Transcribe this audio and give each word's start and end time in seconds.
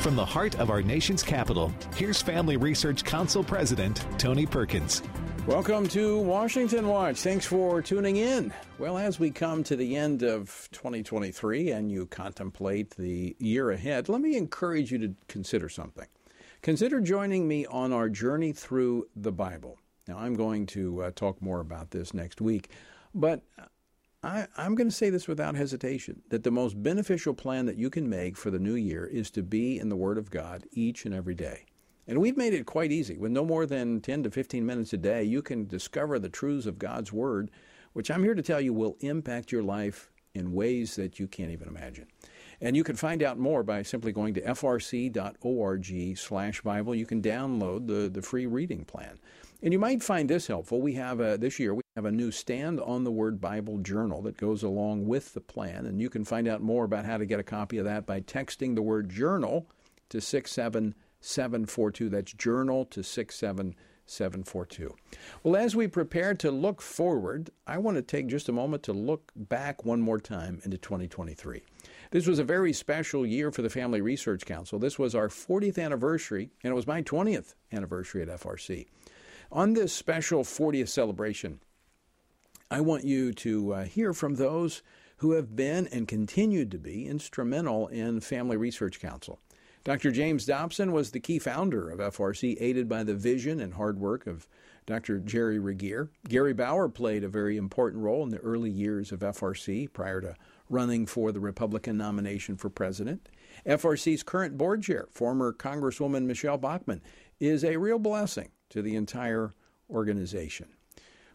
From 0.00 0.16
the 0.16 0.24
heart 0.24 0.58
of 0.58 0.70
our 0.70 0.80
nation's 0.80 1.22
capital, 1.22 1.70
here's 1.94 2.22
Family 2.22 2.56
Research 2.56 3.04
Council 3.04 3.44
President 3.44 4.04
Tony 4.18 4.46
Perkins. 4.46 5.02
Welcome 5.46 5.86
to 5.88 6.18
Washington 6.18 6.88
Watch. 6.88 7.20
Thanks 7.20 7.44
for 7.44 7.82
tuning 7.82 8.16
in. 8.16 8.50
Well, 8.78 8.96
as 8.96 9.20
we 9.20 9.30
come 9.30 9.62
to 9.64 9.76
the 9.76 9.96
end 9.96 10.22
of 10.22 10.68
2023 10.72 11.72
and 11.72 11.92
you 11.92 12.06
contemplate 12.06 12.96
the 12.96 13.36
year 13.38 13.70
ahead, 13.72 14.08
let 14.08 14.22
me 14.22 14.36
encourage 14.36 14.90
you 14.90 14.98
to 14.98 15.14
consider 15.28 15.68
something. 15.68 16.06
Consider 16.62 17.00
joining 17.00 17.46
me 17.46 17.66
on 17.66 17.92
our 17.92 18.08
journey 18.08 18.52
through 18.52 19.06
the 19.14 19.32
Bible. 19.32 19.78
Now, 20.08 20.18
I'm 20.18 20.34
going 20.34 20.64
to 20.68 21.02
uh, 21.02 21.10
talk 21.14 21.42
more 21.42 21.60
about 21.60 21.90
this 21.90 22.14
next 22.14 22.40
week, 22.40 22.70
but 23.14 23.42
I, 24.22 24.46
am 24.58 24.74
going 24.74 24.88
to 24.88 24.94
say 24.94 25.08
this 25.08 25.26
without 25.26 25.54
hesitation 25.54 26.20
that 26.28 26.42
the 26.42 26.50
most 26.50 26.82
beneficial 26.82 27.32
plan 27.32 27.64
that 27.66 27.78
you 27.78 27.88
can 27.88 28.08
make 28.08 28.36
for 28.36 28.50
the 28.50 28.58
new 28.58 28.74
year 28.74 29.06
is 29.06 29.30
to 29.30 29.42
be 29.42 29.78
in 29.78 29.88
the 29.88 29.96
Word 29.96 30.18
of 30.18 30.30
God 30.30 30.66
each 30.72 31.06
and 31.06 31.14
every 31.14 31.34
day. 31.34 31.64
And 32.06 32.20
we've 32.20 32.36
made 32.36 32.52
it 32.52 32.66
quite 32.66 32.92
easy. 32.92 33.16
With 33.16 33.32
no 33.32 33.46
more 33.46 33.64
than 33.64 34.00
10 34.00 34.24
to 34.24 34.30
15 34.30 34.66
minutes 34.66 34.92
a 34.92 34.98
day, 34.98 35.22
you 35.22 35.40
can 35.40 35.66
discover 35.66 36.18
the 36.18 36.28
truths 36.28 36.66
of 36.66 36.78
God's 36.78 37.12
Word, 37.12 37.50
which 37.94 38.10
I'm 38.10 38.22
here 38.22 38.34
to 38.34 38.42
tell 38.42 38.60
you 38.60 38.74
will 38.74 38.96
impact 39.00 39.52
your 39.52 39.62
life 39.62 40.10
in 40.34 40.52
ways 40.52 40.96
that 40.96 41.18
you 41.18 41.26
can't 41.26 41.50
even 41.50 41.68
imagine. 41.68 42.06
And 42.60 42.76
you 42.76 42.84
can 42.84 42.96
find 42.96 43.22
out 43.22 43.38
more 43.38 43.62
by 43.62 43.82
simply 43.82 44.12
going 44.12 44.34
to 44.34 44.42
frc.org 44.42 46.18
slash 46.18 46.60
Bible. 46.60 46.94
You 46.94 47.06
can 47.06 47.22
download 47.22 47.86
the, 47.86 48.10
the 48.10 48.22
free 48.22 48.46
reading 48.46 48.84
plan. 48.84 49.18
And 49.62 49.74
you 49.74 49.78
might 49.78 50.02
find 50.02 50.28
this 50.28 50.46
helpful. 50.46 50.80
We 50.80 50.94
have 50.94 51.20
a, 51.20 51.36
this 51.36 51.58
year 51.58 51.74
we 51.74 51.82
have 51.94 52.06
a 52.06 52.12
new 52.12 52.30
Stand 52.30 52.80
on 52.80 53.04
the 53.04 53.10
Word 53.10 53.42
Bible 53.42 53.76
journal 53.78 54.22
that 54.22 54.38
goes 54.38 54.62
along 54.62 55.06
with 55.06 55.34
the 55.34 55.40
plan, 55.40 55.84
and 55.84 56.00
you 56.00 56.08
can 56.08 56.24
find 56.24 56.48
out 56.48 56.62
more 56.62 56.84
about 56.84 57.04
how 57.04 57.18
to 57.18 57.26
get 57.26 57.40
a 57.40 57.44
copy 57.44 57.76
of 57.76 57.84
that 57.84 58.06
by 58.06 58.22
texting 58.22 58.74
the 58.74 58.80
word 58.82 59.10
journal 59.10 59.66
to 60.08 60.18
67742. 60.20 62.08
That's 62.08 62.32
journal 62.32 62.86
to 62.86 63.02
67742. 63.02 64.96
Well, 65.42 65.56
as 65.56 65.76
we 65.76 65.88
prepare 65.88 66.32
to 66.36 66.50
look 66.50 66.80
forward, 66.80 67.50
I 67.66 67.76
want 67.76 67.98
to 67.98 68.02
take 68.02 68.28
just 68.28 68.48
a 68.48 68.52
moment 68.52 68.84
to 68.84 68.94
look 68.94 69.30
back 69.36 69.84
one 69.84 70.00
more 70.00 70.20
time 70.20 70.62
into 70.64 70.78
2023. 70.78 71.62
This 72.12 72.26
was 72.26 72.38
a 72.38 72.44
very 72.44 72.72
special 72.72 73.26
year 73.26 73.52
for 73.52 73.60
the 73.60 73.68
Family 73.68 74.00
Research 74.00 74.46
Council. 74.46 74.78
This 74.78 74.98
was 74.98 75.14
our 75.14 75.28
40th 75.28 75.78
anniversary, 75.78 76.50
and 76.64 76.70
it 76.70 76.74
was 76.74 76.86
my 76.86 77.02
20th 77.02 77.52
anniversary 77.72 78.22
at 78.22 78.28
FRC. 78.28 78.86
On 79.52 79.72
this 79.72 79.92
special 79.92 80.44
40th 80.44 80.90
celebration, 80.90 81.58
I 82.70 82.82
want 82.82 83.02
you 83.02 83.32
to 83.32 83.74
uh, 83.74 83.84
hear 83.84 84.12
from 84.12 84.36
those 84.36 84.80
who 85.16 85.32
have 85.32 85.56
been 85.56 85.88
and 85.88 86.06
continued 86.06 86.70
to 86.70 86.78
be 86.78 87.08
instrumental 87.08 87.88
in 87.88 88.20
Family 88.20 88.56
Research 88.56 89.00
Council. 89.00 89.40
Dr. 89.82 90.12
James 90.12 90.46
Dobson 90.46 90.92
was 90.92 91.10
the 91.10 91.18
key 91.18 91.40
founder 91.40 91.90
of 91.90 91.98
FRC, 91.98 92.58
aided 92.60 92.88
by 92.88 93.02
the 93.02 93.16
vision 93.16 93.58
and 93.58 93.74
hard 93.74 93.98
work 93.98 94.28
of 94.28 94.46
Dr. 94.86 95.18
Jerry 95.18 95.58
Regier. 95.58 96.10
Gary 96.28 96.52
Bauer 96.52 96.88
played 96.88 97.24
a 97.24 97.28
very 97.28 97.56
important 97.56 98.04
role 98.04 98.22
in 98.22 98.28
the 98.28 98.38
early 98.38 98.70
years 98.70 99.10
of 99.10 99.18
FRC 99.18 99.92
prior 99.92 100.20
to 100.20 100.36
running 100.68 101.06
for 101.06 101.32
the 101.32 101.40
Republican 101.40 101.96
nomination 101.96 102.56
for 102.56 102.70
president. 102.70 103.28
FRC's 103.66 104.22
current 104.22 104.56
board 104.56 104.82
chair, 104.84 105.08
former 105.10 105.52
Congresswoman 105.52 106.24
Michele 106.24 106.56
Bachmann, 106.56 107.02
is 107.40 107.64
a 107.64 107.78
real 107.78 107.98
blessing 107.98 108.50
to 108.68 108.82
the 108.82 108.94
entire 108.94 109.52
organization. 109.88 110.68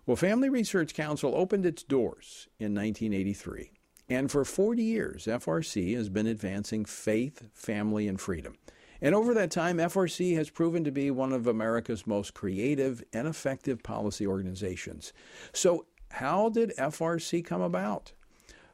Well, 0.06 0.16
Family 0.16 0.50
Research 0.50 0.94
Council 0.94 1.34
opened 1.36 1.66
its 1.66 1.82
doors 1.82 2.48
in 2.60 2.76
1983, 2.76 3.72
and 4.08 4.32
for 4.32 4.46
40 4.46 4.84
years, 4.84 5.26
FRC 5.26 5.96
has 5.96 6.10
been 6.10 6.28
advancing 6.28 6.86
faith, 6.86 7.44
family, 7.54 8.08
and 8.08 8.22
freedom. 8.22 8.56
And 9.02 9.16
over 9.16 9.34
that 9.34 9.52
time, 9.52 9.78
FRC 9.78 10.36
has 10.36 10.50
proven 10.50 10.84
to 10.84 10.92
be 10.92 11.12
one 11.12 11.34
of 11.34 11.48
America's 11.48 12.08
most 12.08 12.34
creative 12.34 13.04
and 13.14 13.28
effective 13.28 13.84
policy 13.84 14.26
organizations. 14.26 15.12
So, 15.54 15.88
how 16.12 16.50
did 16.50 16.72
FRC 16.78 17.44
come 17.44 17.62
about? 17.62 18.14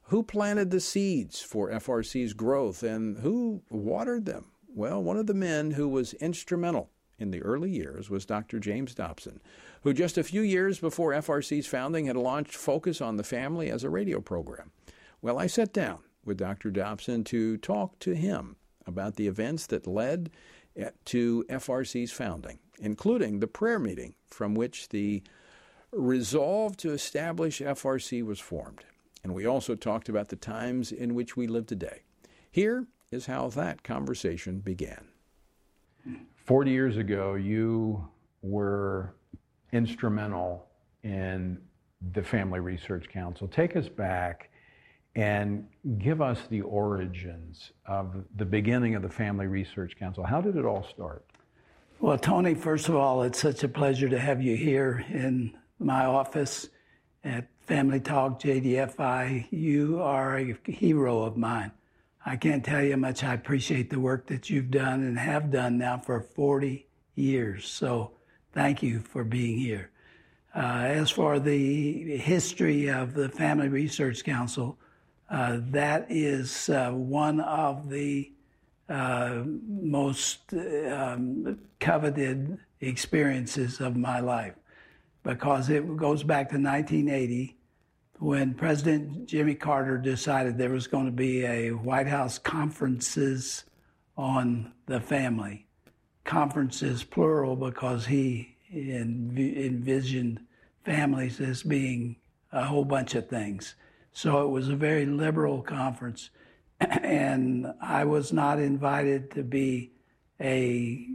Who 0.03 0.21
planted 0.21 0.69
the 0.69 0.81
seeds 0.81 1.41
for 1.41 1.71
FRC's 1.71 2.33
growth 2.33 2.83
and 2.83 3.17
who 3.19 3.63
watered 3.69 4.25
them? 4.25 4.51
Well, 4.67 5.01
one 5.01 5.17
of 5.17 5.27
the 5.27 5.33
men 5.33 5.71
who 5.71 5.87
was 5.87 6.13
instrumental 6.15 6.89
in 7.21 7.31
the 7.31 7.41
early 7.41 7.69
years 7.69 8.09
was 8.09 8.25
Dr. 8.25 8.59
James 8.59 8.95
Dobson, 8.95 9.39
who 9.83 9.93
just 9.93 10.17
a 10.17 10.23
few 10.23 10.41
years 10.41 10.79
before 10.79 11.11
FRC's 11.11 11.67
founding 11.67 12.07
had 12.07 12.17
launched 12.17 12.55
Focus 12.55 12.99
on 12.99 13.17
the 13.17 13.23
Family 13.23 13.69
as 13.69 13.83
a 13.83 13.89
radio 13.89 14.19
program. 14.19 14.71
Well, 15.21 15.37
I 15.37 15.47
sat 15.47 15.71
down 15.71 15.99
with 16.25 16.37
Dr. 16.37 16.71
Dobson 16.71 17.23
to 17.25 17.57
talk 17.57 17.99
to 17.99 18.15
him 18.15 18.55
about 18.87 19.15
the 19.15 19.27
events 19.27 19.67
that 19.67 19.85
led 19.87 20.31
to 21.05 21.45
FRC's 21.49 22.11
founding, 22.11 22.59
including 22.79 23.39
the 23.39 23.47
prayer 23.47 23.79
meeting 23.79 24.15
from 24.29 24.55
which 24.55 24.89
the 24.89 25.21
resolve 25.91 26.77
to 26.77 26.91
establish 26.91 27.61
FRC 27.61 28.25
was 28.25 28.39
formed. 28.39 28.85
And 29.23 29.35
we 29.35 29.45
also 29.45 29.75
talked 29.75 30.09
about 30.09 30.29
the 30.29 30.35
times 30.35 30.91
in 30.91 31.13
which 31.13 31.37
we 31.37 31.45
live 31.45 31.67
today. 31.67 32.01
Here 32.49 32.87
is 33.11 33.27
how 33.27 33.49
that 33.49 33.83
conversation 33.83 34.59
began. 34.59 35.09
40 36.45 36.71
years 36.71 36.97
ago, 36.97 37.35
you 37.35 38.07
were 38.41 39.15
instrumental 39.71 40.67
in 41.03 41.59
the 42.13 42.23
Family 42.23 42.59
Research 42.59 43.07
Council. 43.09 43.47
Take 43.47 43.75
us 43.75 43.87
back 43.87 44.49
and 45.15 45.67
give 45.99 46.21
us 46.21 46.39
the 46.49 46.61
origins 46.61 47.71
of 47.85 48.23
the 48.35 48.45
beginning 48.45 48.95
of 48.95 49.01
the 49.01 49.09
Family 49.09 49.47
Research 49.47 49.97
Council. 49.97 50.23
How 50.23 50.41
did 50.41 50.55
it 50.55 50.65
all 50.65 50.83
start? 50.83 51.25
Well, 51.99 52.17
Tony, 52.17 52.55
first 52.55 52.89
of 52.89 52.95
all, 52.95 53.21
it's 53.23 53.39
such 53.39 53.63
a 53.63 53.67
pleasure 53.67 54.09
to 54.09 54.19
have 54.19 54.41
you 54.41 54.55
here 54.55 55.05
in 55.09 55.55
my 55.77 56.05
office 56.05 56.69
at 57.23 57.47
Family 57.61 57.99
Talk 57.99 58.41
JDFI. 58.41 59.47
You 59.51 60.01
are 60.01 60.37
a 60.37 60.55
hero 60.65 61.21
of 61.21 61.37
mine. 61.37 61.71
I 62.25 62.35
can't 62.35 62.63
tell 62.63 62.83
you 62.83 62.91
how 62.91 62.97
much 62.97 63.23
I 63.23 63.33
appreciate 63.33 63.89
the 63.89 63.99
work 63.99 64.27
that 64.27 64.49
you've 64.49 64.71
done 64.71 65.03
and 65.03 65.17
have 65.17 65.51
done 65.51 65.77
now 65.77 65.97
for 65.97 66.21
40 66.21 66.87
years. 67.15 67.67
So 67.67 68.11
thank 68.53 68.83
you 68.83 68.99
for 68.99 69.23
being 69.23 69.57
here. 69.57 69.89
Uh, 70.55 70.83
as 70.85 71.09
for 71.09 71.39
the 71.39 72.17
history 72.17 72.89
of 72.89 73.13
the 73.13 73.29
Family 73.29 73.69
Research 73.69 74.23
Council, 74.23 74.77
uh, 75.29 75.59
that 75.69 76.07
is 76.09 76.69
uh, 76.69 76.91
one 76.91 77.39
of 77.39 77.89
the 77.89 78.31
uh, 78.89 79.43
most 79.45 80.53
um, 80.53 81.57
coveted 81.79 82.57
experiences 82.81 83.79
of 83.79 83.95
my 83.95 84.19
life 84.19 84.55
because 85.23 85.69
it 85.69 85.95
goes 85.95 86.23
back 86.23 86.49
to 86.49 86.57
1980 86.57 87.55
when 88.21 88.53
President 88.53 89.25
Jimmy 89.25 89.55
Carter 89.55 89.97
decided 89.97 90.55
there 90.55 90.69
was 90.69 90.85
going 90.85 91.07
to 91.07 91.11
be 91.11 91.43
a 91.43 91.71
White 91.71 92.05
House 92.05 92.37
conferences 92.37 93.63
on 94.15 94.71
the 94.85 94.99
family. 94.99 95.65
Conferences, 96.23 97.03
plural, 97.03 97.55
because 97.55 98.05
he 98.05 98.57
env- 98.71 99.65
envisioned 99.65 100.39
families 100.85 101.41
as 101.41 101.63
being 101.63 102.15
a 102.51 102.63
whole 102.63 102.85
bunch 102.85 103.15
of 103.15 103.27
things. 103.27 103.73
So 104.13 104.43
it 104.43 104.49
was 104.49 104.69
a 104.69 104.75
very 104.75 105.07
liberal 105.07 105.63
conference. 105.63 106.29
and 106.79 107.73
I 107.81 108.03
was 108.05 108.31
not 108.31 108.59
invited 108.59 109.31
to 109.31 109.41
be 109.41 109.93
a, 110.39 111.07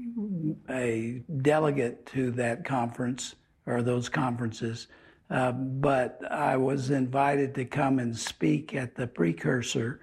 a 0.68 1.22
delegate 1.40 2.04
to 2.06 2.32
that 2.32 2.64
conference 2.64 3.36
or 3.64 3.82
those 3.82 4.08
conferences. 4.08 4.88
Uh, 5.28 5.52
but 5.52 6.20
I 6.30 6.56
was 6.56 6.90
invited 6.90 7.54
to 7.56 7.64
come 7.64 7.98
and 7.98 8.16
speak 8.16 8.74
at 8.74 8.94
the 8.94 9.06
precursor, 9.06 10.00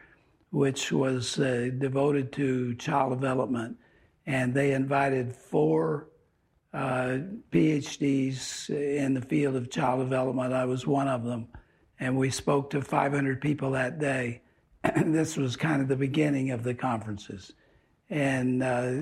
which 0.52 0.92
was 0.92 1.40
uh, 1.40 1.70
devoted 1.78 2.32
to 2.34 2.76
child 2.76 3.22
development. 3.22 3.78
And 4.26 4.54
they 4.54 4.74
invited 4.74 5.34
four 5.34 6.10
uh, 6.74 7.20
PhDs 7.52 8.70
in 8.70 9.14
the 9.14 9.22
field 9.22 9.56
of 9.56 9.70
child 9.70 10.00
development. 10.02 10.54
I 10.54 10.66
was 10.66 10.86
one 10.86 11.08
of 11.08 11.24
them. 11.24 11.48
And 12.00 12.18
we 12.18 12.30
spoke 12.30 12.70
to 12.72 12.82
500 12.82 13.40
people 13.40 13.72
that 13.72 14.00
day. 14.00 14.42
this 15.06 15.38
was 15.38 15.56
kind 15.56 15.82
of 15.82 15.88
the 15.88 15.96
beginning 15.96 16.52
of 16.52 16.64
the 16.64 16.74
conferences. 16.74 17.54
And 18.10 18.62
uh, 18.62 18.94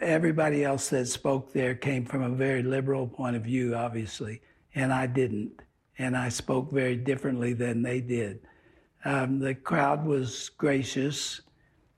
everybody 0.00 0.64
else 0.64 0.88
that 0.88 1.06
spoke 1.06 1.52
there 1.52 1.74
came 1.74 2.06
from 2.06 2.22
a 2.22 2.30
very 2.30 2.62
liberal 2.62 3.06
point 3.06 3.36
of 3.36 3.42
view, 3.42 3.74
obviously 3.74 4.40
and 4.74 4.92
I 4.92 5.06
didn't. 5.06 5.62
And 5.98 6.16
I 6.16 6.28
spoke 6.28 6.70
very 6.70 6.96
differently 6.96 7.52
than 7.52 7.82
they 7.82 8.00
did. 8.00 8.40
Um, 9.04 9.40
the 9.40 9.54
crowd 9.54 10.04
was 10.04 10.50
gracious. 10.50 11.40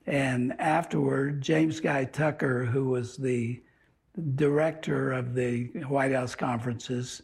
And 0.05 0.59
afterward, 0.59 1.41
James 1.41 1.79
Guy 1.79 2.05
Tucker, 2.05 2.65
who 2.65 2.85
was 2.89 3.17
the 3.17 3.61
director 4.35 5.11
of 5.11 5.35
the 5.35 5.65
White 5.87 6.11
House 6.11 6.35
conferences, 6.35 7.21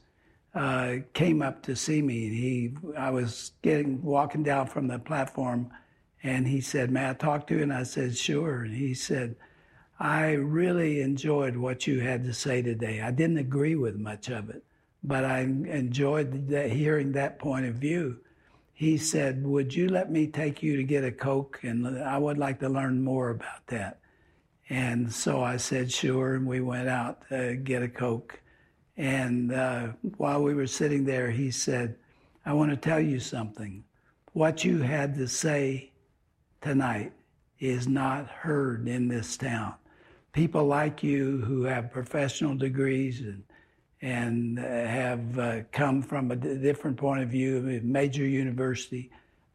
uh, 0.54 0.98
came 1.14 1.42
up 1.42 1.62
to 1.64 1.76
see 1.76 2.02
me. 2.02 2.30
He, 2.30 2.74
I 2.98 3.12
was 3.12 3.52
getting 3.62 4.02
walking 4.02 4.44
down 4.44 4.68
from 4.68 4.88
the 4.88 5.00
platform, 5.00 5.70
and 6.24 6.48
he 6.48 6.62
said, 6.62 6.92
"May 6.92 7.10
I 7.10 7.14
talk 7.14 7.48
to 7.48 7.56
you?" 7.56 7.64
And 7.64 7.74
I 7.74 7.84
said, 7.84 8.18
"Sure." 8.18 8.64
And 8.64 8.76
he 8.76 8.94
said, 8.94 9.36
"I 10.00 10.32
really 10.32 11.02
enjoyed 11.02 11.58
what 11.58 11.86
you 11.86 12.00
had 12.00 12.24
to 12.24 12.34
say 12.34 12.62
today. 12.62 13.02
I 13.02 13.12
didn't 13.12 13.38
agree 13.38 13.76
with 13.76 13.98
much 13.98 14.30
of 14.30 14.50
it, 14.50 14.64
but 15.04 15.24
I 15.26 15.40
enjoyed 15.42 16.50
hearing 16.50 17.12
that 17.12 17.40
point 17.40 17.66
of 17.66 17.76
view." 17.76 18.20
He 18.74 18.98
said, 18.98 19.46
"Would 19.46 19.76
you 19.76 19.88
let 19.90 20.12
me 20.12 20.28
take 20.28 20.62
you 20.62 20.78
to 20.78 20.84
get 20.84 21.04
a 21.04 21.12
Coke? 21.12 21.60
And 21.64 21.88
I 22.00 22.18
would 22.18 22.38
like 22.38 22.60
to 22.60 22.70
learn 22.70 23.04
more 23.04 23.30
about 23.30 23.68
that." 23.68 24.00
And 24.70 25.12
so 25.12 25.44
I 25.44 25.58
said, 25.58 25.92
"Sure." 25.92 26.36
And 26.36 26.46
we 26.46 26.62
went 26.62 26.90
out 26.90 27.28
to 27.30 27.56
get 27.56 27.84
a 27.84 27.90
Coke. 27.90 28.42
And 28.98 29.54
uh, 29.54 29.90
while 30.18 30.42
we 30.42 30.56
were 30.56 30.68
sitting 30.68 31.06
there, 31.06 31.30
he 31.30 31.52
said, 31.52 31.96
I 32.48 32.54
want 32.54 32.72
to 32.72 32.78
tell 32.78 33.00
you 33.00 33.20
something. 33.20 33.84
What 34.34 34.64
you 34.64 34.80
had 34.80 35.16
to 35.16 35.28
say 35.28 35.92
tonight 36.62 37.14
is 37.60 37.88
not 37.88 38.28
heard 38.28 38.88
in 38.88 39.08
this 39.08 39.38
town. 39.38 39.76
People 40.32 40.66
like 40.66 41.04
you 41.04 41.42
who 41.42 41.64
have 41.64 41.92
professional 41.92 42.56
degrees 42.56 43.22
and, 43.22 43.44
and 44.02 44.60
have 44.60 45.40
uh, 45.40 45.60
come 45.72 46.02
from 46.02 46.32
a 46.32 46.36
different 46.36 46.98
point 46.98 47.24
of 47.24 47.30
view, 47.30 47.82
major 47.84 48.26
university, 48.26 49.10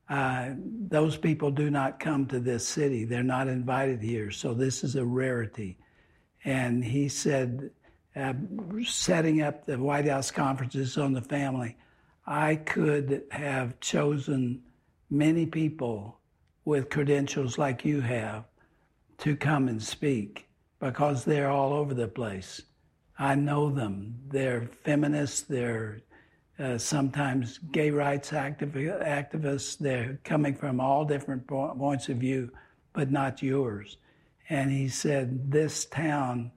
uh, 0.09 0.51
those 0.89 1.17
people 1.17 1.51
do 1.51 1.71
not 1.71 2.01
come 2.01 2.27
to 2.27 2.41
this 2.41 2.67
city. 2.67 3.05
They're 3.05 3.23
not 3.23 3.49
invited 3.49 4.03
here. 4.03 4.31
So 4.31 4.53
this 4.53 4.85
is 4.85 4.97
a 4.97 5.05
rarity. 5.05 5.79
And 6.45 6.85
he 6.85 7.09
said, 7.09 7.71
uh, 8.17 8.35
setting 8.85 9.43
up 9.43 9.65
the 9.65 9.79
White 9.79 10.07
House 10.07 10.31
conferences 10.31 10.99
on 10.99 11.13
the 11.13 11.23
family, 11.23 11.77
I 12.27 12.57
could 12.57 13.23
have 13.31 13.81
chosen 13.81 14.63
many 15.09 15.47
people 15.47 16.19
with 16.65 16.91
credentials 16.91 17.59
like 17.59 17.85
you 17.85 18.01
have 18.01 18.45
to 19.19 19.37
come 19.37 19.69
and 19.69 19.83
speak 19.83 20.49
because 20.81 21.25
they're 21.25 21.51
all 21.51 21.73
over 21.73 21.95
the 21.95 22.09
place. 22.09 22.63
I 23.19 23.35
know 23.35 23.71
them. 23.71 24.17
They're 24.29 24.69
feminists, 24.85 25.43
they're 25.43 26.01
uh, 26.59 26.79
sometimes 26.79 27.59
gay 27.59 27.91
rights 27.91 28.31
activ- 28.31 29.05
activists. 29.05 29.79
They're 29.79 30.19
coming 30.25 30.55
from 30.55 30.81
all 30.81 31.05
different 31.05 31.47
po- 31.47 31.75
points 31.77 32.09
of 32.09 32.19
view, 32.19 32.51
but 32.93 33.11
not 33.11 33.43
yours. 33.43 33.97
And 34.49 34.71
he 34.71 34.89
said, 34.89 35.51
This 35.51 35.85
town 35.87 36.53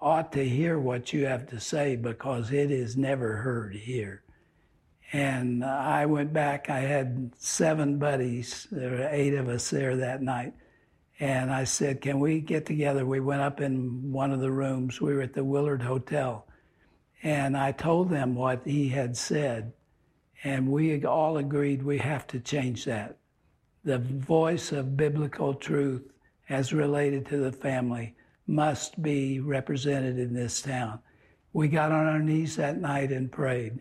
ought 0.00 0.32
to 0.32 0.48
hear 0.48 0.78
what 0.78 1.12
you 1.12 1.26
have 1.26 1.46
to 1.48 1.60
say 1.60 1.96
because 1.96 2.52
it 2.52 2.70
is 2.70 2.96
never 2.96 3.36
heard 3.36 3.74
here. 3.74 4.22
And 5.12 5.64
I 5.64 6.06
went 6.06 6.32
back, 6.32 6.70
I 6.70 6.80
had 6.80 7.32
seven 7.38 7.98
buddies, 7.98 8.66
there 8.70 8.90
were 8.90 9.08
eight 9.10 9.34
of 9.34 9.48
us 9.48 9.68
there 9.68 9.96
that 9.96 10.22
night. 10.22 10.54
And 11.20 11.52
I 11.52 11.64
said, 11.64 12.00
Can 12.00 12.20
we 12.20 12.40
get 12.40 12.66
together? 12.66 13.06
We 13.06 13.20
went 13.20 13.42
up 13.42 13.60
in 13.60 14.12
one 14.12 14.32
of 14.32 14.40
the 14.40 14.50
rooms. 14.50 15.00
We 15.00 15.14
were 15.14 15.22
at 15.22 15.34
the 15.34 15.44
Willard 15.44 15.82
Hotel. 15.82 16.46
And 17.22 17.56
I 17.56 17.72
told 17.72 18.10
them 18.10 18.34
what 18.34 18.62
he 18.64 18.88
had 18.88 19.16
said. 19.16 19.72
And 20.42 20.68
we 20.68 21.04
all 21.04 21.36
agreed 21.36 21.82
we 21.82 21.98
have 21.98 22.26
to 22.28 22.40
change 22.40 22.84
that. 22.86 23.18
The 23.84 23.98
voice 23.98 24.72
of 24.72 24.96
biblical 24.96 25.54
truth 25.54 26.10
as 26.48 26.72
related 26.72 27.26
to 27.26 27.36
the 27.36 27.52
family 27.52 28.16
must 28.46 29.00
be 29.00 29.40
represented 29.40 30.18
in 30.18 30.34
this 30.34 30.60
town. 30.62 30.98
We 31.52 31.68
got 31.68 31.92
on 31.92 32.06
our 32.06 32.18
knees 32.18 32.56
that 32.56 32.80
night 32.80 33.12
and 33.12 33.30
prayed. 33.30 33.80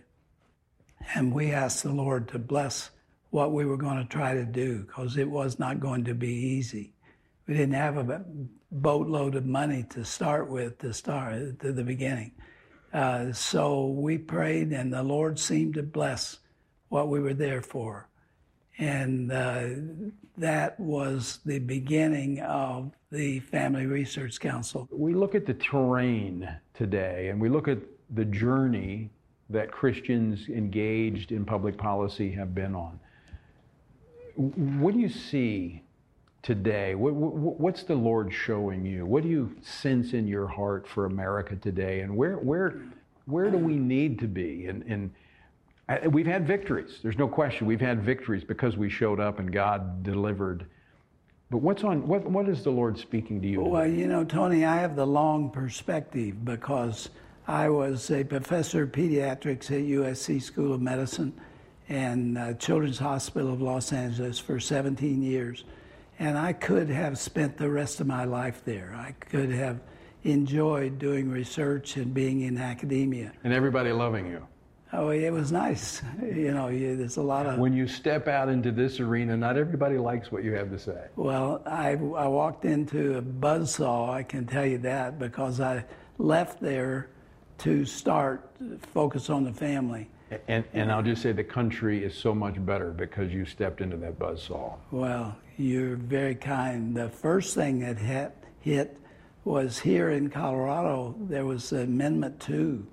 And 1.15 1.33
we 1.33 1.51
asked 1.51 1.83
the 1.83 1.91
Lord 1.91 2.27
to 2.29 2.39
bless 2.39 2.91
what 3.31 3.53
we 3.53 3.65
were 3.65 3.77
going 3.77 3.97
to 3.97 4.05
try 4.05 4.33
to 4.33 4.45
do 4.45 4.83
because 4.83 5.17
it 5.17 5.29
was 5.29 5.57
not 5.57 5.79
going 5.79 6.03
to 6.05 6.13
be 6.13 6.31
easy. 6.31 6.93
We 7.51 7.57
didn't 7.57 7.75
have 7.75 7.97
a 7.97 8.23
boatload 8.71 9.35
of 9.35 9.45
money 9.45 9.83
to 9.89 10.05
start 10.05 10.49
with 10.49 10.77
to 10.77 10.93
start 10.93 11.59
to 11.59 11.73
the 11.73 11.83
beginning. 11.83 12.31
Uh, 12.93 13.33
so 13.33 13.87
we 13.87 14.17
prayed, 14.19 14.71
and 14.71 14.93
the 14.93 15.03
Lord 15.03 15.37
seemed 15.37 15.73
to 15.73 15.83
bless 15.83 16.39
what 16.87 17.09
we 17.09 17.19
were 17.19 17.33
there 17.33 17.61
for. 17.61 18.07
And 18.77 19.33
uh, 19.33 19.65
that 20.37 20.79
was 20.79 21.41
the 21.45 21.59
beginning 21.59 22.39
of 22.39 22.93
the 23.11 23.41
Family 23.41 23.85
Research 23.85 24.39
Council. 24.39 24.87
We 24.89 25.13
look 25.13 25.35
at 25.35 25.45
the 25.45 25.55
terrain 25.55 26.49
today 26.73 27.27
and 27.27 27.41
we 27.41 27.49
look 27.49 27.67
at 27.67 27.79
the 28.11 28.23
journey 28.23 29.09
that 29.49 29.73
Christians 29.73 30.47
engaged 30.47 31.33
in 31.33 31.43
public 31.43 31.77
policy 31.77 32.31
have 32.31 32.55
been 32.55 32.75
on. 32.75 32.97
What 34.37 34.93
do 34.93 35.01
you 35.01 35.09
see 35.09 35.83
today? 36.41 36.95
what's 36.95 37.83
the 37.83 37.95
Lord 37.95 38.33
showing 38.33 38.85
you? 38.85 39.05
What 39.05 39.23
do 39.23 39.29
you 39.29 39.55
sense 39.61 40.13
in 40.13 40.27
your 40.27 40.47
heart 40.47 40.87
for 40.87 41.05
America 41.05 41.55
today? 41.55 42.01
And 42.01 42.15
where, 42.15 42.37
where, 42.37 42.81
where 43.25 43.51
do 43.51 43.57
we 43.57 43.75
need 43.75 44.19
to 44.19 44.27
be? 44.27 44.65
And, 44.65 44.83
and 44.83 46.13
we've 46.13 46.25
had 46.25 46.47
victories. 46.47 46.99
There's 47.03 47.17
no 47.17 47.27
question. 47.27 47.67
We've 47.67 47.81
had 47.81 48.01
victories 48.01 48.43
because 48.43 48.77
we 48.77 48.89
showed 48.89 49.19
up 49.19 49.39
and 49.39 49.51
God 49.51 50.03
delivered 50.03 50.65
but 51.51 51.57
what's 51.57 51.83
on 51.83 52.07
what 52.07 52.23
what 52.23 52.47
is 52.47 52.63
the 52.63 52.69
Lord 52.69 52.97
speaking 52.97 53.41
to 53.41 53.47
you? 53.47 53.61
Well, 53.61 53.85
you 53.85 54.07
know, 54.07 54.23
Tony, 54.23 54.63
I 54.63 54.77
have 54.77 54.95
the 54.95 55.05
long 55.05 55.49
perspective 55.49 56.45
because 56.45 57.09
I 57.45 57.67
was 57.67 58.09
a 58.09 58.23
professor 58.23 58.83
of 58.83 58.93
pediatrics 58.93 59.65
at 59.65 59.83
USC 59.83 60.41
School 60.41 60.73
of 60.73 60.81
Medicine 60.81 61.33
and 61.89 62.37
uh, 62.37 62.53
Children's 62.53 62.99
Hospital 62.99 63.51
of 63.51 63.61
Los 63.61 63.91
Angeles 63.91 64.39
for 64.39 64.61
17 64.61 65.21
years. 65.21 65.65
And 66.21 66.37
I 66.37 66.53
could 66.53 66.87
have 66.91 67.17
spent 67.17 67.57
the 67.57 67.67
rest 67.67 67.99
of 67.99 68.05
my 68.05 68.25
life 68.25 68.63
there. 68.63 68.93
I 68.95 69.13
could 69.13 69.49
have 69.49 69.79
enjoyed 70.21 70.99
doing 70.99 71.31
research 71.31 71.97
and 71.97 72.13
being 72.13 72.41
in 72.41 72.59
academia. 72.59 73.31
And 73.43 73.51
everybody 73.51 73.91
loving 73.91 74.27
you. 74.27 74.45
Oh, 74.93 75.09
it 75.09 75.31
was 75.31 75.51
nice. 75.51 76.03
You 76.21 76.51
know, 76.51 76.69
there's 76.69 77.17
a 77.17 77.23
lot 77.23 77.47
of. 77.47 77.57
When 77.57 77.73
you 77.73 77.87
step 77.87 78.27
out 78.27 78.49
into 78.49 78.71
this 78.71 78.99
arena, 78.99 79.35
not 79.35 79.57
everybody 79.57 79.97
likes 79.97 80.31
what 80.31 80.43
you 80.43 80.53
have 80.53 80.69
to 80.69 80.77
say. 80.77 81.07
Well, 81.15 81.63
I, 81.65 81.93
I 81.93 82.27
walked 82.27 82.65
into 82.65 83.17
a 83.17 83.21
buzz 83.23 83.73
saw, 83.73 84.13
I 84.13 84.21
can 84.21 84.45
tell 84.45 84.65
you 84.65 84.77
that, 84.79 85.17
because 85.17 85.59
I 85.59 85.83
left 86.19 86.61
there 86.61 87.09
to 87.59 87.83
start 87.83 88.47
focus 88.93 89.31
on 89.31 89.43
the 89.43 89.53
family. 89.53 90.07
And, 90.47 90.63
and 90.73 90.91
I'll 90.91 91.03
just 91.03 91.21
say 91.21 91.31
the 91.31 91.43
country 91.43 92.03
is 92.03 92.15
so 92.15 92.33
much 92.33 92.63
better 92.65 92.91
because 92.91 93.33
you 93.33 93.45
stepped 93.45 93.81
into 93.81 93.97
that 93.97 94.17
buzz 94.17 94.43
saw. 94.43 94.75
Well, 94.91 95.35
you're 95.57 95.95
very 95.95 96.35
kind. 96.35 96.95
The 96.95 97.09
first 97.09 97.55
thing 97.55 97.79
that 97.79 97.97
hit, 97.97 98.35
hit 98.61 98.97
was 99.43 99.79
here 99.79 100.09
in 100.11 100.29
Colorado, 100.29 101.15
there 101.19 101.45
was 101.45 101.71
Amendment 101.71 102.39
2 102.39 102.87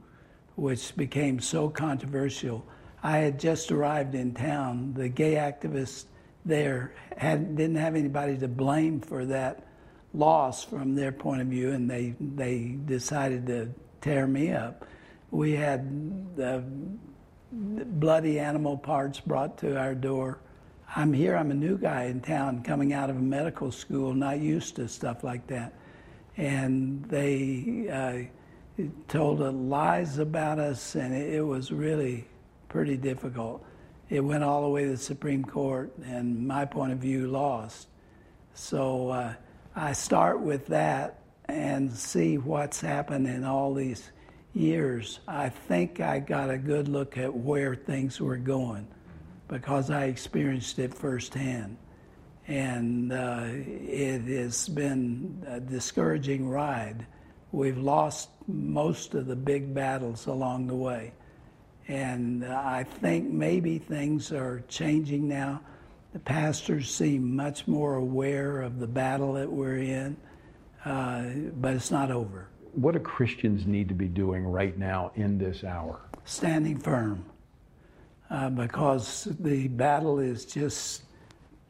which 0.58 0.96
became 0.96 1.38
so 1.38 1.68
controversial. 1.68 2.66
I 3.00 3.18
had 3.18 3.38
just 3.38 3.70
arrived 3.70 4.16
in 4.16 4.34
town. 4.34 4.92
The 4.92 5.08
gay 5.08 5.34
activists 5.34 6.06
there 6.44 6.94
had, 7.16 7.56
didn't 7.56 7.76
have 7.76 7.94
anybody 7.94 8.36
to 8.38 8.48
blame 8.48 9.00
for 9.00 9.24
that 9.26 9.64
loss 10.12 10.64
from 10.64 10.96
their 10.96 11.12
point 11.12 11.42
of 11.42 11.46
view, 11.46 11.70
and 11.70 11.88
they, 11.88 12.16
they 12.18 12.76
decided 12.86 13.46
to 13.46 13.72
tear 14.00 14.26
me 14.26 14.50
up. 14.50 14.84
We 15.30 15.52
had 15.52 16.36
the 16.36 16.64
bloody 17.50 18.38
animal 18.38 18.76
parts 18.76 19.20
brought 19.20 19.58
to 19.58 19.78
our 19.78 19.94
door. 19.94 20.38
I'm 20.94 21.12
here, 21.12 21.36
I'm 21.36 21.50
a 21.50 21.54
new 21.54 21.76
guy 21.76 22.04
in 22.04 22.20
town 22.20 22.62
coming 22.62 22.92
out 22.92 23.10
of 23.10 23.16
a 23.16 23.20
medical 23.20 23.70
school, 23.70 24.14
not 24.14 24.38
used 24.38 24.76
to 24.76 24.88
stuff 24.88 25.22
like 25.22 25.46
that. 25.48 25.74
And 26.36 27.04
they 27.04 27.88
uh, 28.78 28.84
told 29.08 29.40
lies 29.40 30.18
about 30.18 30.58
us, 30.58 30.94
and 30.94 31.14
it, 31.14 31.42
was 31.42 31.72
really 31.72 32.26
pretty 32.68 32.96
difficult. 32.96 33.64
It 34.08 34.20
went 34.20 34.44
all 34.44 34.62
the 34.62 34.68
way 34.68 34.84
to 34.84 34.90
the 34.90 34.96
Supreme 34.96 35.44
Court, 35.44 35.92
and 36.04 36.46
my 36.46 36.64
point 36.64 36.92
of 36.92 36.98
view 36.98 37.26
lost. 37.26 37.88
So 38.54 39.10
uh, 39.10 39.34
I 39.74 39.92
start 39.92 40.40
with 40.40 40.66
that 40.68 41.20
and 41.46 41.92
see 41.92 42.38
what's 42.38 42.80
happened 42.80 43.26
in 43.26 43.44
all 43.44 43.74
these 43.74 44.10
years. 44.58 45.20
I 45.28 45.48
think 45.48 46.00
I 46.00 46.18
got 46.18 46.50
a 46.50 46.58
good 46.58 46.88
look 46.88 47.16
at 47.16 47.34
where 47.34 47.74
things 47.74 48.20
were 48.20 48.36
going 48.36 48.86
because 49.48 49.90
I 49.90 50.04
experienced 50.04 50.78
it 50.78 50.92
firsthand. 50.92 51.76
And 52.46 53.12
uh, 53.12 53.44
it 53.46 54.22
has 54.22 54.68
been 54.68 55.44
a 55.46 55.60
discouraging 55.60 56.48
ride 56.48 57.06
we've 57.52 57.78
lost 57.78 58.30
most 58.46 59.14
of 59.14 59.26
the 59.26 59.36
big 59.36 59.74
battles 59.74 60.26
along 60.26 60.66
the 60.66 60.74
way. 60.74 61.12
And 61.86 62.44
I 62.44 62.84
think 62.84 63.30
maybe 63.30 63.78
things 63.78 64.32
are 64.32 64.62
changing 64.68 65.26
now. 65.28 65.60
The 66.12 66.18
pastors 66.18 66.92
seem 66.92 67.34
much 67.34 67.66
more 67.66 67.96
aware 67.96 68.60
of 68.60 68.78
the 68.78 68.86
battle 68.86 69.34
that 69.34 69.50
we're 69.50 69.78
in, 69.78 70.16
uh, 70.84 71.24
but 71.56 71.74
it's 71.74 71.90
not 71.90 72.10
over. 72.10 72.48
What 72.80 72.94
do 72.94 73.00
Christians 73.00 73.66
need 73.66 73.88
to 73.88 73.94
be 73.94 74.08
doing 74.08 74.46
right 74.46 74.76
now 74.78 75.10
in 75.16 75.36
this 75.38 75.64
hour? 75.64 76.00
standing 76.28 76.76
firm 76.76 77.24
uh, 78.30 78.50
because 78.50 79.24
the 79.40 79.66
battle 79.68 80.18
is 80.18 80.44
just 80.44 81.02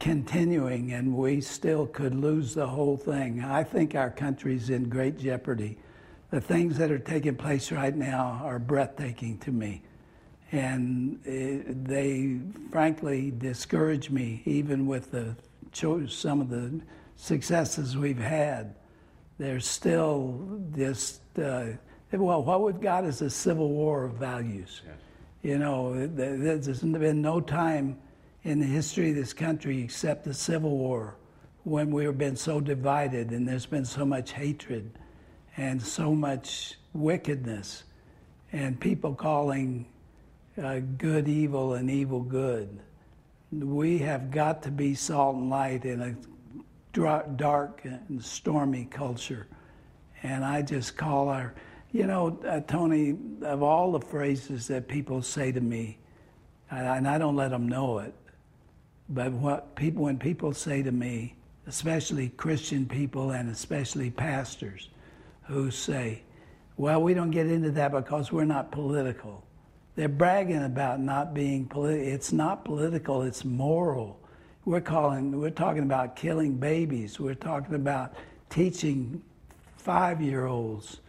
continuing 0.00 0.92
and 0.92 1.14
we 1.16 1.40
still 1.40 1.86
could 1.86 2.14
lose 2.14 2.54
the 2.54 2.66
whole 2.66 2.96
thing. 2.96 3.42
I 3.42 3.62
think 3.62 3.94
our 3.94 4.10
country's 4.10 4.68
in 4.68 4.88
great 4.88 5.16
jeopardy. 5.16 5.78
The 6.30 6.40
things 6.40 6.76
that 6.78 6.90
are 6.90 6.98
taking 6.98 7.36
place 7.36 7.70
right 7.70 7.94
now 7.94 8.40
are 8.42 8.58
breathtaking 8.58 9.38
to 9.38 9.52
me. 9.52 9.82
And 10.50 11.20
it, 11.24 11.84
they 11.84 12.40
frankly 12.72 13.30
discourage 13.30 14.10
me, 14.10 14.42
even 14.44 14.86
with 14.86 15.12
the 15.12 15.36
some 16.08 16.40
of 16.40 16.48
the 16.48 16.80
successes 17.14 17.96
we've 17.96 18.18
had. 18.18 18.74
There's 19.38 19.66
still 19.66 20.60
just, 20.76 21.20
uh, 21.38 21.66
well, 22.12 22.42
what 22.42 22.62
we've 22.62 22.80
got 22.80 23.04
is 23.04 23.22
a 23.22 23.30
civil 23.30 23.68
war 23.68 24.04
of 24.04 24.14
values. 24.14 24.82
Yes. 24.84 24.96
You 25.42 25.58
know, 25.58 26.06
there's 26.06 26.80
been 26.80 27.22
no 27.22 27.40
time 27.40 27.98
in 28.42 28.58
the 28.58 28.66
history 28.66 29.10
of 29.10 29.16
this 29.16 29.32
country 29.32 29.82
except 29.82 30.24
the 30.24 30.34
Civil 30.34 30.76
War 30.76 31.16
when 31.62 31.90
we've 31.90 32.16
been 32.16 32.36
so 32.36 32.60
divided 32.60 33.30
and 33.30 33.46
there's 33.46 33.66
been 33.66 33.84
so 33.84 34.04
much 34.04 34.32
hatred 34.32 34.90
and 35.56 35.80
so 35.80 36.14
much 36.14 36.78
wickedness 36.92 37.84
and 38.52 38.80
people 38.80 39.14
calling 39.14 39.86
uh, 40.60 40.80
good 40.96 41.28
evil 41.28 41.74
and 41.74 41.90
evil 41.90 42.20
good. 42.20 42.80
We 43.52 43.98
have 43.98 44.30
got 44.30 44.62
to 44.64 44.70
be 44.70 44.94
salt 44.94 45.36
and 45.36 45.50
light 45.50 45.84
in 45.84 46.00
a 46.00 46.16
dark 47.36 47.82
and 47.84 48.22
stormy 48.22 48.86
culture. 48.90 49.46
And 50.22 50.44
I 50.44 50.62
just 50.62 50.96
call 50.96 51.28
our, 51.28 51.54
you 51.92 52.06
know, 52.06 52.38
uh, 52.46 52.60
Tony, 52.60 53.16
of 53.42 53.62
all 53.62 53.92
the 53.92 54.00
phrases 54.00 54.66
that 54.68 54.88
people 54.88 55.22
say 55.22 55.52
to 55.52 55.60
me, 55.60 55.98
and 56.70 57.08
I 57.08 57.18
don't 57.18 57.36
let 57.36 57.50
them 57.50 57.68
know 57.68 57.98
it, 57.98 58.14
but 59.08 59.32
what 59.32 59.74
people, 59.74 60.04
when 60.04 60.18
people 60.18 60.52
say 60.52 60.82
to 60.82 60.92
me, 60.92 61.34
especially 61.66 62.30
Christian 62.30 62.86
people 62.86 63.30
and 63.30 63.50
especially 63.50 64.10
pastors, 64.10 64.90
who 65.44 65.70
say, 65.70 66.22
well, 66.76 67.02
we 67.02 67.14
don't 67.14 67.30
get 67.30 67.46
into 67.46 67.70
that 67.72 67.92
because 67.92 68.30
we're 68.30 68.44
not 68.44 68.70
political. 68.70 69.44
They're 69.96 70.08
bragging 70.08 70.62
about 70.62 71.00
not 71.00 71.34
being 71.34 71.66
political. 71.66 72.06
It's 72.06 72.32
not 72.32 72.64
political, 72.64 73.22
it's 73.22 73.44
moral. 73.44 74.17
We're 74.68 74.82
calling, 74.82 75.40
we're 75.40 75.48
talking 75.48 75.82
about 75.82 76.14
killing 76.14 76.56
babies. 76.56 77.18
We're 77.18 77.32
talking 77.32 77.74
about 77.74 78.12
teaching 78.50 79.22
five-year-olds 79.78 81.00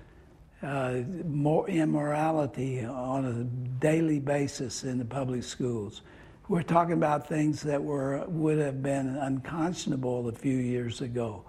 uh, 0.63 0.99
more 1.25 1.67
immorality 1.67 2.85
on 2.85 3.25
a 3.25 3.43
daily 3.81 4.21
basis 4.21 4.85
in 4.85 4.97
the 4.97 5.03
public 5.03 5.43
schools. 5.43 6.03
We're 6.47 6.63
talking 6.63 6.93
about 6.93 7.27
things 7.27 7.61
that 7.63 7.83
were 7.83 8.23
would 8.29 8.59
have 8.59 8.81
been 8.81 9.17
unconscionable 9.17 10.29
a 10.29 10.31
few 10.31 10.55
years 10.55 11.01
ago. 11.01 11.43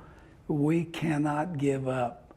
We 0.49 0.87
cannot 0.87 1.59
give 1.59 1.87
up. 1.87 2.35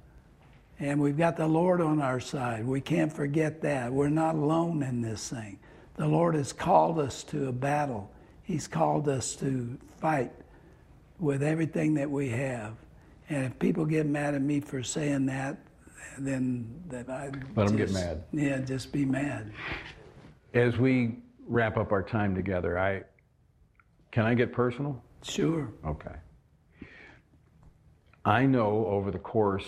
And 0.77 1.01
we've 1.01 1.17
got 1.17 1.35
the 1.35 1.47
Lord 1.47 1.81
on 1.81 1.99
our 1.99 2.19
side. 2.19 2.63
We 2.63 2.79
can't 2.79 3.11
forget 3.11 3.59
that. 3.63 3.91
We're 3.91 4.09
not 4.09 4.35
alone 4.35 4.83
in 4.83 5.01
this 5.01 5.29
thing. 5.29 5.57
The 5.95 6.05
Lord 6.05 6.35
has 6.35 6.53
called 6.53 6.99
us 6.99 7.23
to 7.23 7.47
a 7.47 7.51
battle. 7.51 8.12
He's 8.43 8.67
called 8.67 9.07
us 9.07 9.35
to 9.37 9.77
fight 9.99 10.31
with 11.19 11.41
everything 11.41 11.93
that 11.95 12.09
we 12.09 12.29
have. 12.29 12.75
And 13.29 13.45
if 13.45 13.57
people 13.57 13.85
get 13.85 14.05
mad 14.05 14.35
at 14.35 14.41
me 14.41 14.59
for 14.59 14.83
saying 14.83 15.25
that, 15.27 15.57
then 16.19 16.83
that 16.89 17.09
I 17.09 17.31
let 17.55 17.67
them 17.67 17.77
get 17.77 17.91
mad. 17.91 18.23
Yeah, 18.31 18.59
just 18.59 18.91
be 18.91 19.05
mad. 19.05 19.51
As 20.53 20.77
we 20.77 21.17
wrap 21.47 21.77
up 21.77 21.91
our 21.91 22.03
time 22.03 22.35
together, 22.35 22.77
I 22.77 23.03
can 24.11 24.25
I 24.25 24.35
get 24.35 24.53
personal? 24.53 25.01
Sure. 25.23 25.71
Okay. 25.85 26.15
I 28.25 28.45
know 28.45 28.85
over 28.85 29.09
the 29.09 29.19
course 29.19 29.67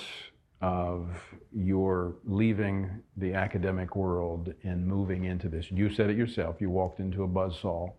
of 0.61 1.09
your 1.51 2.15
leaving 2.25 3.01
the 3.17 3.33
academic 3.33 3.95
world 3.95 4.53
and 4.63 4.85
moving 4.85 5.25
into 5.25 5.49
this, 5.49 5.71
you 5.71 5.89
said 5.89 6.09
it 6.09 6.17
yourself, 6.17 6.57
you 6.59 6.69
walked 6.69 6.99
into 6.99 7.23
a 7.23 7.27
buzzsaw. 7.27 7.91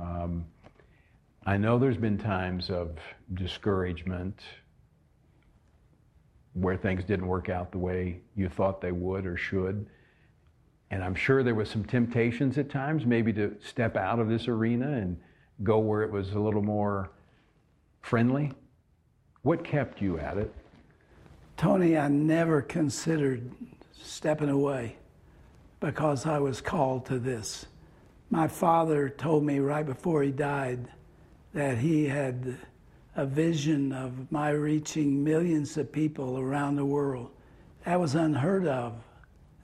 Um, 0.00 0.44
I 1.46 1.56
know 1.56 1.78
there's 1.78 1.96
been 1.96 2.18
times 2.18 2.70
of 2.70 2.98
discouragement 3.34 4.40
where 6.52 6.76
things 6.76 7.04
didn't 7.04 7.26
work 7.26 7.48
out 7.48 7.72
the 7.72 7.78
way 7.78 8.20
you 8.34 8.48
thought 8.48 8.80
they 8.80 8.92
would 8.92 9.26
or 9.26 9.36
should. 9.36 9.86
And 10.90 11.04
I'm 11.04 11.14
sure 11.14 11.42
there 11.42 11.54
was 11.54 11.70
some 11.70 11.84
temptations 11.84 12.58
at 12.58 12.70
times, 12.70 13.04
maybe 13.04 13.32
to 13.34 13.56
step 13.62 13.96
out 13.96 14.18
of 14.18 14.28
this 14.28 14.48
arena 14.48 14.90
and 14.92 15.18
go 15.62 15.78
where 15.78 16.02
it 16.02 16.10
was 16.10 16.32
a 16.32 16.38
little 16.38 16.62
more 16.62 17.10
friendly. 18.00 18.52
What 19.42 19.64
kept 19.64 20.00
you 20.00 20.18
at 20.18 20.38
it? 20.38 20.52
Tony, 21.56 21.96
I 21.98 22.08
never 22.08 22.62
considered 22.62 23.50
stepping 23.92 24.48
away 24.48 24.96
because 25.80 26.26
I 26.26 26.38
was 26.38 26.60
called 26.60 27.06
to 27.06 27.18
this. 27.18 27.66
My 28.30 28.48
father 28.48 29.08
told 29.08 29.44
me 29.44 29.58
right 29.58 29.86
before 29.86 30.22
he 30.22 30.30
died 30.30 30.88
that 31.54 31.78
he 31.78 32.06
had 32.06 32.56
a 33.16 33.26
vision 33.26 33.92
of 33.92 34.30
my 34.30 34.50
reaching 34.50 35.24
millions 35.24 35.76
of 35.76 35.90
people 35.90 36.38
around 36.38 36.76
the 36.76 36.84
world. 36.84 37.30
That 37.84 37.98
was 37.98 38.14
unheard 38.14 38.66
of 38.66 39.02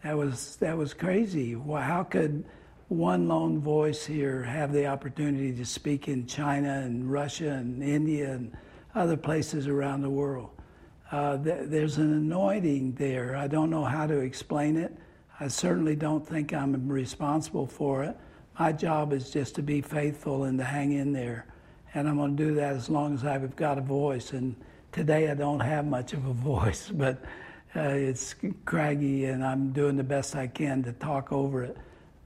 that 0.05 0.19
was 0.19 0.57
that 0.57 0.77
was 0.77 0.93
crazy. 0.93 1.55
How 1.55 2.05
could 2.05 2.45
one 2.89 3.27
lone 3.27 3.59
voice 3.59 4.05
here 4.05 4.43
have 4.43 4.71
the 4.71 4.87
opportunity 4.87 5.51
to 5.55 5.65
speak 5.65 6.09
in 6.09 6.27
China 6.27 6.83
and 6.85 7.11
Russia 7.11 7.49
and 7.49 7.83
India 7.83 8.33
and 8.33 8.55
other 8.95 9.17
places 9.17 9.67
around 9.67 10.03
the 10.03 10.11
world? 10.11 10.51
Uh, 11.11 11.39
th- 11.39 11.71
there's 11.71 11.97
an 11.97 12.13
anointing 12.13 12.93
there. 12.97 13.35
I 13.35 13.47
don't 13.47 13.71
know 13.71 13.85
how 13.85 14.07
to 14.07 14.19
explain 14.19 14.77
it. 14.77 14.95
I 15.41 15.49
certainly 15.49 15.97
don't 15.97 16.27
think 16.27 16.53
I'm 16.53 16.87
responsible 16.87 17.67
for 17.67 18.05
it. 18.05 18.17
My 18.59 18.71
job 18.71 19.13
is 19.13 19.31
just 19.31 19.57
to 19.57 19.63
be 19.63 19.81
faithful 19.81 20.45
and 20.45 20.59
to 20.59 20.65
hang 20.65 20.93
in 20.93 21.13
there. 21.13 21.47
And 21.93 22.09
I'm 22.09 22.17
going 22.17 22.37
to 22.37 22.45
do 22.45 22.55
that 22.55 22.77
as 22.77 22.89
long 22.89 23.15
as 23.15 23.25
I've 23.25 23.55
got 23.57 23.79
a 23.79 23.81
voice. 23.81 24.33
And 24.33 24.55
today 24.93 25.29
I 25.31 25.35
don't 25.35 25.61
have 25.61 25.87
much 25.87 26.13
of 26.13 26.25
a 26.27 26.33
voice, 26.33 26.91
but 26.93 27.23
uh, 27.77 27.81
it's 27.81 28.37
craggy, 28.65 29.25
and 29.25 29.45
I'm 29.45 29.73
doing 29.73 29.97
the 29.97 30.05
best 30.05 30.37
I 30.37 30.47
can 30.47 30.85
to 30.85 30.93
talk 30.93 31.33
over 31.33 31.65
it. 31.65 31.77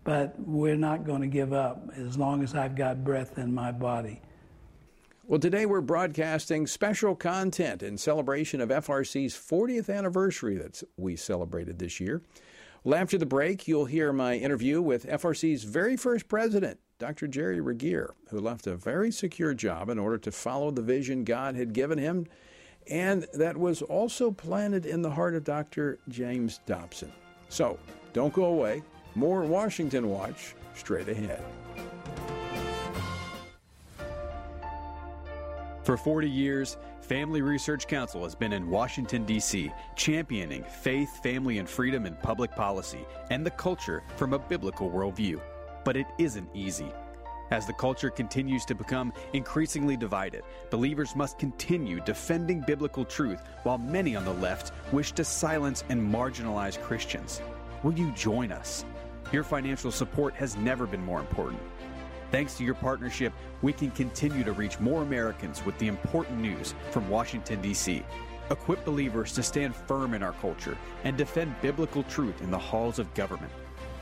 But 0.05 0.35
we're 0.39 0.77
not 0.77 1.05
going 1.05 1.23
to 1.23 1.27
give 1.27 1.55
up 1.55 1.91
as 1.97 2.19
long 2.19 2.43
as 2.43 2.55
I've 2.55 2.77
got 2.77 3.05
breath 3.05 3.39
in 3.39 3.55
my 3.55 3.73
body. 3.73 4.21
Well, 5.25 5.41
today 5.41 5.67
we're 5.67 5.83
broadcasting 5.83 6.67
special 6.67 7.15
content 7.15 7.83
in 7.83 7.99
celebration 7.99 8.61
of 8.61 8.71
FRC's 8.71 9.35
40th 9.35 9.95
anniversary 9.95 10.57
that 10.57 10.83
we 10.97 11.17
celebrated 11.17 11.79
this 11.79 12.01
year. 12.01 12.23
Well, 12.85 12.99
after 12.99 13.19
the 13.19 13.27
break, 13.27 13.67
you'll 13.69 13.87
hear 13.87 14.13
my 14.13 14.35
interview 14.35 14.81
with 14.81 15.07
FRC's 15.07 15.65
very 15.65 15.97
first 15.97 16.29
president, 16.29 16.79
Dr. 16.99 17.27
Jerry 17.27 17.61
Regier, 17.61 18.15
who 18.31 18.41
left 18.41 18.67
a 18.67 18.77
very 18.77 19.11
secure 19.11 19.55
job 19.55 19.89
in 19.89 19.99
order 19.99 20.19
to 20.19 20.33
follow 20.33 20.71
the 20.71 20.83
vision 20.83 21.25
God 21.25 21.55
had 21.57 21.73
given 21.73 21.99
him 21.99 22.27
and 22.91 23.27
that 23.35 23.57
was 23.57 23.83
also 23.83 24.31
planted 24.31 24.87
in 24.87 25.03
the 25.03 25.11
heart 25.11 25.35
of 25.35 25.45
Dr. 25.45 25.99
James 26.09 26.61
Dobson. 26.67 27.13
So, 27.49 27.79
don't 28.13 28.33
go 28.33 28.47
away. 28.47 28.83
More 29.15 29.43
Washington 29.43 30.09
Watch 30.09 30.55
straight 30.75 31.09
ahead. 31.09 31.43
For 35.83 35.97
40 35.97 36.29
years, 36.29 36.77
Family 37.09 37.41
Research 37.41 37.87
Council 37.87 38.23
has 38.25 38.35
been 38.35 38.53
in 38.53 38.69
Washington, 38.69 39.25
D.C., 39.25 39.73
championing 39.97 40.63
faith, 40.63 41.23
family, 41.23 41.57
and 41.57 41.67
freedom 41.67 42.05
in 42.05 42.15
public 42.17 42.51
policy 42.51 43.07
and 43.31 43.47
the 43.47 43.51
culture 43.51 44.03
from 44.17 44.35
a 44.35 44.39
biblical 44.39 44.91
worldview. 44.91 45.41
But 45.87 45.97
it 45.97 46.07
isn't 46.19 46.51
easy. 46.53 46.93
As 47.51 47.67
the 47.67 47.73
culture 47.73 48.11
continues 48.11 48.67
to 48.67 48.75
become 48.75 49.15
increasingly 49.33 49.97
divided, 49.97 50.43
believers 50.69 51.17
must 51.17 51.39
continue 51.39 51.99
defending 52.01 52.61
biblical 52.61 53.07
truth 53.07 53.41
while 53.63 53.79
many 53.79 54.15
on 54.15 54.27
the 54.27 54.35
left 54.35 54.73
wish 54.93 55.13
to 55.13 55.25
silence 55.25 55.85
and 55.89 56.15
marginalize 56.15 56.79
Christians. 56.79 57.41
Will 57.83 57.95
you 57.95 58.13
join 58.13 58.53
us? 58.53 58.85
Your 59.33 59.45
financial 59.45 59.91
support 59.91 60.35
has 60.35 60.57
never 60.57 60.87
been 60.87 61.03
more 61.03 61.21
important. 61.21 61.63
Thanks 62.31 62.55
to 62.59 62.65
your 62.65 62.75
partnership, 62.75 63.33
we 63.63 63.73
can 63.73 63.91
continue 63.91 64.45
to 64.45 64.53
reach 64.53 64.79
more 64.81 65.03
Americans 65.03 65.65
with 65.65 65.79
the 65.79 65.89
important 65.89 66.39
news 66.39 66.75
from 66.91 67.09
Washington, 67.09 67.63
D.C. 67.63 68.03
Equip 68.51 68.85
believers 68.85 69.33
to 69.33 69.43
stand 69.43 69.75
firm 69.75 70.13
in 70.13 70.23
our 70.23 70.33
culture 70.33 70.77
and 71.05 71.17
defend 71.17 71.55
biblical 71.63 72.03
truth 72.05 72.43
in 72.43 72.51
the 72.51 72.59
halls 72.59 72.99
of 72.99 73.13
government. 73.15 73.53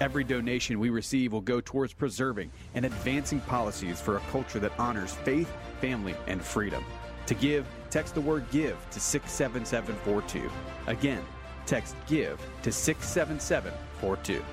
Every 0.00 0.25
donation 0.25 0.78
we 0.78 0.90
receive 0.90 1.33
will 1.33 1.40
go 1.40 1.61
towards 1.61 1.92
preserving 1.92 2.50
and 2.75 2.85
advancing 2.85 3.40
policies 3.40 4.00
for 4.00 4.16
a 4.16 4.21
culture 4.33 4.59
that 4.59 4.78
honors 4.78 5.14
faith, 5.14 5.50
family, 5.80 6.14
and 6.26 6.42
freedom. 6.42 6.85
To 7.26 7.35
give, 7.35 7.66
text 7.90 8.14
the 8.14 8.21
word 8.21 8.45
GIVE 8.50 8.76
to 8.90 9.00
67742. 9.00 10.50
Again, 10.87 11.25
text 11.64 11.97
GIVE 12.06 12.38
to 12.62 12.73
67742. 12.73 14.45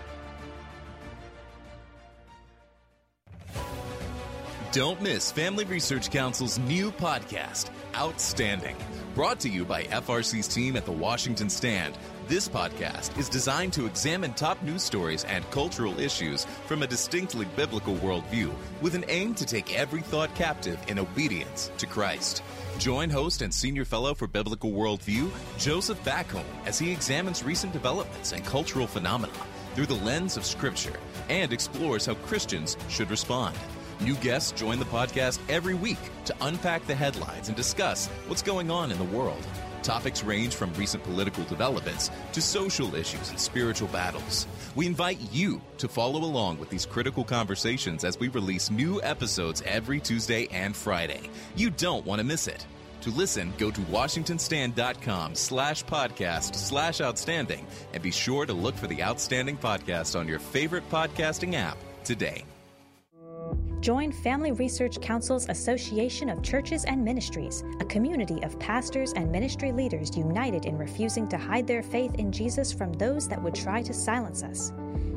Don't 4.74 5.03
miss 5.03 5.32
Family 5.32 5.65
Research 5.65 6.10
Council's 6.10 6.58
new 6.58 6.92
podcast, 6.92 7.70
Outstanding. 7.96 8.75
Brought 9.13 9.39
to 9.42 9.48
you 9.48 9.65
by 9.65 9.84
FRC's 9.84 10.48
team 10.48 10.75
at 10.75 10.84
the 10.84 10.92
Washington 10.92 11.48
Stand. 11.48 11.96
This 12.27 12.50
podcast 12.50 13.15
is 13.20 13.30
designed 13.30 13.72
to 13.74 13.86
examine 13.86 14.34
top 14.34 14.60
news 14.63 14.82
stories 14.82 15.25
and 15.25 15.48
cultural 15.51 16.00
issues 16.00 16.46
from 16.65 16.82
a 16.82 16.88
distinctly 16.88 17.46
biblical 17.56 17.94
worldview 17.98 18.51
with 18.82 18.96
an 18.96 19.06
aim 19.10 19.36
to 19.36 19.46
take 19.46 19.77
every 19.77 20.01
thought 20.01 20.34
captive 20.34 20.80
in 20.88 20.98
obedience 20.98 21.70
to 21.77 21.86
Christ. 21.86 22.42
Join 22.80 23.12
host 23.12 23.44
and 23.44 23.53
senior 23.53 23.86
fellow 23.86 24.15
for 24.15 24.25
biblical 24.25 24.72
worldview, 24.72 25.30
Joseph 25.60 26.03
Backholm, 26.03 26.46
as 26.65 26.80
he 26.80 26.92
examines 26.92 27.44
recent 27.44 27.74
developments 27.74 28.32
and 28.32 28.44
cultural 28.44 28.88
phenomena 28.88 29.34
through 29.75 29.86
the 29.86 30.03
lens 30.03 30.36
of 30.36 30.44
Scripture 30.44 31.00
and 31.30 31.53
explores 31.53 32.08
how 32.08 32.15
Christians 32.15 32.75
should 32.89 33.12
respond. 33.12 33.56
New 34.03 34.15
guests 34.15 34.51
join 34.51 34.79
the 34.79 34.86
podcast 34.86 35.39
every 35.48 35.75
week 35.75 35.98
to 36.25 36.36
unpack 36.41 36.86
the 36.88 36.93
headlines 36.93 37.48
and 37.48 37.55
discuss 37.55 38.07
what's 38.27 38.41
going 38.41 38.69
on 38.69 38.91
in 38.91 38.98
the 38.98 39.03
world. 39.05 39.48
Topics 39.81 40.25
range 40.25 40.55
from 40.55 40.74
recent 40.74 41.01
political 41.03 41.45
developments 41.45 42.12
to 42.33 42.41
social 42.41 42.95
issues 42.95 43.29
and 43.29 43.39
spiritual 43.39 43.88
battles. 43.89 44.45
We 44.75 44.88
invite 44.88 45.19
you 45.31 45.62
to 45.77 45.88
follow 45.88 46.19
along 46.19 46.60
with 46.60 46.69
these 46.69 46.86
critical 46.86 47.24
conversations 47.24 48.03
as 48.03 48.19
we 48.19 48.27
release 48.27 48.69
new 48.69 49.01
episodes 49.03 49.63
every 49.65 50.01
Tuesday 50.01 50.50
and 50.51 50.75
Friday. 50.75 51.29
You 51.55 51.69
don't 51.69 52.05
want 52.05 52.19
to 52.19 52.25
miss 52.25 52.48
it. 52.48 52.65
To 53.03 53.10
listen, 53.10 53.53
go 53.57 53.72
to 53.72 53.81
washingtonstand.com 53.81 55.36
slash 55.36 55.86
podcast 55.86 56.55
slash 56.55 57.00
outstanding 57.00 57.65
and 57.93 58.03
be 58.03 58.12
sure 58.12 58.45
to 58.45 58.53
look 58.53 58.75
for 58.75 58.88
the 58.88 59.01
Outstanding 59.01 59.57
Podcast 59.57 60.19
on 60.19 60.27
your 60.27 60.39
favorite 60.39 60.89
podcasting 60.89 61.53
app 61.53 61.77
today. 62.03 62.43
Join 63.83 64.13
Family 64.13 64.53
Research 64.53 65.01
Council's 65.01 65.49
Association 65.49 66.29
of 66.29 66.41
Churches 66.41 66.85
and 66.85 67.03
Ministries, 67.03 67.65
a 67.81 67.83
community 67.83 68.41
of 68.41 68.57
pastors 68.57 69.11
and 69.11 69.29
ministry 69.29 69.73
leaders 69.73 70.15
united 70.15 70.63
in 70.63 70.77
refusing 70.77 71.27
to 71.27 71.37
hide 71.37 71.67
their 71.67 71.83
faith 71.83 72.15
in 72.15 72.31
Jesus 72.31 72.71
from 72.71 72.93
those 72.93 73.27
that 73.27 73.43
would 73.43 73.53
try 73.53 73.81
to 73.81 73.93
silence 73.93 74.41
us. 74.41 74.71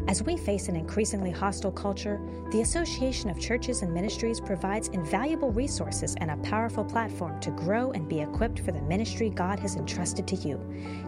As 0.08 0.24
we 0.24 0.36
face 0.36 0.66
an 0.66 0.74
increasingly 0.74 1.30
hostile 1.30 1.70
culture, 1.70 2.20
the 2.50 2.62
Association 2.62 3.30
of 3.30 3.38
Churches 3.38 3.82
and 3.82 3.94
Ministries 3.94 4.40
provides 4.40 4.88
invaluable 4.88 5.52
resources 5.52 6.16
and 6.20 6.32
a 6.32 6.36
powerful 6.38 6.84
platform 6.84 7.38
to 7.42 7.52
grow 7.52 7.92
and 7.92 8.08
be 8.08 8.20
equipped 8.20 8.58
for 8.58 8.72
the 8.72 8.82
ministry 8.82 9.30
God 9.30 9.60
has 9.60 9.76
entrusted 9.76 10.26
to 10.26 10.34
you. 10.34 10.60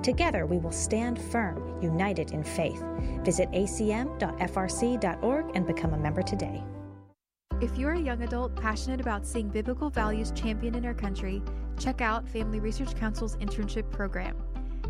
Together, 0.04 0.46
we 0.46 0.58
will 0.58 0.70
stand 0.70 1.20
firm, 1.20 1.82
united 1.82 2.30
in 2.30 2.44
faith. 2.44 2.84
Visit 3.24 3.50
acm.frc.org 3.50 4.16
and 5.56 5.66
become 5.66 5.94
a 5.94 5.98
member 5.98 6.22
today. 6.22 6.62
If 7.60 7.76
you're 7.76 7.94
a 7.94 7.98
young 7.98 8.22
adult 8.22 8.54
passionate 8.54 9.00
about 9.00 9.26
seeing 9.26 9.48
biblical 9.48 9.90
values 9.90 10.30
championed 10.30 10.76
in 10.76 10.86
our 10.86 10.94
country, 10.94 11.42
check 11.76 12.00
out 12.00 12.28
Family 12.28 12.60
Research 12.60 12.94
Council's 12.94 13.34
internship 13.38 13.90
program. 13.90 14.36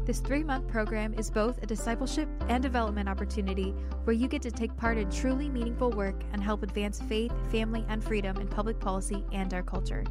This 0.04 0.20
three 0.20 0.44
month 0.44 0.68
program 0.68 1.14
is 1.14 1.30
both 1.30 1.62
a 1.62 1.66
discipleship 1.66 2.28
and 2.48 2.62
development 2.62 3.08
opportunity 3.08 3.70
where 4.04 4.12
you 4.12 4.28
get 4.28 4.42
to 4.42 4.50
take 4.50 4.76
part 4.76 4.98
in 4.98 5.10
truly 5.10 5.48
meaningful 5.48 5.90
work 5.92 6.22
and 6.34 6.42
help 6.42 6.62
advance 6.62 7.00
faith, 7.00 7.32
family, 7.50 7.86
and 7.88 8.04
freedom 8.04 8.36
in 8.36 8.46
public 8.46 8.78
policy 8.78 9.24
and 9.32 9.54
our 9.54 9.62
culture. 9.62 10.04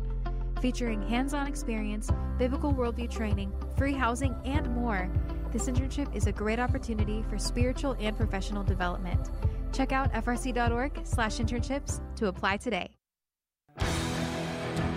Featuring 0.59 1.07
hands 1.07 1.35
on 1.35 1.45
experience, 1.45 2.09
biblical 2.39 2.73
worldview 2.73 3.11
training, 3.11 3.53
free 3.77 3.93
housing, 3.93 4.35
and 4.45 4.67
more, 4.73 5.07
this 5.51 5.67
internship 5.67 6.13
is 6.15 6.25
a 6.25 6.31
great 6.31 6.59
opportunity 6.59 7.23
for 7.29 7.37
spiritual 7.37 7.95
and 7.99 8.17
professional 8.17 8.63
development. 8.63 9.29
Check 9.73 9.91
out 9.91 10.11
frc.org 10.13 10.99
slash 11.03 11.37
internships 11.37 11.99
to 12.15 12.27
apply 12.27 12.57
today. 12.57 12.89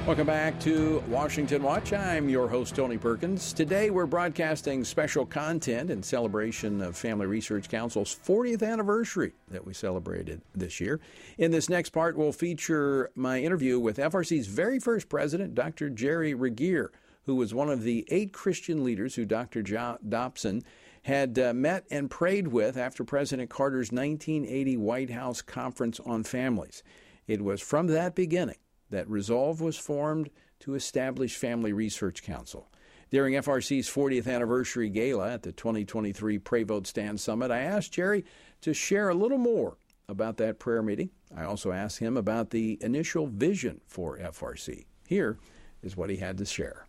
Welcome 0.06 0.26
back 0.26 0.58
to 0.60 1.04
Washington 1.08 1.62
Watch. 1.62 1.92
I'm 1.92 2.28
your 2.28 2.48
host, 2.48 2.74
Tony 2.74 2.97
Perkins. 2.97 3.52
Today 3.52 3.90
we're 3.90 4.06
broadcasting 4.06 4.82
special 4.82 5.26
content 5.26 5.90
in 5.90 6.02
celebration 6.02 6.80
of 6.80 6.97
Family 6.97 7.26
Research 7.26 7.68
Council's 7.68 8.16
40th 8.26 8.62
anniversary 8.66 9.32
that 9.50 9.64
we 9.66 9.75
celebrated 9.75 10.40
this 10.54 10.80
year. 10.80 11.00
In 11.36 11.50
this 11.50 11.68
next 11.68 11.90
part, 11.90 12.16
we'll 12.16 12.32
feature 12.32 13.10
my 13.14 13.40
interview 13.40 13.78
with 13.78 13.99
FRC's 13.99 14.47
very 14.47 14.80
first 14.80 15.08
president, 15.10 15.54
Dr. 15.54 15.90
Jerry 15.90 16.32
Regier, 16.34 16.90
who 17.26 17.36
was 17.36 17.52
one 17.54 17.68
of 17.68 17.82
the 17.82 18.04
eight 18.10 18.32
Christian 18.32 18.82
leaders 18.82 19.14
who 19.14 19.26
Dr. 19.26 19.62
Jo- 19.62 19.99
Dobson 20.08 20.62
had 21.02 21.39
uh, 21.39 21.52
met 21.54 21.84
and 21.91 22.10
prayed 22.10 22.49
with 22.49 22.76
after 22.76 23.04
President 23.04 23.50
Carter's 23.50 23.91
1980 23.91 24.76
White 24.76 25.10
House 25.10 25.43
Conference 25.43 26.00
on 26.00 26.25
Families. 26.25 26.82
It 27.26 27.43
was 27.43 27.60
from 27.60 27.86
that 27.89 28.15
beginning 28.15 28.58
that 28.91 29.08
resolve 29.08 29.60
was 29.60 29.78
formed 29.78 30.30
to 30.60 30.75
establish 30.75 31.36
Family 31.36 31.73
Research 31.73 32.23
Council. 32.23 32.69
During 33.10 33.34
FRC's 33.34 33.89
40th 33.89 34.32
anniversary 34.32 34.89
gala 34.89 35.32
at 35.32 35.43
the 35.43 35.52
2023 35.52 36.39
Pray 36.39 36.63
Vote 36.63 36.86
Stand 36.86 37.21
Summit, 37.21 37.50
I 37.50 37.60
asked 37.60 37.93
Jerry 37.93 38.25
to 38.60 38.73
share 38.73 39.08
a 39.08 39.15
little 39.15 39.39
more 39.39 39.78
about 40.08 40.36
that 40.36 40.58
prayer 40.58 40.82
meeting. 40.82 41.10
I 41.36 41.45
also 41.45 41.73
asked 41.73 41.99
him 41.99 42.17
about 42.17 42.50
the 42.50 42.78
initial 42.80 43.26
vision 43.26 43.80
for 43.86 44.19
FRC. 44.19 44.86
Here 45.08 45.39
is 45.82 45.97
what 45.97 46.10
he 46.10 46.17
had 46.17 46.39
to 46.39 46.45
share. 46.45 46.86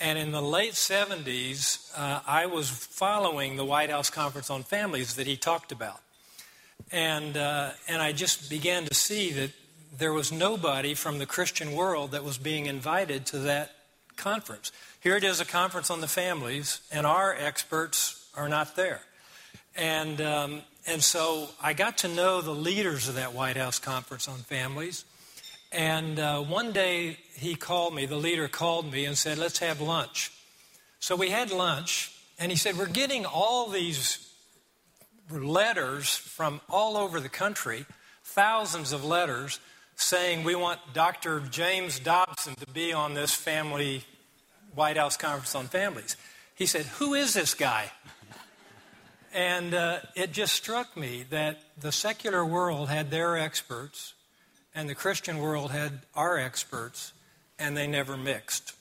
And 0.00 0.18
in 0.18 0.30
the 0.30 0.42
late 0.42 0.74
70s, 0.74 1.90
uh, 1.96 2.20
I 2.26 2.46
was 2.46 2.70
following 2.70 3.56
the 3.56 3.64
White 3.64 3.90
House 3.90 4.10
Conference 4.10 4.48
on 4.48 4.62
Families 4.62 5.16
that 5.16 5.26
he 5.26 5.36
talked 5.36 5.72
about. 5.72 6.00
And, 6.92 7.36
uh, 7.36 7.70
and 7.88 8.00
I 8.00 8.12
just 8.12 8.48
began 8.48 8.84
to 8.84 8.94
see 8.94 9.32
that 9.32 9.50
there 9.96 10.12
was 10.12 10.30
nobody 10.30 10.94
from 10.94 11.18
the 11.18 11.26
Christian 11.26 11.72
world 11.72 12.12
that 12.12 12.22
was 12.22 12.38
being 12.38 12.66
invited 12.66 13.26
to 13.26 13.38
that 13.40 13.72
conference. 14.16 14.70
Here 15.00 15.16
it 15.16 15.24
is 15.24 15.40
a 15.40 15.44
conference 15.44 15.90
on 15.90 16.00
the 16.00 16.08
families, 16.08 16.80
and 16.92 17.06
our 17.06 17.34
experts 17.34 18.28
are 18.36 18.48
not 18.48 18.76
there. 18.76 19.00
And, 19.76 20.20
um, 20.20 20.62
and 20.86 21.02
so 21.02 21.48
I 21.62 21.72
got 21.72 21.98
to 21.98 22.08
know 22.08 22.40
the 22.40 22.52
leaders 22.52 23.08
of 23.08 23.16
that 23.16 23.32
White 23.32 23.56
House 23.56 23.78
Conference 23.78 24.28
on 24.28 24.38
Families. 24.38 25.04
And 25.70 26.18
uh, 26.18 26.40
one 26.40 26.72
day 26.72 27.18
he 27.34 27.54
called 27.54 27.94
me, 27.94 28.06
the 28.06 28.16
leader 28.16 28.48
called 28.48 28.90
me 28.90 29.04
and 29.04 29.16
said, 29.16 29.38
Let's 29.38 29.58
have 29.58 29.80
lunch. 29.80 30.32
So 31.00 31.14
we 31.14 31.30
had 31.30 31.50
lunch, 31.50 32.12
and 32.38 32.50
he 32.50 32.56
said, 32.56 32.76
We're 32.76 32.86
getting 32.86 33.26
all 33.26 33.68
these 33.68 34.32
letters 35.30 36.16
from 36.16 36.60
all 36.70 36.96
over 36.96 37.20
the 37.20 37.28
country, 37.28 37.84
thousands 38.24 38.92
of 38.92 39.04
letters, 39.04 39.60
saying 39.96 40.44
we 40.44 40.54
want 40.54 40.80
Dr. 40.94 41.40
James 41.40 41.98
Dobson 41.98 42.54
to 42.54 42.66
be 42.66 42.92
on 42.92 43.14
this 43.14 43.34
family 43.34 44.04
White 44.74 44.96
House 44.96 45.16
Conference 45.16 45.54
on 45.54 45.66
Families. 45.66 46.16
He 46.54 46.66
said, 46.66 46.86
Who 46.86 47.14
is 47.14 47.34
this 47.34 47.54
guy? 47.54 47.92
And 49.34 49.74
uh, 49.74 49.98
it 50.14 50.32
just 50.32 50.54
struck 50.54 50.96
me 50.96 51.24
that 51.30 51.60
the 51.78 51.92
secular 51.92 52.44
world 52.44 52.88
had 52.88 53.10
their 53.10 53.36
experts, 53.36 54.14
and 54.78 54.88
the 54.88 54.94
Christian 54.94 55.38
world 55.38 55.72
had 55.72 56.02
our 56.14 56.38
experts, 56.38 57.12
and 57.58 57.76
they 57.76 57.88
never 57.88 58.16
mixed. 58.16 58.74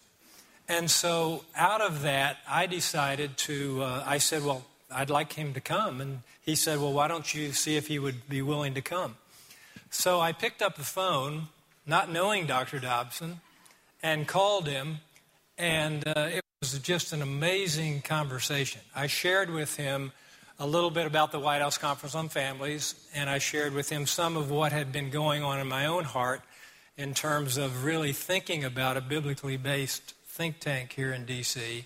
And 0.69 0.91
so, 0.91 1.43
out 1.55 1.81
of 1.81 2.03
that, 2.03 2.37
I 2.47 2.67
decided 2.67 3.35
to, 3.37 3.81
uh, 3.81 4.03
I 4.05 4.19
said, 4.19 4.45
Well, 4.45 4.63
I'd 4.91 5.09
like 5.09 5.33
him 5.33 5.55
to 5.55 5.59
come. 5.59 5.99
And 5.99 6.19
he 6.39 6.53
said, 6.53 6.79
Well, 6.79 6.93
why 6.93 7.07
don't 7.07 7.33
you 7.33 7.51
see 7.51 7.77
if 7.77 7.87
he 7.87 7.97
would 7.97 8.29
be 8.29 8.43
willing 8.43 8.75
to 8.75 8.81
come? 8.81 9.15
So 9.89 10.19
I 10.19 10.33
picked 10.33 10.61
up 10.61 10.75
the 10.75 10.83
phone, 10.83 11.47
not 11.87 12.11
knowing 12.11 12.45
Dr. 12.45 12.77
Dobson, 12.77 13.41
and 14.03 14.27
called 14.27 14.67
him. 14.67 14.99
And 15.57 16.07
uh, 16.07 16.29
it 16.31 16.43
was 16.61 16.77
just 16.77 17.11
an 17.11 17.23
amazing 17.23 18.01
conversation. 18.01 18.81
I 18.95 19.07
shared 19.07 19.49
with 19.49 19.77
him 19.77 20.11
a 20.59 20.65
little 20.65 20.89
bit 20.89 21.05
about 21.05 21.31
the 21.31 21.39
White 21.39 21.61
House 21.61 21.77
Conference 21.77 22.15
on 22.15 22.29
Families, 22.29 22.95
and 23.13 23.29
I 23.29 23.37
shared 23.37 23.73
with 23.73 23.89
him 23.89 24.07
some 24.07 24.35
of 24.35 24.49
what 24.49 24.71
had 24.71 24.91
been 24.91 25.11
going 25.11 25.43
on 25.43 25.59
in 25.59 25.67
my 25.67 25.85
own 25.85 26.03
heart 26.03 26.41
in 26.97 27.13
terms 27.13 27.57
of 27.57 27.83
really 27.83 28.11
thinking 28.11 28.63
about 28.63 28.97
a 28.97 29.01
biblically 29.01 29.57
based 29.57 30.13
think 30.25 30.59
tank 30.59 30.93
here 30.93 31.13
in 31.13 31.25
D.C. 31.25 31.85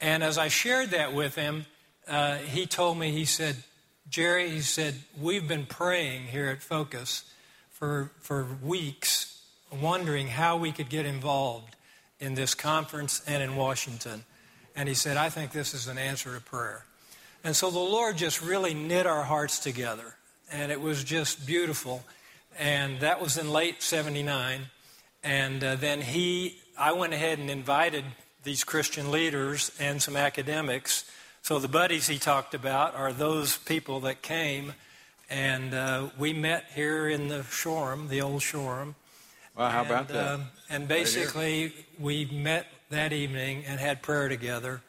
And 0.00 0.22
as 0.22 0.38
I 0.38 0.48
shared 0.48 0.90
that 0.90 1.12
with 1.12 1.34
him, 1.34 1.66
uh, 2.06 2.36
he 2.36 2.66
told 2.66 2.96
me, 2.96 3.10
he 3.10 3.24
said, 3.24 3.56
Jerry, 4.08 4.50
he 4.50 4.60
said, 4.60 4.94
we've 5.20 5.46
been 5.46 5.66
praying 5.66 6.26
here 6.28 6.46
at 6.46 6.62
Focus 6.62 7.24
for, 7.70 8.12
for 8.20 8.46
weeks, 8.62 9.42
wondering 9.72 10.28
how 10.28 10.56
we 10.56 10.70
could 10.70 10.88
get 10.88 11.06
involved 11.06 11.74
in 12.20 12.34
this 12.34 12.54
conference 12.54 13.22
and 13.26 13.42
in 13.42 13.56
Washington. 13.56 14.24
And 14.76 14.88
he 14.88 14.94
said, 14.94 15.16
I 15.16 15.28
think 15.28 15.50
this 15.50 15.74
is 15.74 15.88
an 15.88 15.98
answer 15.98 16.34
to 16.34 16.40
prayer. 16.40 16.84
And 17.42 17.56
so 17.56 17.70
the 17.70 17.78
Lord 17.78 18.16
just 18.16 18.42
really 18.42 18.74
knit 18.74 19.06
our 19.06 19.22
hearts 19.22 19.58
together. 19.58 20.14
And 20.52 20.70
it 20.70 20.80
was 20.80 21.04
just 21.04 21.46
beautiful. 21.46 22.04
And 22.58 23.00
that 23.00 23.20
was 23.20 23.38
in 23.38 23.50
late 23.50 23.82
79. 23.82 24.62
And 25.22 25.64
uh, 25.64 25.76
then 25.76 26.00
he, 26.00 26.56
I 26.78 26.92
went 26.92 27.12
ahead 27.12 27.38
and 27.38 27.50
invited 27.50 28.04
these 28.44 28.64
Christian 28.64 29.10
leaders 29.10 29.70
and 29.78 30.02
some 30.02 30.16
academics. 30.16 31.10
So 31.42 31.58
the 31.58 31.68
buddies 31.68 32.06
he 32.06 32.18
talked 32.18 32.54
about 32.54 32.94
are 32.94 33.12
those 33.12 33.56
people 33.56 34.00
that 34.00 34.22
came 34.22 34.74
And 35.30 35.72
uh, 35.74 36.08
we 36.18 36.32
met 36.32 36.66
here 36.74 37.08
in 37.08 37.28
the 37.28 37.44
Shoreham, 37.44 38.08
the 38.08 38.20
old 38.20 38.42
Shoreham. 38.42 38.96
Well, 39.56 39.70
how 39.70 39.82
and, 39.82 39.90
about 39.90 40.08
that? 40.08 40.32
Um, 40.34 40.44
and 40.68 40.88
basically, 40.88 41.72
we 42.00 42.24
met 42.24 42.66
that 42.90 43.12
evening 43.12 43.64
and 43.64 43.78
had 43.78 44.02
prayer 44.02 44.28
together. 44.28 44.82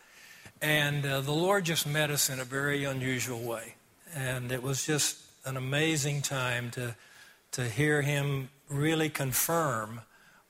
And 0.61 1.05
uh, 1.05 1.21
the 1.21 1.31
Lord 1.31 1.65
just 1.65 1.87
met 1.87 2.11
us 2.11 2.29
in 2.29 2.39
a 2.39 2.43
very 2.43 2.83
unusual 2.83 3.41
way. 3.41 3.75
And 4.13 4.51
it 4.51 4.61
was 4.61 4.85
just 4.85 5.17
an 5.45 5.57
amazing 5.57 6.21
time 6.21 6.69
to, 6.71 6.95
to 7.53 7.67
hear 7.67 8.01
Him 8.01 8.49
really 8.69 9.09
confirm 9.09 10.01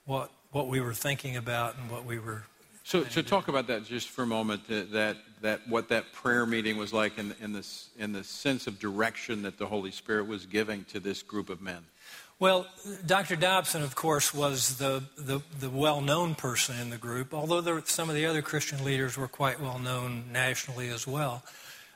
what, 0.04 0.30
what 0.50 0.68
we 0.68 0.80
were 0.80 0.94
thinking 0.94 1.36
about 1.36 1.76
and 1.78 1.90
what 1.90 2.04
we 2.04 2.18
were 2.18 2.44
So, 2.84 3.04
so 3.04 3.22
talk 3.22 3.48
about 3.48 3.68
that 3.68 3.84
just 3.84 4.08
for 4.08 4.24
a 4.24 4.26
moment. 4.26 4.66
That 4.68 4.92
that, 4.92 5.16
that 5.40 5.60
what 5.68 5.88
that 5.88 6.12
prayer 6.12 6.44
meeting 6.46 6.76
was 6.76 6.92
like, 6.92 7.16
in 7.16 7.34
in 7.40 7.52
this 7.52 7.90
in 7.98 8.12
the 8.12 8.24
sense 8.24 8.66
of 8.66 8.78
direction 8.78 9.42
that 9.42 9.56
the 9.56 9.66
Holy 9.66 9.92
Spirit 9.92 10.26
was 10.26 10.46
giving 10.46 10.84
to 10.86 11.00
this 11.00 11.22
group 11.22 11.48
of 11.48 11.62
men. 11.62 11.84
Well, 12.42 12.66
Dr. 13.06 13.36
Dobson, 13.36 13.84
of 13.84 13.94
course, 13.94 14.34
was 14.34 14.76
the, 14.78 15.04
the, 15.16 15.42
the 15.60 15.70
well 15.70 16.00
known 16.00 16.34
person 16.34 16.76
in 16.80 16.90
the 16.90 16.96
group, 16.96 17.32
although 17.32 17.60
there, 17.60 17.80
some 17.84 18.08
of 18.08 18.16
the 18.16 18.26
other 18.26 18.42
Christian 18.42 18.82
leaders 18.82 19.16
were 19.16 19.28
quite 19.28 19.60
well 19.60 19.78
known 19.78 20.24
nationally 20.32 20.88
as 20.88 21.06
well. 21.06 21.44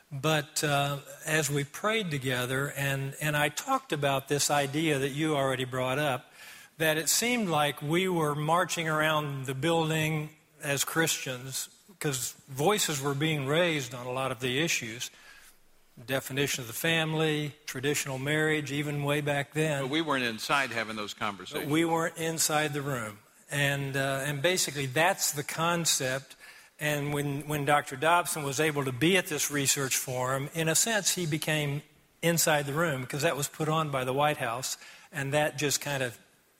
But 0.09 0.63
uh, 0.63 0.99
as 1.25 1.51
we 1.51 1.65
prayed 1.65 2.11
together, 2.11 2.71
and, 2.77 3.13
and 3.19 3.35
I 3.35 3.49
talked 3.49 3.91
about 3.91 4.29
this 4.29 4.49
idea 4.49 4.99
that 4.99 5.09
you 5.09 5.35
already 5.35 5.65
brought 5.65 5.99
up, 5.99 6.31
that 6.77 6.97
it 6.97 7.09
seemed 7.09 7.49
like 7.49 7.81
we 7.81 8.07
were 8.07 8.33
marching 8.33 8.87
around 8.87 9.47
the 9.47 9.53
building 9.53 10.29
as 10.63 10.85
Christians 10.85 11.67
because 11.89 12.35
voices 12.47 13.01
were 13.01 13.15
being 13.15 13.47
raised 13.47 13.93
on 13.93 14.05
a 14.05 14.11
lot 14.13 14.31
of 14.31 14.39
the 14.39 14.63
issues 14.63 15.11
definition 16.05 16.61
of 16.61 16.67
the 16.67 16.73
family, 16.73 17.53
traditional 17.65 18.17
marriage, 18.19 18.71
even 18.71 19.03
way 19.03 19.21
back 19.21 19.53
then. 19.53 19.83
But 19.83 19.89
we 19.89 20.01
weren't 20.01 20.23
inside 20.23 20.71
having 20.71 20.95
those 20.95 21.13
conversations. 21.13 21.69
We 21.69 21.85
weren't 21.85 22.17
inside 22.17 22.73
the 22.73 22.81
room. 22.81 23.19
And, 23.49 23.95
uh, 23.95 24.23
and 24.25 24.41
basically, 24.41 24.85
that's 24.85 25.31
the 25.31 25.43
concept. 25.43 26.35
And 26.79 27.13
when, 27.13 27.47
when 27.47 27.65
Dr. 27.65 27.95
Dobson 27.95 28.43
was 28.43 28.59
able 28.59 28.85
to 28.85 28.91
be 28.91 29.17
at 29.17 29.27
this 29.27 29.49
research 29.49 29.97
forum, 29.97 30.49
in 30.53 30.69
a 30.69 30.75
sense, 30.75 31.15
he 31.15 31.25
became 31.25 31.81
inside 32.21 32.65
the 32.65 32.73
room 32.73 33.01
because 33.01 33.23
that 33.23 33.37
was 33.37 33.47
put 33.47 33.69
on 33.69 33.89
by 33.89 34.03
the 34.03 34.13
White 34.13 34.37
House. 34.37 34.77
And 35.11 35.33
that 35.33 35.57
just 35.57 35.81
kind 35.81 36.03
of 36.03 36.17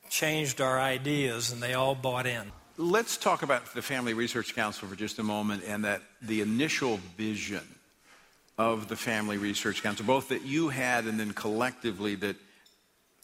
changed 0.09 0.61
our 0.61 0.79
ideas, 0.79 1.51
and 1.51 1.61
they 1.61 1.73
all 1.73 1.93
bought 1.93 2.25
in. 2.25 2.51
Let's 2.77 3.17
talk 3.17 3.41
about 3.41 3.73
the 3.73 3.81
Family 3.81 4.13
Research 4.13 4.55
Council 4.55 4.87
for 4.87 4.95
just 4.95 5.19
a 5.19 5.23
moment 5.23 5.63
and 5.67 5.83
that 5.83 6.01
the 6.21 6.41
initial 6.41 6.99
vision 7.17 7.63
of 8.57 8.87
the 8.87 8.95
Family 8.95 9.37
Research 9.37 9.83
Council, 9.83 10.05
both 10.05 10.29
that 10.29 10.43
you 10.43 10.69
had 10.69 11.05
and 11.05 11.19
then 11.19 11.33
collectively 11.33 12.15
that 12.15 12.35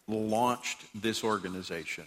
launched 0.07 0.83
this 0.93 1.23
organization. 1.23 2.05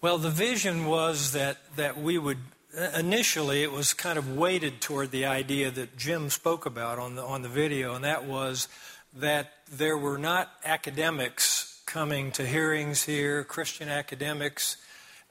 Well, 0.00 0.18
the 0.18 0.30
vision 0.30 0.86
was 0.86 1.32
that, 1.32 1.58
that 1.76 1.98
we 1.98 2.18
would, 2.18 2.38
uh, 2.78 2.90
initially, 2.98 3.62
it 3.62 3.72
was 3.72 3.92
kind 3.92 4.18
of 4.18 4.36
weighted 4.36 4.80
toward 4.80 5.10
the 5.10 5.26
idea 5.26 5.70
that 5.70 5.96
Jim 5.96 6.30
spoke 6.30 6.66
about 6.66 6.98
on 6.98 7.16
the, 7.16 7.22
on 7.22 7.42
the 7.42 7.48
video, 7.48 7.94
and 7.94 8.04
that 8.04 8.24
was 8.24 8.68
that 9.14 9.52
there 9.70 9.98
were 9.98 10.18
not 10.18 10.50
academics 10.64 11.82
coming 11.84 12.30
to 12.32 12.46
hearings 12.46 13.04
here, 13.04 13.42
Christian 13.44 13.88
academics. 13.88 14.76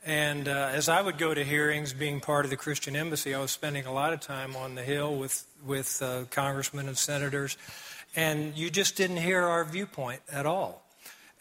And 0.06 0.48
uh, 0.48 0.72
as 0.74 0.88
I 0.88 1.02
would 1.02 1.18
go 1.18 1.34
to 1.34 1.44
hearings, 1.44 1.94
being 1.94 2.22
part 2.22 2.46
of 2.46 2.52
the 2.52 2.58
Christian 2.58 2.96
Embassy, 2.96 3.36
I 3.36 3.40
was 3.40 3.52
spending 3.52 3.86
a 3.86 3.92
lot 3.92 4.14
of 4.14 4.22
time 4.22 4.56
on 4.56 4.76
the 4.76 4.84
Hill 4.84 5.16
with, 5.16 5.46
with 5.66 6.02
uh, 6.02 6.24
congressmen 6.32 6.88
and 6.88 6.98
senators, 6.98 7.58
and 8.16 8.58
you 8.58 8.70
just 8.70 8.96
didn't 8.96 9.18
hear 9.18 9.44
our 9.44 9.66
viewpoint 9.66 10.22
at 10.32 10.46
all. 10.46 10.84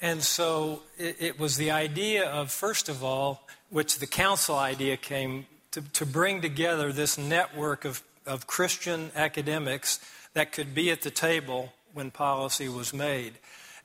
And 0.00 0.22
so 0.22 0.82
it, 0.96 1.16
it, 1.20 1.40
was 1.40 1.56
the 1.56 1.70
idea 1.70 2.28
of, 2.28 2.50
first 2.50 2.88
of 2.88 3.02
all, 3.02 3.46
which 3.70 3.98
the 3.98 4.06
council 4.06 4.56
idea 4.56 4.96
came 4.96 5.46
to, 5.72 5.82
to 5.92 6.06
bring 6.06 6.40
together 6.40 6.92
this 6.92 7.18
network 7.18 7.84
of, 7.84 8.02
of 8.26 8.46
Christian 8.46 9.10
academics 9.14 10.00
that 10.34 10.52
could 10.52 10.74
be 10.74 10.90
at 10.90 11.02
the 11.02 11.10
table 11.10 11.72
when 11.94 12.10
policy 12.10 12.68
was 12.68 12.92
made. 12.92 13.34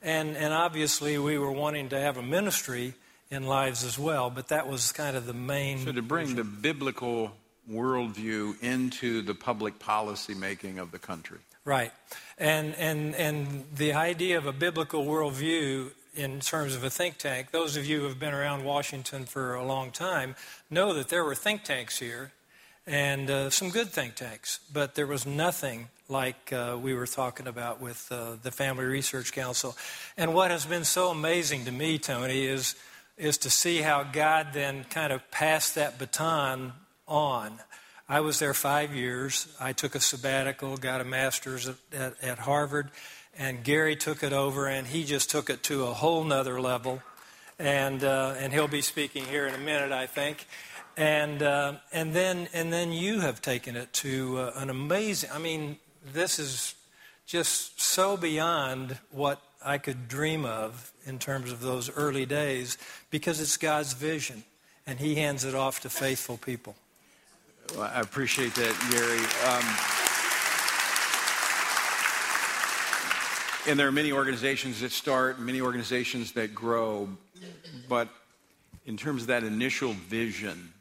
And, 0.01 0.35
and 0.35 0.53
obviously, 0.53 1.17
we 1.17 1.37
were 1.37 1.51
wanting 1.51 1.89
to 1.89 1.99
have 1.99 2.17
a 2.17 2.23
ministry 2.23 2.93
in 3.29 3.45
lives 3.45 3.83
as 3.83 3.97
well, 3.97 4.29
but 4.29 4.49
that 4.49 4.67
was 4.67 4.91
kind 4.91 5.17
of 5.17 5.25
the 5.25 5.33
main. 5.33 5.79
So, 5.79 5.91
to 5.91 6.01
bring 6.01 6.27
vision. 6.27 6.37
the 6.37 6.43
biblical 6.43 7.31
worldview 7.69 8.61
into 8.61 9.21
the 9.21 9.33
public 9.33 9.79
policy 9.79 10.33
making 10.33 10.79
of 10.79 10.91
the 10.91 10.99
country. 10.99 11.39
Right. 11.65 11.91
And, 12.37 12.75
and, 12.75 13.15
and 13.15 13.65
the 13.73 13.93
idea 13.93 14.37
of 14.37 14.45
a 14.45 14.51
biblical 14.51 15.05
worldview 15.05 15.91
in 16.15 16.41
terms 16.41 16.75
of 16.75 16.83
a 16.83 16.89
think 16.89 17.17
tank, 17.17 17.51
those 17.51 17.77
of 17.77 17.85
you 17.85 18.01
who 18.01 18.05
have 18.05 18.19
been 18.19 18.33
around 18.33 18.65
Washington 18.65 19.25
for 19.25 19.55
a 19.55 19.65
long 19.65 19.91
time 19.91 20.35
know 20.69 20.93
that 20.93 21.07
there 21.07 21.23
were 21.23 21.35
think 21.35 21.63
tanks 21.63 21.99
here 21.99 22.31
and 22.85 23.29
uh, 23.29 23.49
some 23.49 23.69
good 23.69 23.89
think 23.89 24.15
tanks, 24.15 24.59
but 24.71 24.95
there 24.95 25.07
was 25.07 25.25
nothing 25.25 25.87
like 26.09 26.51
uh, 26.51 26.77
we 26.79 26.93
were 26.93 27.07
talking 27.07 27.47
about 27.47 27.81
with 27.81 28.11
uh, 28.11 28.35
the 28.43 28.51
Family 28.51 28.83
Research 28.83 29.31
Council. 29.31 29.75
And 30.17 30.33
what 30.33 30.51
has 30.51 30.65
been 30.65 30.83
so 30.83 31.09
amazing 31.09 31.65
to 31.65 31.71
me, 31.71 31.97
Tony, 31.97 32.45
is, 32.45 32.75
is 33.17 33.37
to 33.39 33.49
see 33.49 33.81
how 33.81 34.03
God 34.03 34.49
then 34.53 34.85
kind 34.85 35.13
of 35.13 35.29
passed 35.31 35.75
that 35.75 35.99
baton 35.99 36.73
on. 37.07 37.59
I 38.09 38.19
was 38.19 38.39
there 38.39 38.53
five 38.53 38.93
years. 38.93 39.47
I 39.59 39.73
took 39.73 39.95
a 39.95 39.99
sabbatical, 39.99 40.77
got 40.77 41.01
a 41.01 41.05
master's 41.05 41.67
at, 41.67 41.75
at, 41.93 42.23
at 42.23 42.39
Harvard, 42.39 42.91
and 43.37 43.63
Gary 43.63 43.95
took 43.95 44.23
it 44.23 44.33
over, 44.33 44.67
and 44.67 44.87
he 44.87 45.03
just 45.03 45.29
took 45.29 45.49
it 45.49 45.63
to 45.63 45.83
a 45.83 45.93
whole 45.93 46.23
nother 46.23 46.59
level. 46.59 47.01
And, 47.59 48.03
uh, 48.03 48.35
and 48.37 48.51
he'll 48.51 48.67
be 48.67 48.81
speaking 48.81 49.25
here 49.25 49.47
in 49.47 49.53
a 49.53 49.59
minute, 49.59 49.91
I 49.91 50.07
think 50.07 50.47
and 50.97 51.41
uh, 51.41 51.73
and 51.91 52.13
then 52.13 52.47
and 52.53 52.71
then 52.71 52.91
you 52.91 53.19
have 53.21 53.41
taken 53.41 53.75
it 53.75 53.91
to 53.93 54.37
uh, 54.37 54.51
an 54.55 54.69
amazing. 54.69 55.29
I 55.33 55.39
mean, 55.39 55.77
this 56.13 56.39
is 56.39 56.75
just 57.25 57.81
so 57.81 58.17
beyond 58.17 58.97
what 59.11 59.41
I 59.63 59.77
could 59.77 60.07
dream 60.07 60.45
of 60.45 60.91
in 61.05 61.19
terms 61.19 61.51
of 61.51 61.61
those 61.61 61.89
early 61.89 62.25
days, 62.25 62.77
because 63.09 63.39
it's 63.39 63.57
God's 63.57 63.93
vision, 63.93 64.43
and 64.85 64.99
He 64.99 65.15
hands 65.15 65.43
it 65.43 65.55
off 65.55 65.81
to 65.81 65.89
faithful 65.89 66.37
people. 66.37 66.75
Well, 67.75 67.83
I 67.83 68.01
appreciate 68.01 68.55
that, 68.55 68.75
Gary. 68.91 69.19
Um, 69.47 69.63
and 73.69 73.79
there 73.79 73.87
are 73.87 73.91
many 73.91 74.11
organizations 74.11 74.81
that 74.81 74.91
start, 74.91 75.39
many 75.39 75.61
organizations 75.61 76.33
that 76.33 76.53
grow, 76.53 77.09
but 77.87 78.09
in 78.85 78.97
terms 78.97 79.23
of 79.23 79.27
that 79.29 79.43
initial 79.43 79.93
vision 79.93 80.73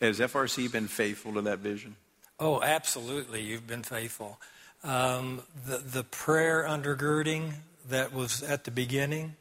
has 0.00 0.18
FRC 0.18 0.70
been 0.72 0.88
faithful 0.88 1.34
to 1.34 1.42
that 1.42 1.58
vision? 1.58 1.96
Oh, 2.38 2.62
absolutely. 2.62 3.42
You've 3.42 3.66
been 3.66 3.82
faithful. 3.82 4.40
Um, 4.82 5.42
the, 5.66 5.78
the 5.78 6.04
prayer 6.04 6.64
undergirding 6.66 7.52
that 7.88 8.12
was 8.12 8.42
at 8.42 8.64
the 8.64 8.70
beginning, 8.70 9.36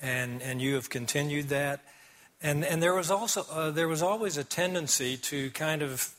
and, 0.00 0.42
and 0.42 0.60
you 0.60 0.74
have 0.74 0.90
continued 0.90 1.48
that. 1.48 1.80
And, 2.42 2.64
and 2.64 2.82
there 2.82 2.94
was 2.94 3.10
also 3.10 3.44
uh, 3.52 3.70
there 3.70 3.88
was 3.88 4.02
always 4.02 4.36
a 4.36 4.44
tendency 4.44 5.16
to 5.18 5.50
kind 5.50 5.82
of, 5.82 6.14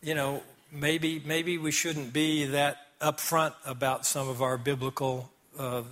you 0.00 0.14
know, 0.14 0.42
maybe 0.70 1.20
maybe 1.24 1.58
we 1.58 1.72
shouldn't 1.72 2.12
be 2.12 2.46
that 2.46 2.76
upfront 3.00 3.54
about 3.66 4.06
some 4.06 4.28
of 4.28 4.40
our 4.40 4.56
biblical 4.56 5.30
uh, 5.58 5.82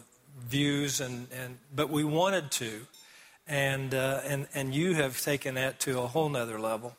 views, 0.49 1.01
and, 1.01 1.27
and 1.33 1.59
but 1.75 1.91
we 1.91 2.05
wanted 2.05 2.53
to, 2.53 2.87
and 3.49 3.93
uh, 3.93 4.21
and 4.25 4.47
and 4.55 4.73
you 4.73 4.95
have 4.95 5.21
taken 5.21 5.57
that 5.57 5.81
to 5.81 6.01
a 6.01 6.07
whole 6.07 6.29
nother 6.29 6.61
level. 6.61 6.97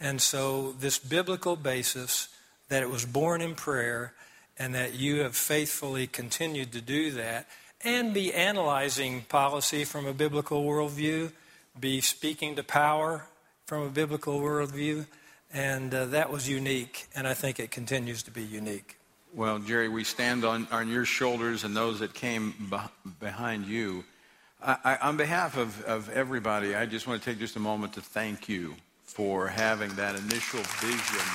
And 0.00 0.22
so, 0.22 0.72
this 0.72 0.98
biblical 0.98 1.56
basis 1.56 2.28
that 2.68 2.82
it 2.82 2.90
was 2.90 3.04
born 3.04 3.40
in 3.40 3.54
prayer 3.54 4.14
and 4.58 4.74
that 4.74 4.94
you 4.94 5.20
have 5.20 5.36
faithfully 5.36 6.06
continued 6.06 6.72
to 6.72 6.80
do 6.80 7.10
that 7.12 7.46
and 7.84 8.12
be 8.12 8.34
analyzing 8.34 9.22
policy 9.22 9.84
from 9.84 10.06
a 10.06 10.12
biblical 10.12 10.64
worldview, 10.64 11.30
be 11.78 12.00
speaking 12.00 12.56
to 12.56 12.62
power 12.62 13.26
from 13.66 13.82
a 13.82 13.88
biblical 13.88 14.40
worldview, 14.40 15.06
and 15.52 15.94
uh, 15.94 16.06
that 16.06 16.30
was 16.30 16.48
unique, 16.48 17.06
and 17.14 17.26
I 17.26 17.34
think 17.34 17.60
it 17.60 17.70
continues 17.70 18.22
to 18.24 18.30
be 18.30 18.42
unique. 18.42 18.96
Well, 19.34 19.58
Jerry, 19.58 19.88
we 19.88 20.04
stand 20.04 20.44
on, 20.44 20.66
on 20.72 20.88
your 20.88 21.04
shoulders 21.04 21.64
and 21.64 21.76
those 21.76 22.00
that 22.00 22.14
came 22.14 22.54
be- 22.70 23.12
behind 23.20 23.66
you. 23.66 24.04
I, 24.62 24.76
I, 24.84 24.96
on 25.08 25.16
behalf 25.16 25.56
of, 25.56 25.84
of 25.84 26.08
everybody, 26.10 26.74
I 26.74 26.86
just 26.86 27.06
want 27.06 27.22
to 27.22 27.30
take 27.30 27.38
just 27.38 27.56
a 27.56 27.60
moment 27.60 27.92
to 27.94 28.00
thank 28.00 28.48
you 28.48 28.74
for 29.04 29.46
having 29.46 29.90
that 29.94 30.16
initial 30.16 30.60
vision. 30.80 31.26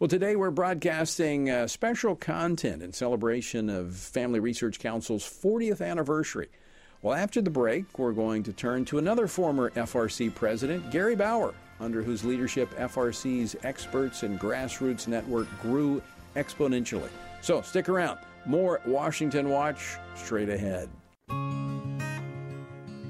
Well, 0.00 0.08
today 0.08 0.34
we're 0.34 0.50
broadcasting 0.50 1.48
uh, 1.48 1.68
special 1.68 2.16
content 2.16 2.82
in 2.82 2.92
celebration 2.92 3.70
of 3.70 3.94
Family 3.94 4.40
Research 4.40 4.80
Council's 4.80 5.22
40th 5.22 5.80
anniversary. 5.80 6.48
Well, 7.00 7.14
after 7.14 7.40
the 7.40 7.50
break, 7.50 7.96
we're 7.96 8.12
going 8.12 8.42
to 8.44 8.52
turn 8.52 8.86
to 8.86 8.98
another 8.98 9.28
former 9.28 9.70
FRC 9.70 10.34
president, 10.34 10.90
Gary 10.90 11.14
Bauer, 11.14 11.54
under 11.78 12.02
whose 12.02 12.24
leadership 12.24 12.68
FRC's 12.76 13.54
experts 13.62 14.24
and 14.24 14.40
grassroots 14.40 15.06
network 15.06 15.46
grew 15.62 16.02
exponentially. 16.34 17.10
So 17.40 17.62
stick 17.62 17.88
around. 17.88 18.18
More 18.46 18.80
Washington 18.86 19.48
Watch 19.48 19.96
straight 20.16 20.48
ahead. 20.48 20.88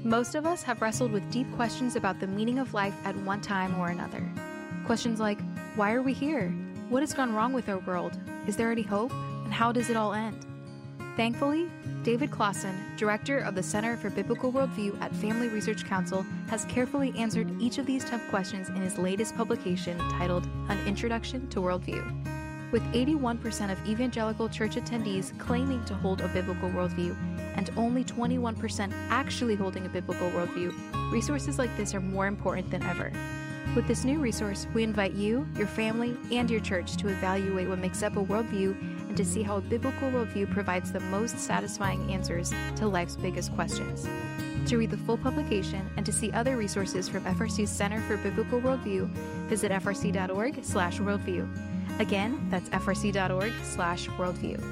Most 0.03 0.35
of 0.35 0.45
us 0.45 0.61
have 0.61 0.83
wrestled 0.83 1.11
with 1.11 1.27
deep 1.31 1.51
questions 1.55 1.95
about 1.95 2.19
the 2.19 2.27
meaning 2.27 2.59
of 2.59 2.75
life 2.75 2.93
at 3.05 3.15
one 3.17 3.41
time 3.41 3.79
or 3.79 3.89
another. 3.89 4.23
Questions 4.85 5.19
like 5.19 5.39
why 5.75 5.91
are 5.93 6.03
we 6.03 6.13
here? 6.13 6.53
What 6.89 7.01
has 7.01 7.13
gone 7.13 7.33
wrong 7.33 7.51
with 7.51 7.67
our 7.67 7.79
world? 7.79 8.15
Is 8.45 8.55
there 8.55 8.71
any 8.71 8.83
hope? 8.83 9.11
And 9.43 9.51
how 9.51 9.71
does 9.71 9.89
it 9.89 9.97
all 9.97 10.13
end? 10.13 10.45
Thankfully, 11.17 11.67
David 12.03 12.29
Closson, 12.29 12.75
director 12.95 13.39
of 13.39 13.55
the 13.55 13.63
Center 13.63 13.97
for 13.97 14.11
Biblical 14.11 14.53
Worldview 14.53 15.01
at 15.01 15.15
Family 15.15 15.47
Research 15.47 15.83
Council, 15.83 16.23
has 16.47 16.63
carefully 16.65 17.11
answered 17.17 17.49
each 17.59 17.79
of 17.79 17.87
these 17.87 18.05
tough 18.05 18.21
questions 18.29 18.69
in 18.69 18.75
his 18.75 18.99
latest 18.99 19.35
publication 19.35 19.97
titled 20.11 20.47
An 20.69 20.79
Introduction 20.85 21.49
to 21.49 21.59
Worldview. 21.59 22.71
With 22.71 22.83
81% 22.93 23.71
of 23.71 23.87
evangelical 23.87 24.47
church 24.47 24.75
attendees 24.75 25.35
claiming 25.39 25.83
to 25.85 25.95
hold 25.95 26.21
a 26.21 26.27
biblical 26.27 26.69
worldview 26.69 27.17
and 27.55 27.71
only 27.77 28.03
21% 28.03 28.93
actually 29.09 29.55
holding 29.55 29.87
a 29.87 29.89
biblical 29.89 30.29
worldview, 30.29 30.71
resources 31.11 31.57
like 31.57 31.75
this 31.77 31.95
are 31.95 31.99
more 31.99 32.27
important 32.27 32.69
than 32.69 32.83
ever. 32.83 33.11
With 33.73 33.87
this 33.87 34.03
new 34.05 34.19
resource, 34.19 34.67
we 34.73 34.83
invite 34.83 35.13
you, 35.13 35.47
your 35.57 35.67
family, 35.67 36.15
and 36.31 36.49
your 36.49 36.61
church 36.61 36.95
to 36.97 37.09
evaluate 37.09 37.67
what 37.67 37.79
makes 37.79 38.03
up 38.03 38.15
a 38.15 38.23
worldview 38.23 38.79
and 39.07 39.17
to 39.17 39.25
see 39.25 39.43
how 39.43 39.57
a 39.57 39.61
biblical 39.61 40.09
worldview 40.11 40.49
provides 40.51 40.91
the 40.91 40.99
most 40.99 41.39
satisfying 41.39 42.11
answers 42.11 42.53
to 42.77 42.87
life's 42.87 43.17
biggest 43.17 43.51
questions. 43.53 44.07
To 44.67 44.77
read 44.77 44.91
the 44.91 44.97
full 44.97 45.17
publication 45.17 45.89
and 45.97 46.05
to 46.05 46.13
see 46.13 46.31
other 46.31 46.57
resources 46.57 47.09
from 47.09 47.23
FRC's 47.25 47.69
Center 47.69 48.01
for 48.01 48.17
Biblical 48.17 48.61
Worldview, 48.61 49.07
visit 49.47 49.71
frc.org/worldview. 49.71 51.99
Again, 51.99 52.47
that's 52.49 52.69
frc.org/worldview. 52.69 54.63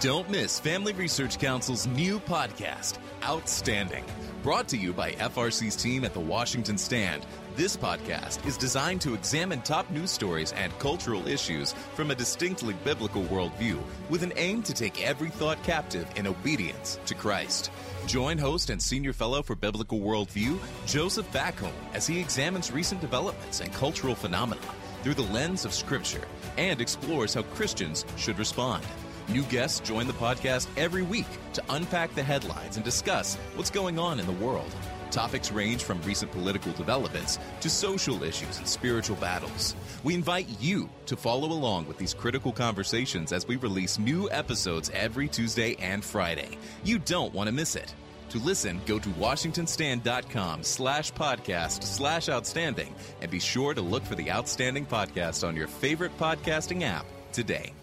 Don't 0.00 0.28
miss 0.28 0.58
Family 0.58 0.92
Research 0.94 1.38
Council's 1.38 1.86
new 1.86 2.18
podcast, 2.18 2.98
Outstanding. 3.22 4.04
Brought 4.42 4.66
to 4.68 4.76
you 4.76 4.92
by 4.92 5.12
FRC's 5.12 5.76
team 5.76 6.04
at 6.04 6.12
the 6.12 6.20
Washington 6.20 6.76
Stand. 6.76 7.24
This 7.54 7.76
podcast 7.76 8.44
is 8.44 8.56
designed 8.56 9.00
to 9.02 9.14
examine 9.14 9.62
top 9.62 9.88
news 9.90 10.10
stories 10.10 10.52
and 10.52 10.76
cultural 10.80 11.28
issues 11.28 11.72
from 11.94 12.10
a 12.10 12.14
distinctly 12.16 12.74
biblical 12.84 13.22
worldview 13.24 13.80
with 14.10 14.24
an 14.24 14.32
aim 14.36 14.62
to 14.64 14.74
take 14.74 15.06
every 15.06 15.30
thought 15.30 15.62
captive 15.62 16.08
in 16.16 16.26
obedience 16.26 16.98
to 17.06 17.14
Christ. 17.14 17.70
Join 18.06 18.38
host 18.38 18.70
and 18.70 18.82
senior 18.82 19.12
fellow 19.12 19.42
for 19.42 19.54
biblical 19.54 20.00
worldview, 20.00 20.58
Joseph 20.86 21.30
Backholm, 21.30 21.72
as 21.94 22.06
he 22.06 22.18
examines 22.18 22.72
recent 22.72 23.00
developments 23.00 23.60
and 23.60 23.72
cultural 23.72 24.16
phenomena 24.16 24.60
through 25.04 25.14
the 25.14 25.22
lens 25.22 25.64
of 25.64 25.72
Scripture 25.72 26.24
and 26.58 26.80
explores 26.80 27.34
how 27.34 27.42
Christians 27.42 28.04
should 28.16 28.38
respond. 28.38 28.82
New 29.28 29.42
guests 29.44 29.80
join 29.80 30.06
the 30.06 30.12
podcast 30.14 30.66
every 30.76 31.02
week 31.02 31.26
to 31.54 31.62
unpack 31.70 32.14
the 32.14 32.22
headlines 32.22 32.76
and 32.76 32.84
discuss 32.84 33.36
what's 33.54 33.70
going 33.70 33.98
on 33.98 34.18
in 34.18 34.26
the 34.26 34.32
world. 34.44 34.74
Topics 35.10 35.52
range 35.52 35.84
from 35.84 36.02
recent 36.02 36.32
political 36.32 36.72
developments 36.72 37.38
to 37.60 37.70
social 37.70 38.22
issues 38.22 38.58
and 38.58 38.66
spiritual 38.66 39.16
battles. 39.16 39.76
We 40.02 40.14
invite 40.14 40.48
you 40.60 40.88
to 41.06 41.16
follow 41.16 41.48
along 41.48 41.86
with 41.86 41.98
these 41.98 42.14
critical 42.14 42.50
conversations 42.52 43.32
as 43.32 43.46
we 43.46 43.56
release 43.56 43.98
new 43.98 44.30
episodes 44.30 44.90
every 44.94 45.28
Tuesday 45.28 45.76
and 45.78 46.02
Friday. 46.04 46.58
You 46.82 46.98
don't 46.98 47.32
want 47.32 47.48
to 47.48 47.52
miss 47.52 47.76
it. 47.76 47.94
To 48.30 48.38
listen, 48.38 48.80
go 48.86 48.98
to 48.98 49.08
washingtonstand.com 49.10 50.62
slash 50.62 51.12
podcast 51.12 51.84
slash 51.84 52.30
outstanding 52.30 52.94
and 53.20 53.30
be 53.30 53.38
sure 53.38 53.74
to 53.74 53.82
look 53.82 54.04
for 54.04 54.14
the 54.14 54.30
Outstanding 54.30 54.86
Podcast 54.86 55.46
on 55.46 55.54
your 55.54 55.68
favorite 55.68 56.16
podcasting 56.18 56.82
app 56.82 57.04
today. 57.32 57.74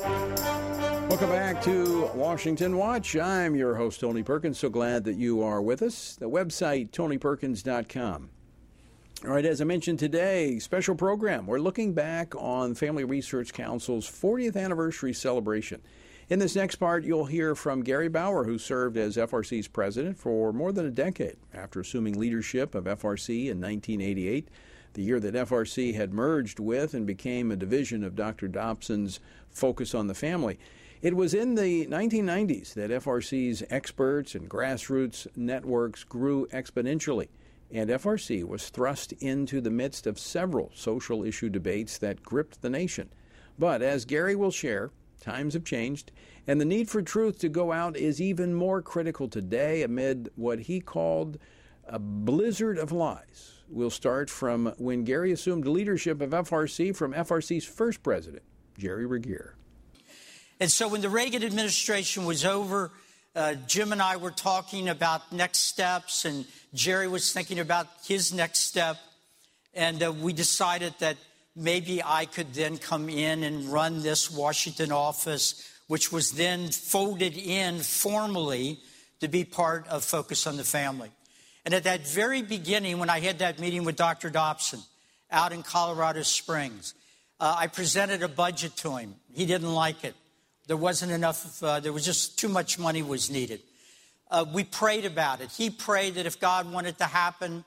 Welcome 0.00 1.30
back 1.30 1.62
to 1.62 2.10
Washington 2.14 2.76
Watch. 2.76 3.14
I'm 3.16 3.54
your 3.54 3.76
host, 3.76 4.00
Tony 4.00 4.22
Perkins. 4.24 4.58
So 4.58 4.68
glad 4.68 5.04
that 5.04 5.14
you 5.14 5.42
are 5.42 5.62
with 5.62 5.82
us. 5.82 6.16
The 6.16 6.28
website, 6.28 6.90
tonyperkins.com. 6.90 8.30
All 9.24 9.30
right, 9.30 9.44
as 9.44 9.60
I 9.60 9.64
mentioned 9.64 10.00
today, 10.00 10.58
special 10.58 10.96
program. 10.96 11.46
We're 11.46 11.60
looking 11.60 11.94
back 11.94 12.34
on 12.34 12.74
Family 12.74 13.04
Research 13.04 13.52
Council's 13.52 14.10
40th 14.10 14.56
anniversary 14.56 15.12
celebration. 15.12 15.80
In 16.28 16.40
this 16.40 16.56
next 16.56 16.76
part, 16.76 17.04
you'll 17.04 17.26
hear 17.26 17.54
from 17.54 17.82
Gary 17.82 18.08
Bauer, 18.08 18.44
who 18.44 18.58
served 18.58 18.96
as 18.96 19.16
FRC's 19.16 19.68
president 19.68 20.18
for 20.18 20.52
more 20.52 20.72
than 20.72 20.86
a 20.86 20.90
decade 20.90 21.36
after 21.52 21.80
assuming 21.80 22.18
leadership 22.18 22.74
of 22.74 22.84
FRC 22.84 23.48
in 23.48 23.60
1988 23.60 24.48
the 24.94 25.02
year 25.02 25.20
that 25.20 25.34
FRC 25.34 25.94
had 25.94 26.14
merged 26.14 26.58
with 26.58 26.94
and 26.94 27.06
became 27.06 27.50
a 27.50 27.56
division 27.56 28.02
of 28.02 28.14
Dr. 28.14 28.48
Dobson's 28.48 29.20
Focus 29.54 29.94
on 29.94 30.06
the 30.06 30.14
Family. 30.14 30.58
It 31.00 31.16
was 31.16 31.32
in 31.32 31.54
the 31.54 31.86
1990s 31.86 32.74
that 32.74 32.90
FRC's 32.90 33.62
experts 33.70 34.34
and 34.34 34.48
grassroots 34.48 35.26
networks 35.36 36.04
grew 36.04 36.46
exponentially, 36.48 37.28
and 37.70 37.88
FRC 37.88 38.44
was 38.44 38.68
thrust 38.68 39.12
into 39.12 39.60
the 39.60 39.70
midst 39.70 40.06
of 40.06 40.18
several 40.18 40.70
social 40.74 41.24
issue 41.24 41.48
debates 41.48 41.98
that 41.98 42.22
gripped 42.22 42.60
the 42.60 42.70
nation. 42.70 43.08
But 43.58 43.80
as 43.80 44.04
Gary 44.04 44.36
will 44.36 44.50
share, 44.50 44.90
times 45.20 45.54
have 45.54 45.64
changed, 45.64 46.12
and 46.46 46.60
the 46.60 46.66
need 46.66 46.90
for 46.90 47.00
truth 47.00 47.38
to 47.38 47.48
go 47.48 47.72
out 47.72 47.96
is 47.96 48.20
even 48.20 48.54
more 48.54 48.82
critical 48.82 49.28
today 49.28 49.82
amid 49.82 50.30
what 50.36 50.60
he 50.60 50.80
called 50.80 51.38
a 51.86 51.98
blizzard 51.98 52.78
of 52.78 52.92
lies 52.92 53.54
We'll 53.68 53.90
start 53.90 54.28
from 54.28 54.74
when 54.76 55.04
Gary 55.04 55.32
assumed 55.32 55.66
leadership 55.66 56.20
of 56.20 56.30
FRC 56.30 56.94
from 56.94 57.12
FRC's 57.12 57.64
first 57.64 58.02
president, 58.02 58.42
Jerry 58.78 59.06
Regier. 59.06 59.54
And 60.60 60.70
so 60.70 60.88
when 60.88 61.00
the 61.00 61.08
Reagan 61.08 61.42
administration 61.42 62.24
was 62.24 62.44
over, 62.44 62.90
uh, 63.36 63.54
Jim 63.66 63.92
and 63.92 64.00
I 64.00 64.16
were 64.16 64.30
talking 64.30 64.88
about 64.88 65.32
next 65.32 65.58
steps, 65.60 66.24
and 66.24 66.46
Jerry 66.72 67.08
was 67.08 67.32
thinking 67.32 67.58
about 67.58 67.88
his 68.06 68.32
next 68.32 68.60
step. 68.60 68.96
And 69.74 70.02
uh, 70.02 70.12
we 70.12 70.32
decided 70.32 70.94
that 71.00 71.16
maybe 71.56 72.02
I 72.02 72.26
could 72.26 72.54
then 72.54 72.78
come 72.78 73.08
in 73.08 73.42
and 73.42 73.72
run 73.72 74.02
this 74.02 74.30
Washington 74.30 74.92
office, 74.92 75.68
which 75.88 76.12
was 76.12 76.32
then 76.32 76.68
folded 76.68 77.36
in 77.36 77.80
formally 77.80 78.78
to 79.20 79.28
be 79.28 79.44
part 79.44 79.88
of 79.88 80.04
Focus 80.04 80.46
on 80.46 80.56
the 80.56 80.64
Family. 80.64 81.10
And 81.64 81.74
at 81.74 81.84
that 81.84 82.06
very 82.06 82.42
beginning, 82.42 82.98
when 82.98 83.10
I 83.10 83.20
had 83.20 83.38
that 83.38 83.58
meeting 83.58 83.84
with 83.84 83.96
Dr. 83.96 84.30
Dobson 84.30 84.80
out 85.30 85.52
in 85.52 85.62
Colorado 85.62 86.22
Springs, 86.22 86.94
uh, 87.40 87.56
I 87.58 87.66
presented 87.66 88.22
a 88.22 88.28
budget 88.28 88.76
to 88.78 88.96
him. 88.96 89.14
He 89.32 89.46
didn't 89.46 89.72
like 89.72 90.04
it. 90.04 90.14
There 90.66 90.76
wasn't 90.76 91.12
enough, 91.12 91.62
uh, 91.62 91.80
there 91.80 91.92
was 91.92 92.04
just 92.04 92.38
too 92.38 92.48
much 92.48 92.78
money 92.78 93.02
was 93.02 93.30
needed. 93.30 93.60
Uh, 94.30 94.44
we 94.52 94.64
prayed 94.64 95.04
about 95.04 95.40
it. 95.40 95.50
He 95.50 95.70
prayed 95.70 96.14
that 96.14 96.26
if 96.26 96.40
God 96.40 96.72
wanted 96.72 96.98
to 96.98 97.04
happen, 97.04 97.64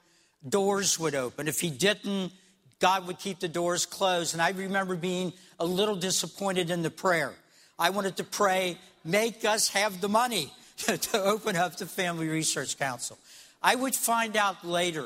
doors 0.48 1.00
would 1.00 1.16
open. 1.16 1.48
If 1.48 1.60
he 1.60 1.70
didn't, 1.70 2.32
God 2.80 3.08
would 3.08 3.20
keep 3.20 3.40
the 3.40 3.48
doors 3.48 3.86
closed. 3.86 4.34
And 4.34 4.42
I 4.42 4.50
remember 4.50 4.96
being 4.96 5.34
a 5.60 5.66
little 5.66 5.96
disappointed 5.96 6.70
in 6.70 6.82
the 6.82 6.90
prayer. 6.90 7.34
I 7.80 7.92
wanted 7.92 8.18
to 8.18 8.24
pray, 8.24 8.78
make 9.04 9.46
us 9.46 9.70
have 9.70 10.02
the 10.02 10.10
money 10.10 10.52
to 10.78 11.24
open 11.24 11.56
up 11.56 11.78
the 11.78 11.86
Family 11.86 12.28
Research 12.28 12.78
Council. 12.78 13.18
I 13.62 13.76
would 13.76 13.96
find 13.96 14.36
out 14.36 14.66
later 14.66 15.06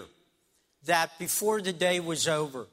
that 0.86 1.18
before 1.20 1.62
the 1.62 1.74
day 1.74 2.00
was 2.00 2.28
over, 2.28 2.68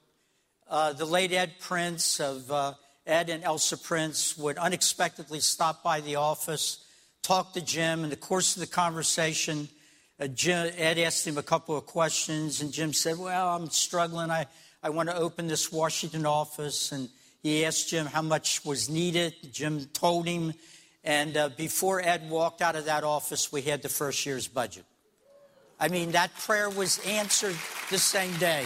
uh, 0.69 0.93
the 0.93 1.05
late 1.05 1.33
Ed 1.33 1.53
Prince 1.61 2.21
of 2.21 2.51
uh, 2.51 2.75
Ed 3.07 3.31
and 3.31 3.43
Elsa 3.43 3.79
Prince 3.79 4.37
would 4.37 4.59
unexpectedly 4.59 5.41
stop 5.41 5.83
by 5.83 6.01
the 6.01 6.17
office, 6.17 6.85
talk 7.23 7.55
to 7.55 7.61
Jim. 7.61 8.05
In 8.05 8.11
the 8.11 8.17
course 8.17 8.55
of 8.55 8.61
the 8.61 8.67
conversation, 8.67 9.69
uh, 10.21 10.27
Jim, 10.27 10.71
Ed 10.77 10.99
asked 10.99 11.27
him 11.27 11.39
a 11.39 11.43
couple 11.43 11.77
of 11.77 11.87
questions, 11.87 12.61
and 12.61 12.71
Jim 12.71 12.93
said, 12.93 13.19
Well, 13.19 13.49
I'm 13.49 13.71
struggling. 13.71 14.31
I, 14.31 14.47
I 14.83 14.91
want 14.91 15.09
to 15.09 15.17
open 15.17 15.47
this 15.47 15.73
Washington 15.73 16.27
office. 16.27 16.93
And 16.93 17.09
he 17.43 17.65
asked 17.65 17.89
Jim 17.89 18.07
how 18.07 18.23
much 18.23 18.65
was 18.65 18.91
needed. 18.91 19.35
Jim 19.53 19.87
told 19.87 20.27
him. 20.27 20.53
And 21.03 21.37
uh, 21.37 21.49
before 21.51 22.03
Ed 22.03 22.29
walked 22.29 22.61
out 22.61 22.77
of 22.77 22.85
that 22.85 23.05
office, 23.05 23.51
we 23.51 23.63
had 23.63 23.81
the 23.81 23.89
first 23.89 24.27
year's 24.27 24.49
budget. 24.49 24.85
I 25.81 25.89
mean, 25.89 26.11
that 26.13 26.35
prayer 26.35 26.69
was 26.69 26.99
answered 27.07 27.57
the 27.91 27.99
same 27.99 28.37
day. 28.39 28.65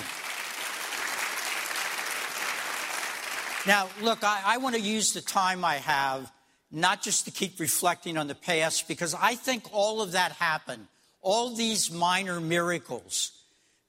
Now, 3.66 3.88
look, 4.00 4.24
I, 4.24 4.42
I 4.44 4.56
want 4.58 4.74
to 4.74 4.80
use 4.80 5.12
the 5.12 5.20
time 5.20 5.64
I 5.64 5.76
have 5.76 6.30
not 6.72 7.02
just 7.02 7.26
to 7.26 7.30
keep 7.30 7.60
reflecting 7.60 8.16
on 8.16 8.26
the 8.26 8.34
past, 8.34 8.88
because 8.88 9.14
I 9.14 9.34
think 9.34 9.64
all 9.72 10.00
of 10.00 10.12
that 10.12 10.32
happened, 10.32 10.86
all 11.20 11.54
these 11.54 11.92
minor 11.92 12.40
miracles, 12.40 13.32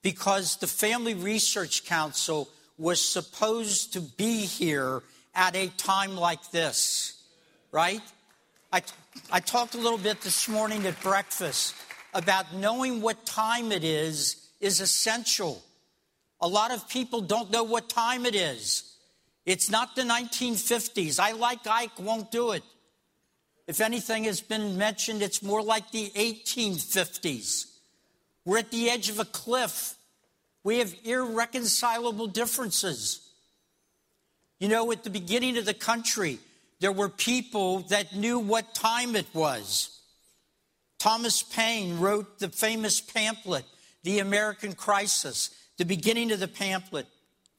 because 0.01 0.57
the 0.57 0.67
Family 0.67 1.13
Research 1.13 1.85
Council 1.85 2.49
was 2.77 3.01
supposed 3.01 3.93
to 3.93 4.01
be 4.01 4.45
here 4.45 5.01
at 5.33 5.55
a 5.55 5.69
time 5.69 6.17
like 6.17 6.51
this, 6.51 7.23
right? 7.71 8.01
I, 8.71 8.83
I 9.31 9.39
talked 9.39 9.75
a 9.75 9.79
little 9.79 9.97
bit 9.97 10.21
this 10.21 10.49
morning 10.49 10.85
at 10.85 11.01
breakfast 11.01 11.73
about 12.13 12.53
knowing 12.53 13.01
what 13.01 13.25
time 13.25 13.71
it 13.71 13.83
is 13.83 14.49
is 14.59 14.81
essential. 14.81 15.63
A 16.41 16.47
lot 16.47 16.71
of 16.71 16.89
people 16.89 17.21
don't 17.21 17.49
know 17.49 17.63
what 17.63 17.87
time 17.87 18.25
it 18.25 18.35
is. 18.35 18.92
It's 19.45 19.69
not 19.69 19.95
the 19.95 20.03
1950s. 20.03 21.19
I 21.19 21.33
like 21.33 21.67
Ike, 21.67 21.99
won't 21.99 22.31
do 22.31 22.51
it. 22.51 22.63
If 23.67 23.81
anything 23.81 24.25
has 24.25 24.41
been 24.41 24.77
mentioned, 24.77 25.21
it's 25.21 25.41
more 25.41 25.61
like 25.61 25.91
the 25.91 26.09
1850s. 26.15 27.65
We're 28.45 28.59
at 28.59 28.71
the 28.71 28.89
edge 28.89 29.09
of 29.09 29.19
a 29.19 29.25
cliff. 29.25 29.95
We 30.63 30.79
have 30.79 30.93
irreconcilable 31.03 32.27
differences. 32.27 33.29
You 34.59 34.69
know, 34.69 34.91
at 34.91 35.03
the 35.03 35.09
beginning 35.09 35.57
of 35.57 35.65
the 35.65 35.73
country, 35.73 36.39
there 36.79 36.91
were 36.91 37.09
people 37.09 37.79
that 37.89 38.15
knew 38.15 38.39
what 38.39 38.73
time 38.73 39.15
it 39.15 39.27
was. 39.33 39.99
Thomas 40.99 41.43
Paine 41.43 41.99
wrote 41.99 42.39
the 42.39 42.49
famous 42.49 43.01
pamphlet, 43.01 43.65
The 44.03 44.19
American 44.19 44.73
Crisis, 44.73 45.49
the 45.77 45.85
beginning 45.85 46.31
of 46.31 46.39
the 46.39 46.47
pamphlet. 46.47 47.07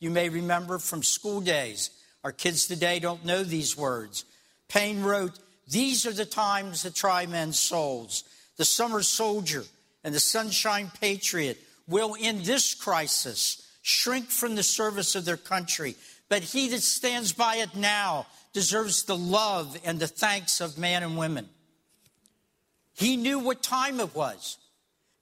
You 0.05 0.11
may 0.11 0.29
remember 0.29 0.79
from 0.79 1.03
school 1.03 1.41
days. 1.41 1.89
Our 2.25 2.33
kids 2.33 2.67
today 2.67 2.99
don't 2.99 3.25
know 3.25 3.43
these 3.43 3.75
words. 3.75 4.27
Paine 4.69 5.01
wrote, 5.01 5.39
These 5.67 6.05
are 6.05 6.13
the 6.13 6.27
times 6.27 6.83
that 6.83 6.95
try 6.95 7.25
men's 7.25 7.59
souls. 7.59 8.23
The 8.59 8.67
summer 8.67 9.03
soldier 9.03 9.65
and 10.05 10.15
the 10.15 10.21
sunshine 10.21 10.93
patriot 11.01 11.57
will, 11.89 12.17
in 12.17 12.43
this 12.43 12.75
crisis, 12.75 13.67
shrink 13.81 14.29
from 14.29 14.57
the 14.57 14.63
service 14.63 15.15
of 15.15 15.25
their 15.25 15.39
country. 15.39 15.95
But 16.29 16.43
he 16.43 16.69
that 16.69 16.83
stands 16.83 17.33
by 17.33 17.57
it 17.57 17.75
now 17.75 18.27
deserves 18.53 19.05
the 19.05 19.17
love 19.17 19.75
and 19.87 19.99
the 19.99 20.07
thanks 20.07 20.61
of 20.61 20.77
men 20.77 21.03
and 21.03 21.17
women. 21.17 21.49
He 22.93 23.17
knew 23.17 23.39
what 23.39 23.63
time 23.63 24.01
it 24.01 24.15
was. 24.15 24.59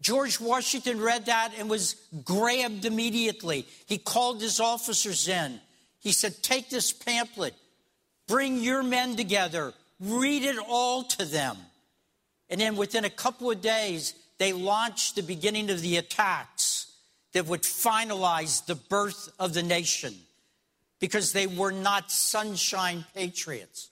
George 0.02 0.40
Washington 0.40 1.00
read 1.00 1.26
that 1.26 1.52
and 1.56 1.70
was 1.70 1.94
grabbed 2.24 2.84
immediately. 2.84 3.66
He 3.86 3.98
called 3.98 4.42
his 4.42 4.58
officers 4.58 5.28
in. 5.28 5.60
He 6.00 6.10
said, 6.10 6.42
Take 6.42 6.68
this 6.68 6.92
pamphlet, 6.92 7.54
bring 8.26 8.58
your 8.58 8.82
men 8.82 9.16
together, 9.16 9.72
read 10.00 10.42
it 10.42 10.56
all 10.68 11.04
to 11.04 11.24
them. 11.24 11.56
And 12.50 12.60
then 12.60 12.76
within 12.76 13.04
a 13.04 13.10
couple 13.10 13.50
of 13.50 13.62
days, 13.62 14.14
they 14.38 14.52
launched 14.52 15.14
the 15.14 15.22
beginning 15.22 15.70
of 15.70 15.80
the 15.80 15.96
attacks 15.96 16.92
that 17.32 17.46
would 17.46 17.62
finalize 17.62 18.66
the 18.66 18.74
birth 18.74 19.28
of 19.38 19.54
the 19.54 19.62
nation 19.62 20.14
because 20.98 21.32
they 21.32 21.46
were 21.46 21.70
not 21.70 22.10
sunshine 22.10 23.04
patriots. 23.14 23.88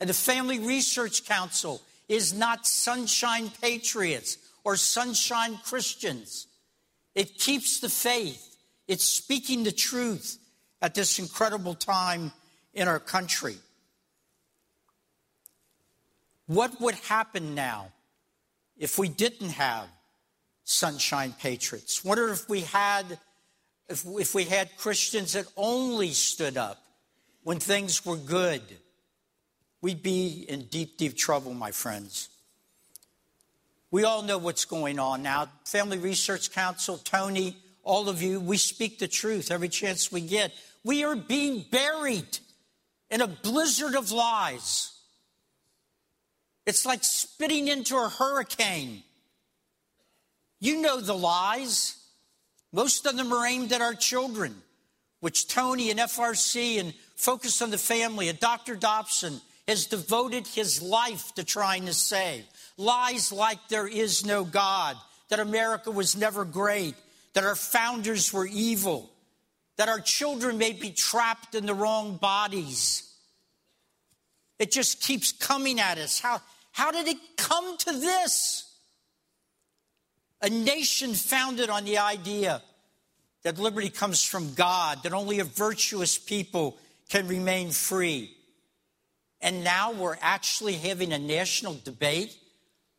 And 0.00 0.08
the 0.08 0.14
Family 0.14 0.58
Research 0.58 1.26
Council 1.26 1.82
is 2.08 2.32
not 2.32 2.66
sunshine 2.66 3.50
patriots 3.60 4.38
or 4.64 4.76
sunshine 4.76 5.58
Christians. 5.64 6.46
It 7.14 7.38
keeps 7.38 7.80
the 7.80 7.88
faith, 7.88 8.56
it's 8.88 9.04
speaking 9.04 9.62
the 9.62 9.72
truth 9.72 10.38
at 10.82 10.94
this 10.94 11.18
incredible 11.18 11.74
time 11.74 12.32
in 12.72 12.88
our 12.88 12.98
country. 12.98 13.56
What 16.46 16.80
would 16.80 16.94
happen 16.96 17.54
now 17.54 17.92
if 18.76 18.98
we 18.98 19.08
didn't 19.08 19.50
have 19.50 19.86
sunshine 20.64 21.34
patriots? 21.38 22.04
Wonder 22.04 22.28
if 22.30 22.48
we 22.48 22.62
had 22.62 23.18
if, 23.88 24.04
if 24.06 24.34
we 24.34 24.44
had 24.44 24.76
Christians 24.78 25.34
that 25.34 25.46
only 25.56 26.10
stood 26.10 26.56
up 26.56 26.82
when 27.42 27.60
things 27.60 28.04
were 28.04 28.16
good, 28.16 28.62
we'd 29.82 30.02
be 30.02 30.46
in 30.48 30.64
deep, 30.64 30.96
deep 30.96 31.16
trouble, 31.16 31.52
my 31.52 31.70
friends. 31.70 32.30
We 33.94 34.02
all 34.02 34.22
know 34.22 34.38
what's 34.38 34.64
going 34.64 34.98
on 34.98 35.22
now. 35.22 35.48
Family 35.64 35.98
Research 35.98 36.50
Council, 36.50 36.98
Tony, 36.98 37.56
all 37.84 38.08
of 38.08 38.22
you, 38.22 38.40
we 38.40 38.56
speak 38.56 38.98
the 38.98 39.06
truth 39.06 39.52
every 39.52 39.68
chance 39.68 40.10
we 40.10 40.20
get. 40.20 40.52
We 40.82 41.04
are 41.04 41.14
being 41.14 41.64
buried 41.70 42.40
in 43.08 43.20
a 43.20 43.28
blizzard 43.28 43.94
of 43.94 44.10
lies. 44.10 44.90
It's 46.66 46.84
like 46.84 47.04
spitting 47.04 47.68
into 47.68 47.96
a 47.96 48.08
hurricane. 48.08 49.04
You 50.58 50.82
know 50.82 51.00
the 51.00 51.14
lies. 51.14 51.96
Most 52.72 53.06
of 53.06 53.16
them 53.16 53.32
are 53.32 53.46
aimed 53.46 53.72
at 53.72 53.80
our 53.80 53.94
children, 53.94 54.60
which 55.20 55.46
Tony 55.46 55.92
and 55.92 56.00
FRC 56.00 56.80
and 56.80 56.94
Focus 57.14 57.62
on 57.62 57.70
the 57.70 57.78
Family 57.78 58.28
and 58.28 58.40
Dr. 58.40 58.74
Dobson 58.74 59.40
has 59.68 59.86
devoted 59.86 60.48
his 60.48 60.82
life 60.82 61.32
to 61.36 61.44
trying 61.44 61.86
to 61.86 61.94
save. 61.94 62.44
Lies 62.76 63.32
like 63.32 63.68
there 63.68 63.86
is 63.86 64.26
no 64.26 64.44
God, 64.44 64.96
that 65.28 65.38
America 65.38 65.90
was 65.90 66.16
never 66.16 66.44
great, 66.44 66.94
that 67.34 67.44
our 67.44 67.54
founders 67.54 68.32
were 68.32 68.46
evil, 68.46 69.10
that 69.76 69.88
our 69.88 70.00
children 70.00 70.58
may 70.58 70.72
be 70.72 70.90
trapped 70.90 71.54
in 71.54 71.66
the 71.66 71.74
wrong 71.74 72.16
bodies. 72.16 73.10
It 74.58 74.70
just 74.70 75.00
keeps 75.00 75.32
coming 75.32 75.80
at 75.80 75.98
us. 75.98 76.20
How, 76.20 76.40
how 76.72 76.90
did 76.90 77.08
it 77.08 77.18
come 77.36 77.76
to 77.78 77.92
this? 77.92 78.70
A 80.42 80.50
nation 80.50 81.14
founded 81.14 81.70
on 81.70 81.84
the 81.84 81.98
idea 81.98 82.62
that 83.44 83.58
liberty 83.58 83.90
comes 83.90 84.24
from 84.24 84.54
God, 84.54 85.02
that 85.02 85.12
only 85.12 85.40
a 85.40 85.44
virtuous 85.44 86.18
people 86.18 86.76
can 87.08 87.28
remain 87.28 87.70
free. 87.70 88.34
And 89.40 89.62
now 89.62 89.92
we're 89.92 90.16
actually 90.20 90.74
having 90.74 91.12
a 91.12 91.18
national 91.18 91.78
debate 91.84 92.36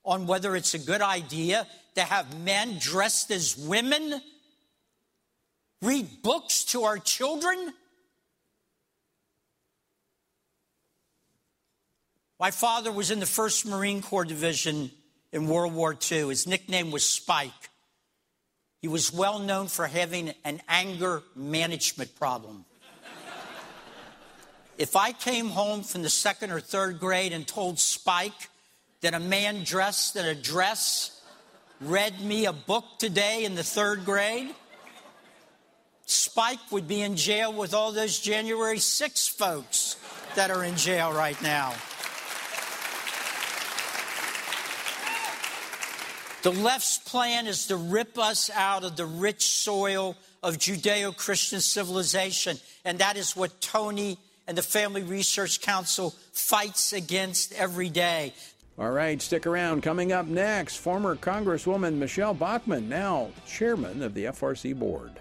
on 0.05 0.27
whether 0.27 0.55
it's 0.55 0.73
a 0.73 0.79
good 0.79 1.01
idea 1.01 1.67
to 1.95 2.01
have 2.01 2.39
men 2.39 2.77
dressed 2.79 3.31
as 3.31 3.57
women 3.57 4.21
read 5.81 6.21
books 6.21 6.63
to 6.65 6.83
our 6.83 6.97
children. 6.97 7.73
My 12.39 12.51
father 12.51 12.91
was 12.91 13.11
in 13.11 13.19
the 13.19 13.25
1st 13.25 13.65
Marine 13.65 14.01
Corps 14.01 14.25
Division 14.25 14.91
in 15.31 15.47
World 15.47 15.73
War 15.73 15.97
II. 16.11 16.29
His 16.29 16.47
nickname 16.47 16.91
was 16.91 17.05
Spike. 17.05 17.51
He 18.81 18.87
was 18.87 19.11
well 19.11 19.39
known 19.39 19.67
for 19.67 19.87
having 19.87 20.33
an 20.43 20.61
anger 20.67 21.23
management 21.35 22.15
problem. 22.15 22.65
if 24.77 24.95
I 24.95 25.11
came 25.11 25.49
home 25.49 25.81
from 25.83 26.03
the 26.03 26.09
second 26.09 26.51
or 26.51 26.59
third 26.59 26.99
grade 26.99 27.31
and 27.31 27.47
told 27.47 27.79
Spike 27.79 28.49
that 29.05 29.13
a 29.13 29.19
man 29.19 29.63
dressed 29.63 30.15
in 30.15 30.25
a 30.25 30.33
dress 30.33 31.21
read 31.79 32.19
me 32.21 32.47
a 32.47 32.51
book 32.51 32.83
today 32.97 33.45
in 33.45 33.53
the 33.53 33.63
third 33.63 34.03
grade, 34.03 34.49
Spike 36.07 36.71
would 36.71 36.87
be 36.87 37.01
in 37.01 37.15
jail 37.15 37.53
with 37.53 37.75
all 37.75 37.91
those 37.91 38.19
January 38.19 38.79
6 38.79 39.27
folks 39.27 39.97
that 40.33 40.49
are 40.49 40.63
in 40.63 40.75
jail 40.75 41.13
right 41.13 41.39
now. 41.43 41.75
The 46.41 46.49
left's 46.49 46.97
plan 46.97 47.45
is 47.45 47.67
to 47.67 47.75
rip 47.75 48.17
us 48.17 48.49
out 48.49 48.83
of 48.83 48.95
the 48.95 49.05
rich 49.05 49.43
soil 49.43 50.15
of 50.41 50.57
Judeo 50.57 51.15
Christian 51.15 51.61
civilization. 51.61 52.57
And 52.83 52.97
that 52.97 53.17
is 53.17 53.35
what 53.35 53.61
Tony 53.61 54.17
and 54.47 54.57
the 54.57 54.63
Family 54.63 55.03
Research 55.03 55.61
Council 55.61 56.15
fights 56.33 56.91
against 56.91 57.53
every 57.53 57.89
day. 57.89 58.33
All 58.77 58.91
right, 58.91 59.21
stick 59.21 59.47
around. 59.47 59.83
Coming 59.83 60.11
up 60.11 60.27
next, 60.27 60.77
former 60.77 61.15
Congresswoman 61.15 61.95
Michele 61.95 62.33
Bachmann, 62.33 62.89
now 62.89 63.29
chairman 63.47 64.03
of 64.03 64.13
the 64.13 64.25
FRC 64.25 64.77
board. 64.77 65.11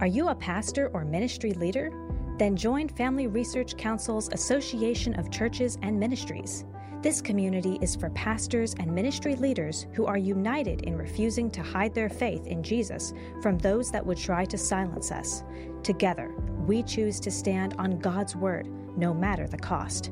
Are 0.00 0.06
you 0.06 0.28
a 0.28 0.34
pastor 0.34 0.90
or 0.92 1.04
ministry 1.04 1.52
leader? 1.52 1.90
Then 2.38 2.56
join 2.56 2.88
Family 2.88 3.26
Research 3.26 3.76
Council's 3.76 4.30
Association 4.32 5.14
of 5.20 5.30
Churches 5.30 5.78
and 5.82 6.00
Ministries. 6.00 6.64
This 7.02 7.22
community 7.22 7.78
is 7.80 7.96
for 7.96 8.10
pastors 8.10 8.74
and 8.78 8.94
ministry 8.94 9.34
leaders 9.34 9.86
who 9.94 10.04
are 10.04 10.18
united 10.18 10.82
in 10.82 10.98
refusing 10.98 11.50
to 11.52 11.62
hide 11.62 11.94
their 11.94 12.10
faith 12.10 12.46
in 12.46 12.62
Jesus 12.62 13.14
from 13.40 13.56
those 13.56 13.90
that 13.90 14.04
would 14.04 14.18
try 14.18 14.44
to 14.44 14.58
silence 14.58 15.10
us. 15.10 15.42
Together, 15.82 16.30
we 16.66 16.82
choose 16.82 17.18
to 17.20 17.30
stand 17.30 17.74
on 17.78 18.00
God's 18.00 18.36
Word, 18.36 18.68
no 18.98 19.14
matter 19.14 19.48
the 19.48 19.56
cost. 19.56 20.10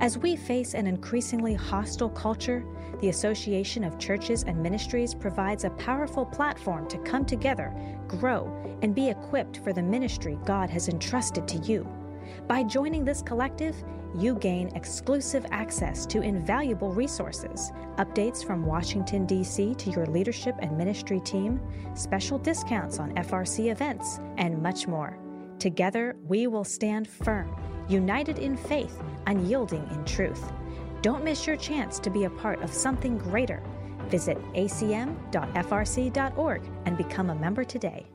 As 0.00 0.16
we 0.16 0.34
face 0.34 0.72
an 0.72 0.86
increasingly 0.86 1.52
hostile 1.52 2.08
culture, 2.08 2.64
the 3.02 3.10
Association 3.10 3.84
of 3.84 3.98
Churches 3.98 4.42
and 4.44 4.62
Ministries 4.62 5.14
provides 5.14 5.64
a 5.64 5.70
powerful 5.70 6.24
platform 6.24 6.88
to 6.88 6.96
come 7.00 7.26
together, 7.26 7.70
grow, 8.08 8.50
and 8.80 8.94
be 8.94 9.10
equipped 9.10 9.58
for 9.58 9.74
the 9.74 9.82
ministry 9.82 10.38
God 10.46 10.70
has 10.70 10.88
entrusted 10.88 11.46
to 11.48 11.58
you. 11.58 11.86
By 12.46 12.62
joining 12.62 13.04
this 13.04 13.22
collective, 13.22 13.76
you 14.16 14.34
gain 14.34 14.68
exclusive 14.74 15.46
access 15.50 16.04
to 16.06 16.20
invaluable 16.20 16.92
resources, 16.92 17.70
updates 17.96 18.44
from 18.44 18.66
Washington, 18.66 19.26
D.C. 19.26 19.74
to 19.76 19.90
your 19.90 20.06
leadership 20.06 20.56
and 20.60 20.76
ministry 20.76 21.20
team, 21.20 21.60
special 21.94 22.38
discounts 22.38 22.98
on 22.98 23.14
FRC 23.14 23.70
events, 23.70 24.18
and 24.36 24.62
much 24.62 24.88
more. 24.88 25.16
Together, 25.58 26.16
we 26.26 26.46
will 26.46 26.64
stand 26.64 27.06
firm, 27.06 27.54
united 27.88 28.38
in 28.38 28.56
faith, 28.56 29.00
unyielding 29.26 29.86
in 29.90 30.04
truth. 30.04 30.50
Don't 31.02 31.24
miss 31.24 31.46
your 31.46 31.56
chance 31.56 31.98
to 32.00 32.10
be 32.10 32.24
a 32.24 32.30
part 32.30 32.62
of 32.62 32.72
something 32.72 33.16
greater. 33.16 33.62
Visit 34.08 34.38
acm.frc.org 34.54 36.62
and 36.86 36.96
become 36.96 37.30
a 37.30 37.34
member 37.34 37.64
today. 37.64 38.06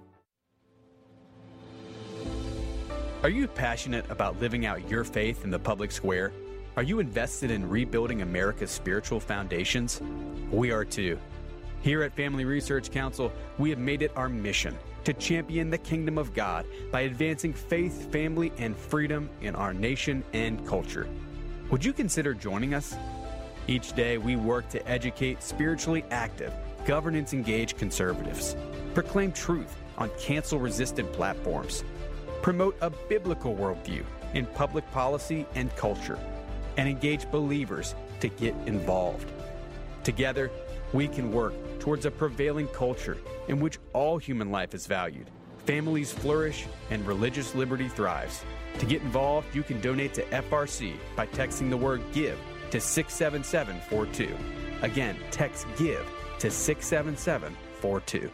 Are 3.24 3.30
you 3.30 3.48
passionate 3.48 4.06
about 4.12 4.40
living 4.40 4.66
out 4.66 4.88
your 4.90 5.04
faith 5.04 5.44
in 5.44 5.50
the 5.50 5.58
public 5.58 5.92
square? 5.92 6.32
Are 6.78 6.84
you 6.84 7.00
invested 7.00 7.50
in 7.50 7.68
rebuilding 7.68 8.22
America's 8.22 8.70
spiritual 8.70 9.20
foundations? 9.20 10.00
We 10.52 10.72
are 10.72 10.86
too. 10.86 11.18
Here 11.82 12.04
at 12.04 12.14
Family 12.14 12.46
Research 12.46 12.92
Council, 12.92 13.32
we 13.58 13.72
have 13.72 13.80
made 13.80 14.04
it 14.04 14.12
our 14.16 14.30
mission 14.30 14.78
to 15.06 15.14
champion 15.14 15.70
the 15.70 15.78
kingdom 15.78 16.18
of 16.18 16.34
God 16.34 16.68
by 16.92 17.02
advancing 17.02 17.54
faith, 17.54 18.12
family, 18.12 18.52
and 18.58 18.76
freedom 18.76 19.30
in 19.42 19.56
our 19.56 19.74
nation 19.74 20.24
and 20.34 20.66
culture. 20.68 21.08
Would 21.72 21.84
you 21.84 21.94
consider 21.94 22.34
joining 22.34 22.76
us? 22.76 22.96
Each 23.68 23.94
day, 23.94 24.20
we 24.20 24.36
work 24.36 24.70
to 24.70 24.88
educate 24.88 25.42
spiritually 25.42 26.04
active, 26.12 26.54
governance 26.86 27.34
engaged 27.34 27.78
conservatives, 27.78 28.56
proclaim 28.94 29.32
truth 29.32 29.76
on 29.98 30.12
cancel 30.20 30.60
resistant 30.60 31.12
platforms, 31.14 31.84
promote 32.46 32.78
a 32.82 32.92
biblical 33.10 33.56
worldview 33.56 34.04
in 34.36 34.46
public 34.46 34.86
policy 34.92 35.48
and 35.56 35.76
culture, 35.76 36.20
and 36.78 36.88
engage 36.88 37.28
believers 37.32 37.96
to 38.20 38.28
get 38.28 38.54
involved. 38.68 39.28
Together, 40.04 40.52
we 40.94 41.08
can 41.08 41.32
work 41.32 41.56
towards 41.80 42.06
a 42.06 42.12
prevailing 42.12 42.68
culture 42.68 43.18
in 43.48 43.60
which 43.60 43.80
all 43.94 44.20
human 44.20 44.52
life 44.52 44.76
is 44.76 44.86
valued, 44.86 45.28
families 45.66 46.12
flourish, 46.12 46.68
and 46.92 47.08
religious 47.08 47.56
liberty 47.56 47.88
thrives. 47.88 48.46
To 48.78 48.86
get 48.86 49.02
involved, 49.02 49.48
you 49.56 49.64
can 49.64 49.82
donate 49.82 50.14
to 50.14 50.22
FRC 50.26 50.94
by 51.16 51.26
texting 51.26 51.72
the 51.72 51.78
word 51.78 52.00
GIVE 52.14 52.38
to 52.70 52.80
67742. 52.80 54.38
Again, 54.84 55.18
text 55.32 55.66
GIVE 55.80 56.06
to 56.38 56.52
67742. 56.52 58.30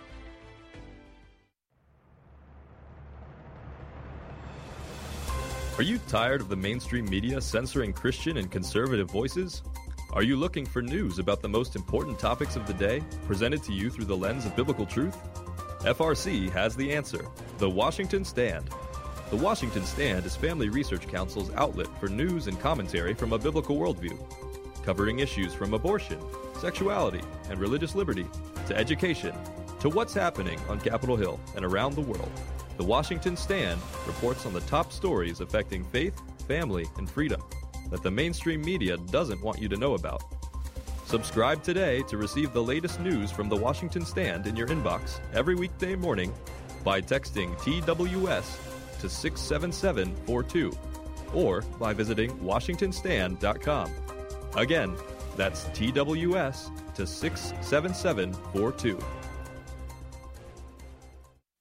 Are 5.82 5.94
you 5.94 5.98
tired 6.08 6.42
of 6.42 6.48
the 6.48 6.56
mainstream 6.56 7.10
media 7.10 7.42
censoring 7.42 7.92
Christian 7.92 8.38
and 8.38 8.52
conservative 8.52 9.10
voices? 9.10 9.64
Are 10.14 10.22
you 10.22 10.36
looking 10.36 10.64
for 10.64 10.84
news 10.84 11.18
about 11.18 11.42
the 11.42 11.50
most 11.50 11.76
important 11.76 12.20
topics 12.20 12.56
of 12.56 12.68
the 12.68 12.74
day, 12.76 13.02
presented 13.26 13.64
to 13.64 13.74
you 13.74 13.90
through 13.90 14.06
the 14.06 14.16
lens 14.16 14.46
of 14.46 14.56
biblical 14.56 14.86
truth? 14.86 15.18
FRC 15.80 16.52
has 16.52 16.76
the 16.76 16.94
answer 16.94 17.26
The 17.58 17.68
Washington 17.68 18.24
Stand. 18.24 18.70
The 19.32 19.38
Washington 19.38 19.84
Stand 19.84 20.24
is 20.28 20.36
Family 20.36 20.70
Research 20.70 21.08
Council's 21.08 21.50
outlet 21.56 21.88
for 22.00 22.10
news 22.10 22.46
and 22.46 22.60
commentary 22.60 23.16
from 23.16 23.34
a 23.34 23.40
biblical 23.40 23.76
worldview, 23.76 24.20
covering 24.84 25.18
issues 25.18 25.52
from 25.52 25.74
abortion, 25.74 26.20
sexuality, 26.60 27.22
and 27.50 27.60
religious 27.60 27.96
liberty 27.96 28.28
to 28.68 28.78
education 28.78 29.34
to 29.80 29.90
what's 29.90 30.14
happening 30.14 30.60
on 30.70 30.80
Capitol 30.80 31.16
Hill 31.16 31.40
and 31.56 31.66
around 31.66 31.96
the 31.96 32.02
world. 32.02 32.32
The 32.78 32.84
Washington 32.84 33.38
Stand 33.38 33.80
reports 34.08 34.46
on 34.46 34.54
the 34.54 34.62
top 34.62 34.92
stories 34.92 35.40
affecting 35.42 35.84
faith, 35.84 36.20
family, 36.48 36.88
and 36.98 37.10
freedom 37.10 37.42
that 37.90 38.02
the 38.02 38.12
mainstream 38.12 38.62
media 38.62 38.98
doesn't 38.98 39.42
want 39.42 39.62
you 39.62 39.68
to 39.70 39.78
know 39.78 39.94
about. 39.94 40.24
Subscribe 41.06 41.62
today 41.62 42.02
to 42.04 42.18
receive 42.18 42.54
the 42.54 42.64
latest 42.64 43.00
news 43.02 43.32
from 43.32 43.50
the 43.50 43.56
Washington 43.56 44.06
Stand 44.06 44.48
in 44.48 44.56
your 44.56 44.68
inbox 44.68 45.20
every 45.34 45.56
weekday 45.56 45.96
morning 45.96 46.34
by 46.84 47.02
texting 47.02 47.54
TWS 47.58 49.00
to 49.02 49.10
67742 49.10 50.72
or 51.34 51.62
by 51.80 51.94
visiting 51.94 52.32
WashingtonStand.com. 52.40 53.92
Again, 54.56 54.96
that's 55.36 55.66
TWS 55.66 56.96
to 56.96 57.08
67742. 57.08 59.00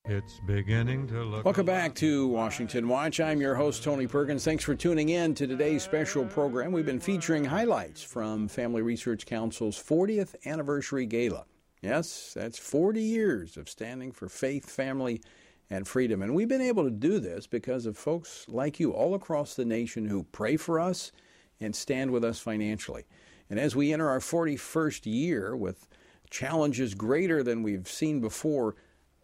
It's 0.06 0.40
beginning 0.46 1.06
to 1.08 1.22
look. 1.22 1.44
Welcome 1.44 1.66
back 1.66 1.94
to 1.96 2.26
Washington 2.26 2.88
Watch. 2.88 3.20
I'm 3.20 3.38
your 3.38 3.54
host, 3.54 3.84
Tony 3.84 4.06
Perkins. 4.06 4.44
Thanks 4.44 4.64
for 4.64 4.74
tuning 4.74 5.10
in 5.10 5.34
to 5.34 5.46
today's 5.46 5.82
special 5.82 6.24
program. 6.24 6.72
We've 6.72 6.86
been 6.86 6.98
featuring 6.98 7.44
highlights 7.44 8.02
from 8.02 8.48
Family 8.48 8.80
Research 8.80 9.26
Council's 9.26 9.76
40th 9.76 10.34
anniversary 10.46 11.04
gala. 11.04 11.44
Yes, 11.82 12.32
that's 12.34 12.58
40 12.58 13.02
years 13.02 13.58
of 13.58 13.68
standing 13.68 14.10
for 14.10 14.28
faith, 14.28 14.70
family, 14.70 15.20
and 15.68 15.86
freedom. 15.86 16.22
And 16.22 16.34
we've 16.34 16.48
been 16.48 16.62
able 16.62 16.84
to 16.84 16.90
do 16.90 17.20
this 17.20 17.46
because 17.46 17.84
of 17.84 17.98
folks 17.98 18.46
like 18.48 18.80
you 18.80 18.92
all 18.92 19.14
across 19.14 19.54
the 19.54 19.66
nation 19.66 20.06
who 20.06 20.24
pray 20.32 20.56
for 20.56 20.80
us 20.80 21.12
and 21.60 21.76
stand 21.76 22.10
with 22.10 22.24
us 22.24 22.40
financially. 22.40 23.04
And 23.50 23.60
as 23.60 23.76
we 23.76 23.92
enter 23.92 24.08
our 24.08 24.20
41st 24.20 25.02
year 25.04 25.54
with 25.54 25.88
challenges 26.30 26.94
greater 26.94 27.42
than 27.42 27.62
we've 27.62 27.86
seen 27.86 28.20
before, 28.20 28.76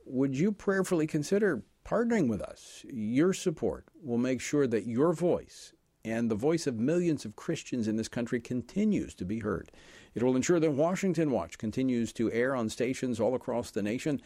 would 0.06 0.36
you 0.36 0.52
prayerfully 0.52 1.06
consider 1.06 1.62
partnering 1.84 2.28
with 2.28 2.40
us? 2.40 2.84
Your 2.88 3.32
support 3.32 3.86
will 4.02 4.18
make 4.18 4.40
sure 4.40 4.66
that 4.66 4.86
your 4.86 5.12
voice 5.12 5.72
and 6.04 6.30
the 6.30 6.36
voice 6.36 6.66
of 6.66 6.78
millions 6.78 7.24
of 7.24 7.34
Christians 7.34 7.88
in 7.88 7.96
this 7.96 8.08
country 8.08 8.40
continues 8.40 9.14
to 9.16 9.24
be 9.24 9.40
heard. 9.40 9.72
It 10.14 10.22
will 10.22 10.36
ensure 10.36 10.60
that 10.60 10.70
Washington 10.70 11.30
Watch 11.32 11.58
continues 11.58 12.12
to 12.14 12.30
air 12.30 12.54
on 12.54 12.68
stations 12.68 13.18
all 13.18 13.34
across 13.34 13.70
the 13.70 13.82
nation 13.82 14.22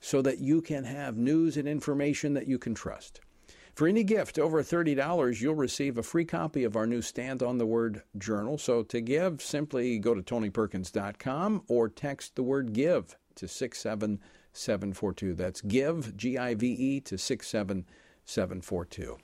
so 0.00 0.20
that 0.20 0.38
you 0.38 0.60
can 0.60 0.84
have 0.84 1.16
news 1.16 1.56
and 1.56 1.66
information 1.66 2.34
that 2.34 2.46
you 2.46 2.58
can 2.58 2.74
trust. 2.74 3.20
For 3.74 3.88
any 3.88 4.04
gift 4.04 4.38
over 4.38 4.62
$30, 4.62 5.40
you'll 5.40 5.54
receive 5.54 5.96
a 5.96 6.02
free 6.02 6.26
copy 6.26 6.64
of 6.64 6.76
our 6.76 6.86
new 6.86 7.00
Stand 7.00 7.42
on 7.42 7.56
the 7.56 7.64
Word 7.64 8.02
journal. 8.18 8.58
So 8.58 8.82
to 8.82 9.00
give, 9.00 9.40
simply 9.40 9.98
go 9.98 10.14
to 10.14 10.22
tonyperkins.com 10.22 11.62
or 11.68 11.88
text 11.88 12.36
the 12.36 12.42
word 12.42 12.74
give 12.74 13.16
to 13.36 13.48
677 13.48 14.20
742. 14.52 15.34
That's 15.34 15.60
give, 15.60 16.16
G 16.16 16.38
I 16.38 16.54
V 16.54 16.66
E, 16.66 17.00
to 17.00 17.18
67742. 17.18 19.18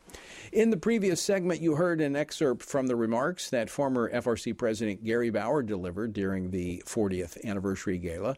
In 0.52 0.70
the 0.70 0.76
previous 0.76 1.22
segment, 1.22 1.60
you 1.60 1.74
heard 1.74 2.00
an 2.00 2.16
excerpt 2.16 2.62
from 2.62 2.86
the 2.86 2.96
remarks 2.96 3.50
that 3.50 3.70
former 3.70 4.12
FRC 4.12 4.56
President 4.56 5.04
Gary 5.04 5.30
Bauer 5.30 5.62
delivered 5.62 6.12
during 6.12 6.50
the 6.50 6.82
40th 6.86 7.44
anniversary 7.44 7.98
gala. 7.98 8.36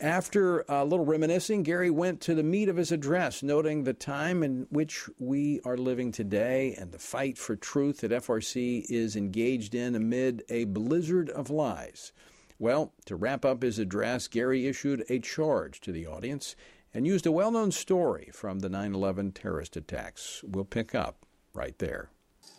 After 0.00 0.64
a 0.68 0.84
little 0.84 1.06
reminiscing, 1.06 1.62
Gary 1.62 1.90
went 1.90 2.20
to 2.22 2.34
the 2.34 2.42
meat 2.42 2.68
of 2.68 2.76
his 2.76 2.90
address, 2.90 3.44
noting 3.44 3.84
the 3.84 3.92
time 3.92 4.42
in 4.42 4.66
which 4.70 5.08
we 5.20 5.60
are 5.64 5.76
living 5.76 6.10
today 6.10 6.74
and 6.76 6.90
the 6.90 6.98
fight 6.98 7.38
for 7.38 7.54
truth 7.54 8.00
that 8.00 8.10
FRC 8.10 8.84
is 8.88 9.14
engaged 9.14 9.72
in 9.72 9.94
amid 9.94 10.42
a 10.48 10.64
blizzard 10.64 11.30
of 11.30 11.48
lies. 11.48 12.12
Well, 12.58 12.92
to 13.06 13.16
wrap 13.16 13.44
up 13.44 13.62
his 13.62 13.78
address, 13.78 14.28
Gary 14.28 14.66
issued 14.66 15.04
a 15.08 15.18
charge 15.18 15.80
to 15.80 15.92
the 15.92 16.06
audience 16.06 16.54
and 16.92 17.06
used 17.06 17.26
a 17.26 17.32
well 17.32 17.50
known 17.50 17.72
story 17.72 18.30
from 18.32 18.60
the 18.60 18.68
9 18.68 18.94
11 18.94 19.32
terrorist 19.32 19.76
attacks. 19.76 20.42
We'll 20.46 20.64
pick 20.64 20.94
up 20.94 21.26
right 21.52 21.76
there. 21.78 22.10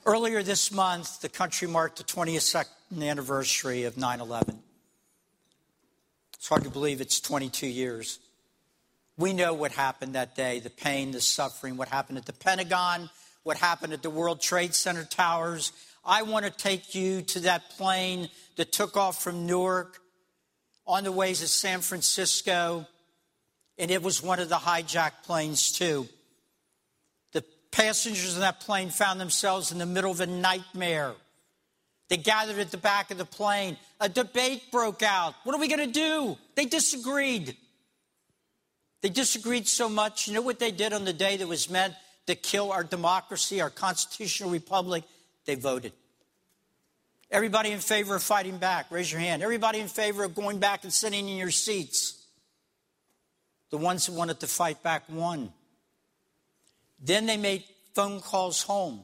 Earlier 0.06 0.43
this 0.43 0.72
month, 0.72 1.22
the 1.22 1.30
country 1.30 1.68
marked 1.68 1.98
the 1.98 2.04
22nd 2.04 2.66
anniversary 3.02 3.84
of 3.84 3.98
9 3.98 4.20
11. 4.20 4.60
It's 6.36 6.50
hard 6.50 6.64
to 6.64 6.70
believe 6.70 7.02
it's 7.02 7.20
22 7.20 7.66
years. 7.66 8.20
We 9.18 9.34
know 9.34 9.54
what 9.54 9.72
happened 9.72 10.14
that 10.14 10.36
day 10.36 10.60
the 10.60 10.70
pain, 10.70 11.12
the 11.12 11.22
suffering, 11.22 11.78
what 11.78 11.88
happened 11.88 12.18
at 12.18 12.26
the 12.26 12.34
Pentagon, 12.34 13.10
what 13.43 13.58
happened 13.58 13.93
at 13.93 14.04
the 14.04 14.10
World 14.10 14.41
Trade 14.41 14.76
Center 14.76 15.06
towers. 15.06 15.72
I 16.06 16.22
want 16.22 16.45
to 16.45 16.51
take 16.51 16.93
you 16.93 17.22
to 17.24 17.39
that 17.41 17.72
plane 17.72 18.30
that 18.58 18.72
took 18.72 18.95
off 18.95 19.24
from 19.24 19.47
Newark 19.47 19.99
on 20.86 21.03
the 21.03 21.12
way 21.12 21.34
to 21.34 21.47
San 21.47 21.82
Francisco, 21.82 22.86
and 23.78 23.89
it 23.89 24.03
was 24.03 24.22
one 24.22 24.39
of 24.39 24.47
the 24.49 24.56
hijacked 24.56 25.24
planes, 25.24 25.72
too. 25.72 26.08
The 27.34 27.43
passengers 27.72 28.36
in 28.36 28.41
that 28.41 28.60
plane 28.60 28.91
found 28.91 29.20
themselves 29.20 29.72
in 29.72 29.80
the 29.80 29.86
middle 29.86 30.12
of 30.12 30.22
a 30.22 30.28
nightmare. 30.28 31.14
They 32.08 32.18
gathered 32.18 32.60
at 32.60 32.70
the 32.70 32.78
back 32.78 33.10
of 33.10 33.18
the 33.18 33.26
plane. 33.26 33.78
A 33.99 34.08
debate 34.08 34.72
broke 34.72 35.01
out. 35.01 35.34
What 35.43 35.56
are 35.56 35.60
we 35.60 35.68
going 35.68 35.91
to 35.91 35.91
do? 35.91 36.38
They 36.53 36.66
disagreed. 36.66 37.58
They 39.01 39.10
disagreed 39.10 39.68
so 39.68 39.89
much. 39.89 40.28
You 40.28 40.36
know 40.36 40.41
what 40.43 40.60
they 40.60 40.72
did 40.72 40.93
on 40.93 41.03
the 41.03 41.14
day 41.14 41.38
that 41.38 41.47
was 41.47 41.68
meant 41.68 41.95
to 42.28 42.36
kill 42.36 42.72
our 42.72 42.84
democracy, 42.84 43.60
our 43.60 43.72
constitutional 43.72 44.51
republic? 44.51 45.03
They 45.46 45.56
voted. 45.56 45.93
Everybody 47.32 47.72
in 47.72 47.80
favor 47.80 48.16
of 48.16 48.24
fighting 48.24 48.58
back, 48.58 48.91
raise 48.91 49.12
your 49.12 49.22
hand. 49.22 49.41
Everybody 49.41 49.80
in 49.80 49.88
favor 49.88 50.24
of 50.24 50.36
going 50.36 50.60
back 50.60 50.84
and 50.84 50.93
sitting 50.93 51.28
in 51.28 51.38
your 51.38 51.52
seats. 51.52 52.24
The 53.72 53.78
ones 53.78 54.06
who 54.06 54.14
wanted 54.14 54.39
to 54.41 54.48
fight 54.48 54.84
back 54.84 55.04
won. 55.10 55.52
Then 57.02 57.26
they 57.26 57.38
made 57.38 57.64
phone 57.93 58.22
calls 58.22 58.62
home. 58.64 59.02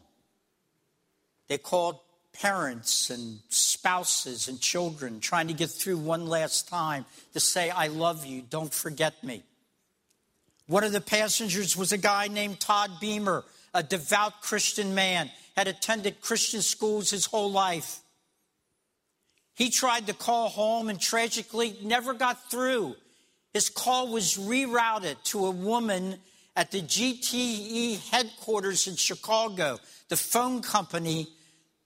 They 1.48 1.58
called 1.58 2.00
parents 2.34 3.10
and 3.10 3.40
spouses 3.50 4.48
and 4.48 4.60
children 4.62 5.20
trying 5.20 5.48
to 5.48 5.54
get 5.54 5.70
through 5.70 5.98
one 5.98 6.28
last 6.28 6.70
time 6.70 7.06
to 7.34 7.40
say, 7.40 7.70
I 7.70 7.88
love 7.88 8.26
you, 8.26 8.42
don't 8.42 8.74
forget 8.74 9.22
me. 9.24 9.44
One 10.68 10.84
of 10.84 10.94
the 10.94 11.02
passengers 11.02 11.76
was 11.76 11.92
a 11.92 11.98
guy 11.98 12.30
named 12.30 12.60
Todd 12.60 12.92
Beamer, 13.02 13.44
a 13.74 13.84
devout 13.84 14.42
Christian 14.42 14.96
man, 14.96 15.30
had 15.56 15.68
attended 15.68 16.22
Christian 16.22 16.62
schools 16.62 17.10
his 17.12 17.26
whole 17.26 17.52
life. 17.52 18.00
He 19.56 19.70
tried 19.70 20.08
to 20.08 20.14
call 20.14 20.50
home 20.50 20.90
and 20.90 21.00
tragically 21.00 21.78
never 21.84 22.14
got 22.14 22.50
through. 22.50 22.96
His 23.54 23.70
call 23.70 24.08
was 24.08 24.38
rerouted 24.38 25.22
to 25.26 25.46
a 25.46 25.52
woman 25.52 26.18
at 26.56 26.72
the 26.72 26.82
GTE 26.82 28.10
headquarters 28.10 28.88
in 28.88 28.96
Chicago, 28.96 29.80
the 30.10 30.18
phone 30.18 30.62
company 30.62 31.28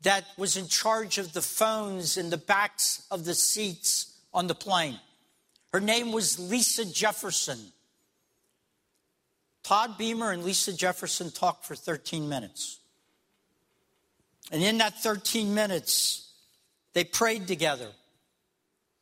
that 0.02 0.26
was 0.38 0.58
in 0.58 0.68
charge 0.68 1.18
of 1.18 1.34
the 1.34 1.42
phones 1.42 2.18
in 2.18 2.30
the 2.30 2.38
backs 2.38 3.06
of 3.10 3.26
the 3.26 3.34
seats 3.34 4.20
on 4.34 4.48
the 4.48 4.56
plane. 4.56 5.00
Her 5.74 5.80
name 5.80 6.12
was 6.12 6.40
Lisa 6.40 6.86
Jefferson. 6.86 7.60
Todd 9.66 9.98
Beamer 9.98 10.32
and 10.32 10.44
Lisa 10.44 10.72
Jefferson 10.78 11.32
talked 11.32 11.66
for 11.66 11.76
13 11.76 12.30
minutes. 12.30 12.80
And 14.52 14.62
in 14.62 14.78
that 14.78 15.02
13 15.02 15.56
minutes, 15.56 16.32
they 16.94 17.04
prayed 17.04 17.48
together. 17.48 17.88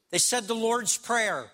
They 0.09 0.19
said 0.19 0.47
the 0.47 0.55
Lord's 0.55 0.97
Prayer. 0.97 1.51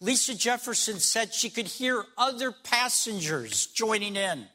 Lisa 0.00 0.36
Jefferson 0.36 1.00
said 1.00 1.34
she 1.34 1.50
could 1.50 1.66
hear 1.66 2.04
other 2.16 2.52
passengers 2.52 3.66
joining 3.66 4.14
in. 4.14 4.46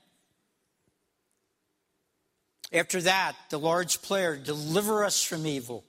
After 2.71 3.01
that, 3.01 3.35
the 3.49 3.59
Lord's 3.59 3.97
Prayer, 3.97 4.37
deliver 4.37 5.03
us 5.03 5.21
from 5.21 5.45
evil. 5.45 5.83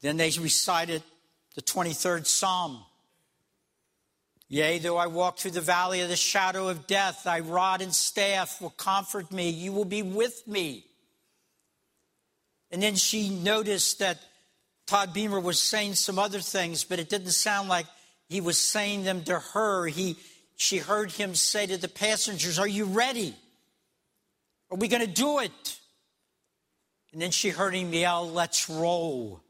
Then 0.00 0.16
they 0.16 0.30
recited 0.30 1.02
the 1.56 1.62
23rd 1.62 2.24
Psalm. 2.24 2.84
Yea, 4.52 4.78
though 4.78 4.98
I 4.98 5.06
walk 5.06 5.38
through 5.38 5.52
the 5.52 5.62
valley 5.62 6.02
of 6.02 6.10
the 6.10 6.14
shadow 6.14 6.68
of 6.68 6.86
death, 6.86 7.22
thy 7.24 7.40
rod 7.40 7.80
and 7.80 7.94
staff 7.94 8.60
will 8.60 8.68
comfort 8.68 9.32
me. 9.32 9.48
You 9.48 9.72
will 9.72 9.86
be 9.86 10.02
with 10.02 10.46
me. 10.46 10.84
And 12.70 12.82
then 12.82 12.96
she 12.96 13.30
noticed 13.30 14.00
that 14.00 14.18
Todd 14.86 15.14
Beamer 15.14 15.40
was 15.40 15.58
saying 15.58 15.94
some 15.94 16.18
other 16.18 16.40
things, 16.40 16.84
but 16.84 16.98
it 16.98 17.08
didn't 17.08 17.30
sound 17.30 17.70
like 17.70 17.86
he 18.28 18.42
was 18.42 18.58
saying 18.58 19.04
them 19.04 19.24
to 19.24 19.38
her. 19.38 19.86
He, 19.86 20.16
she 20.56 20.76
heard 20.76 21.10
him 21.10 21.34
say 21.34 21.64
to 21.64 21.78
the 21.78 21.88
passengers, 21.88 22.58
Are 22.58 22.68
you 22.68 22.84
ready? 22.84 23.34
Are 24.70 24.76
we 24.76 24.86
going 24.86 25.00
to 25.00 25.10
do 25.10 25.38
it? 25.38 25.78
And 27.14 27.22
then 27.22 27.30
she 27.30 27.48
heard 27.48 27.74
him 27.74 27.94
yell, 27.94 28.30
Let's 28.30 28.68
roll. 28.68 29.41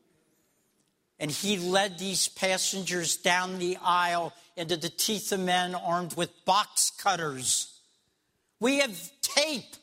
And 1.23 1.31
he 1.31 1.57
led 1.57 2.01
these 2.01 2.27
passengers 2.27 3.17
down 3.17 3.61
the 3.61 3.79
aisle 3.81 4.33
into 4.57 4.77
the 4.77 4.89
teeth 4.89 5.31
of 5.31 5.39
men 5.39 5.77
armed 5.77 6.17
with 6.17 6.45
box 6.45 6.91
cutters. 6.99 7.73
We 8.59 8.81
have 8.81 8.99
tape, 9.23 9.77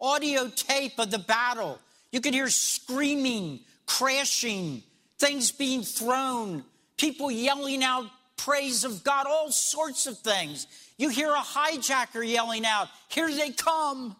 audio 0.00 0.48
tape 0.48 0.98
of 0.98 1.12
the 1.12 1.20
battle. 1.20 1.78
You 2.10 2.20
could 2.20 2.34
hear 2.34 2.48
screaming, 2.48 3.60
crashing, 3.86 4.82
things 5.20 5.52
being 5.52 5.84
thrown, 5.84 6.64
people 6.96 7.30
yelling 7.30 7.84
out 7.84 8.06
praise 8.36 8.82
of 8.82 9.04
God, 9.04 9.26
all 9.28 9.52
sorts 9.52 10.08
of 10.08 10.18
things. 10.18 10.66
You 10.98 11.10
hear 11.10 11.30
a 11.30 11.42
hijacker 11.42 12.28
yelling 12.28 12.66
out, 12.66 12.88
Here 13.08 13.30
they 13.30 13.50
come. 13.50 14.16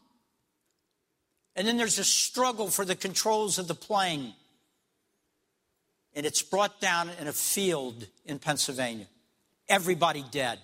And 1.57 1.67
then 1.67 1.77
there's 1.77 1.99
a 1.99 2.05
struggle 2.05 2.71
for 2.71 2.85
the 2.85 2.95
controls 2.95 3.59
of 3.59 3.67
the 3.67 3.75
plane. 3.75 4.35
And 6.15 6.27
it's 6.27 6.43
brought 6.43 6.81
down 6.81 7.11
in 7.21 7.27
a 7.27 7.33
field 7.33 8.07
in 8.27 8.39
Pennsylvania. 8.39 9.07
Everybody 9.69 10.25
dead. 10.31 10.59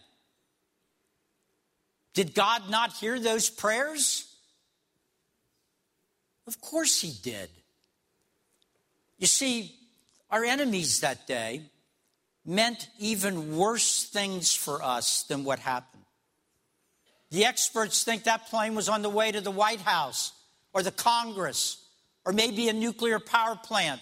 Did 2.14 2.34
God 2.34 2.68
not 2.68 2.92
hear 2.92 3.18
those 3.18 3.49
prayers? 3.49 4.26
Of 6.46 6.61
course 6.61 7.01
He 7.01 7.12
did. 7.22 7.49
You 9.18 9.26
see, 9.26 9.74
our 10.30 10.44
enemies 10.44 11.01
that 11.01 11.26
day 11.26 11.62
meant 12.44 12.88
even 12.99 13.57
worse 13.57 14.05
things 14.05 14.55
for 14.55 14.82
us 14.82 15.24
than 15.24 15.44
what 15.44 15.59
happened. 15.59 16.05
The 17.30 17.44
experts 17.44 18.05
think 18.05 18.24
that 18.24 18.49
plane 18.49 18.74
was 18.74 18.88
on 18.88 19.03
the 19.03 19.11
way 19.11 19.30
to 19.30 19.40
the 19.40 19.51
White 19.51 19.82
House 19.82 20.32
or 20.72 20.82
the 20.82 20.90
Congress 20.90 21.84
or 22.24 22.32
maybe 22.32 22.68
a 22.68 22.72
nuclear 22.72 23.18
power 23.18 23.55
plant. 23.57 24.01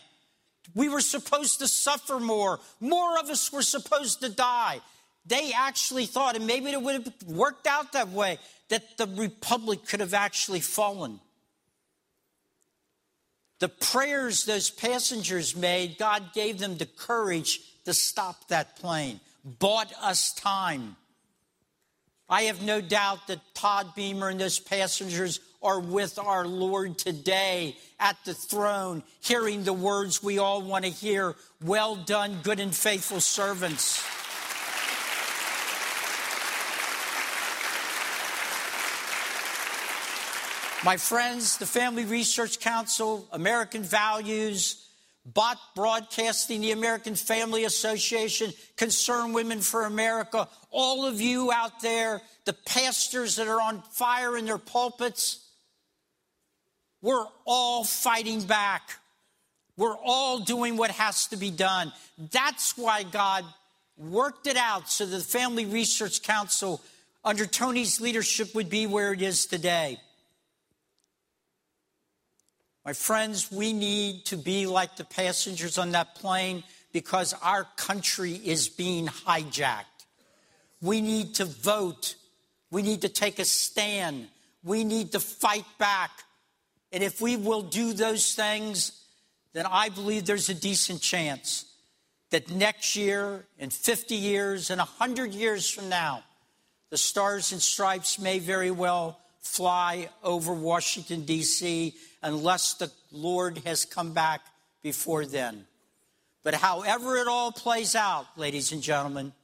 We 0.74 0.88
were 0.88 1.00
supposed 1.00 1.60
to 1.60 1.68
suffer 1.68 2.18
more. 2.18 2.60
More 2.80 3.18
of 3.18 3.30
us 3.30 3.52
were 3.52 3.62
supposed 3.62 4.20
to 4.20 4.28
die. 4.28 4.80
They 5.26 5.52
actually 5.52 6.06
thought, 6.06 6.36
and 6.36 6.46
maybe 6.46 6.70
it 6.70 6.80
would 6.80 6.94
have 6.94 7.12
worked 7.26 7.66
out 7.66 7.92
that 7.92 8.10
way, 8.10 8.38
that 8.68 8.96
the 8.96 9.06
republic 9.06 9.86
could 9.86 10.00
have 10.00 10.14
actually 10.14 10.60
fallen. 10.60 11.20
The 13.58 13.68
prayers 13.68 14.44
those 14.44 14.70
passengers 14.70 15.56
made, 15.56 15.98
God 15.98 16.32
gave 16.34 16.58
them 16.58 16.76
the 16.76 16.86
courage 16.86 17.60
to 17.84 17.94
stop 17.94 18.48
that 18.48 18.76
plane, 18.76 19.20
bought 19.44 19.92
us 20.00 20.34
time. 20.34 20.96
I 22.28 22.42
have 22.44 22.62
no 22.62 22.80
doubt 22.80 23.28
that 23.28 23.40
Todd 23.54 23.94
Beamer 23.94 24.28
and 24.28 24.40
those 24.40 24.58
passengers 24.58 25.40
are 25.62 25.80
with 25.80 26.18
our 26.18 26.46
Lord 26.46 26.98
today 26.98 27.76
at 27.98 28.16
the 28.24 28.34
throne, 28.34 29.02
hearing 29.20 29.64
the 29.64 29.72
words 29.72 30.22
we 30.22 30.38
all 30.38 30.62
want 30.62 30.84
to 30.84 30.90
hear 30.90 31.34
Well 31.62 31.96
done, 31.96 32.38
good 32.42 32.60
and 32.60 32.74
faithful 32.74 33.20
servants. 33.20 34.02
My 40.84 40.98
friends, 40.98 41.58
the 41.58 41.66
Family 41.66 42.04
Research 42.04 42.60
Council, 42.60 43.26
American 43.32 43.82
Values, 43.82 44.86
Bott 45.24 45.58
Broadcasting, 45.74 46.60
the 46.60 46.70
American 46.70 47.16
Family 47.16 47.64
Association, 47.64 48.52
Concerned 48.76 49.34
Women 49.34 49.60
for 49.60 49.84
America, 49.84 50.48
all 50.70 51.04
of 51.04 51.20
you 51.20 51.50
out 51.50 51.80
there, 51.80 52.22
the 52.44 52.52
pastors 52.52 53.34
that 53.34 53.48
are 53.48 53.60
on 53.60 53.82
fire 53.90 54.36
in 54.36 54.44
their 54.44 54.58
pulpits, 54.58 55.45
we're 57.06 57.28
all 57.44 57.84
fighting 57.84 58.42
back. 58.42 58.96
We're 59.76 59.96
all 60.04 60.40
doing 60.40 60.76
what 60.76 60.90
has 60.90 61.28
to 61.28 61.36
be 61.36 61.52
done. 61.52 61.92
That's 62.32 62.76
why 62.76 63.04
God 63.04 63.44
worked 63.96 64.48
it 64.48 64.56
out 64.56 64.90
so 64.90 65.06
the 65.06 65.20
Family 65.20 65.66
Research 65.66 66.24
Council, 66.24 66.82
under 67.24 67.46
Tony's 67.46 68.00
leadership, 68.00 68.56
would 68.56 68.68
be 68.68 68.88
where 68.88 69.12
it 69.12 69.22
is 69.22 69.46
today. 69.46 70.00
My 72.84 72.92
friends, 72.92 73.52
we 73.52 73.72
need 73.72 74.24
to 74.24 74.36
be 74.36 74.66
like 74.66 74.96
the 74.96 75.04
passengers 75.04 75.78
on 75.78 75.92
that 75.92 76.16
plane 76.16 76.64
because 76.92 77.34
our 77.40 77.68
country 77.76 78.32
is 78.32 78.68
being 78.68 79.06
hijacked. 79.06 79.84
We 80.82 81.02
need 81.02 81.36
to 81.36 81.44
vote. 81.44 82.16
We 82.72 82.82
need 82.82 83.02
to 83.02 83.08
take 83.08 83.38
a 83.38 83.44
stand. 83.44 84.26
We 84.64 84.82
need 84.82 85.12
to 85.12 85.20
fight 85.20 85.66
back. 85.78 86.10
And 86.96 87.04
if 87.04 87.20
we 87.20 87.36
will 87.36 87.60
do 87.60 87.92
those 87.92 88.34
things, 88.34 88.90
then 89.52 89.66
I 89.66 89.90
believe 89.90 90.24
there's 90.24 90.48
a 90.48 90.54
decent 90.54 91.02
chance 91.02 91.66
that 92.30 92.50
next 92.50 92.96
year, 92.96 93.44
in 93.58 93.68
50 93.68 94.14
years, 94.14 94.70
and 94.70 94.78
100 94.78 95.34
years 95.34 95.68
from 95.68 95.90
now, 95.90 96.24
the 96.88 96.96
stars 96.96 97.52
and 97.52 97.60
stripes 97.60 98.18
may 98.18 98.38
very 98.38 98.70
well 98.70 99.20
fly 99.40 100.08
over 100.24 100.54
Washington, 100.54 101.26
D.C., 101.26 101.94
unless 102.22 102.72
the 102.72 102.90
Lord 103.12 103.58
has 103.66 103.84
come 103.84 104.14
back 104.14 104.40
before 104.82 105.26
then. 105.26 105.66
But 106.44 106.54
however 106.54 107.18
it 107.18 107.28
all 107.28 107.52
plays 107.52 107.94
out, 107.94 108.24
ladies 108.38 108.72
and 108.72 108.80
gentlemen, 108.80 109.34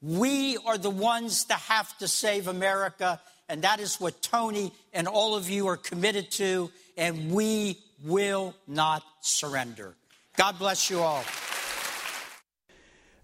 we 0.00 0.56
are 0.58 0.78
the 0.78 0.88
ones 0.88 1.46
that 1.46 1.58
have 1.62 1.98
to 1.98 2.06
save 2.06 2.46
America, 2.46 3.20
and 3.48 3.62
that 3.62 3.80
is 3.80 4.00
what 4.00 4.22
Tony 4.22 4.72
and 4.92 5.08
all 5.08 5.34
of 5.34 5.48
you 5.48 5.66
are 5.68 5.76
committed 5.76 6.30
to, 6.32 6.70
and 6.96 7.30
we 7.32 7.78
will 8.04 8.54
not 8.66 9.02
surrender. 9.20 9.94
God 10.36 10.58
bless 10.58 10.90
you 10.90 11.00
all. 11.00 11.24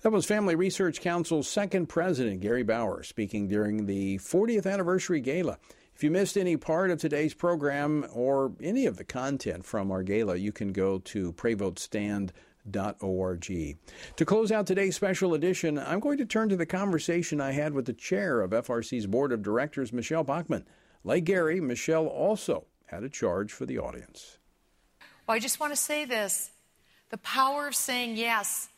That 0.03 0.13
was 0.13 0.27
Family 0.27 0.55
Research 0.55 1.01
Council's 1.01 1.49
second 1.49 1.89
president, 1.89 2.41
Gary 2.41 2.63
Bauer, 2.63 3.03
speaking 3.03 3.49
during 3.49 3.87
the 3.87 4.19
40th 4.19 4.71
anniversary 4.71 5.21
gala. 5.21 5.59
If 5.95 6.03
you 6.03 6.11
missed 6.11 6.37
any 6.37 6.57
part 6.57 6.91
of 6.91 6.99
today's 6.99 7.35
program 7.35 8.05
or 8.13 8.53
any 8.61 8.85
of 8.85 8.97
the 8.97 9.05
content 9.05 9.65
from 9.65 9.91
our 9.93 10.03
gala, 10.03 10.37
you 10.37 10.53
can 10.53 10.73
go 10.73 10.99
to 10.99 11.33
To 14.17 14.25
close 14.25 14.51
out 14.53 14.67
today's 14.67 14.97
special 14.97 15.35
edition, 15.35 15.79
I'm 15.79 16.01
going 16.01 16.19
to 16.19 16.25
turn 16.25 16.49
to 16.49 16.57
the 16.57 16.67
conversation 16.67 17.41
I 17.41 17.53
had 17.53 17.73
with 17.73 17.87
the 17.87 17.93
chair 17.93 18.41
of 18.41 18.51
FRC's 18.51 19.07
board 19.07 19.33
of 19.33 19.43
directors, 19.43 19.93
Michele 19.93 20.25
Bachmann. 20.25 20.67
Like 21.05 21.25
Gary, 21.25 21.61
Michele 21.61 22.07
also 22.07 22.67
had 22.87 23.05
a 23.05 23.09
charge 23.09 23.53
for 23.53 23.67
the 23.67 23.79
audience. 23.79 24.39
Well, 25.27 25.37
I 25.37 25.39
just 25.39 25.61
want 25.61 25.73
to 25.73 25.77
say 25.77 26.05
this 26.05 26.51
the 27.11 27.19
power 27.19 27.69
of 27.69 27.75
saying 27.75 28.17
yes 28.17 28.69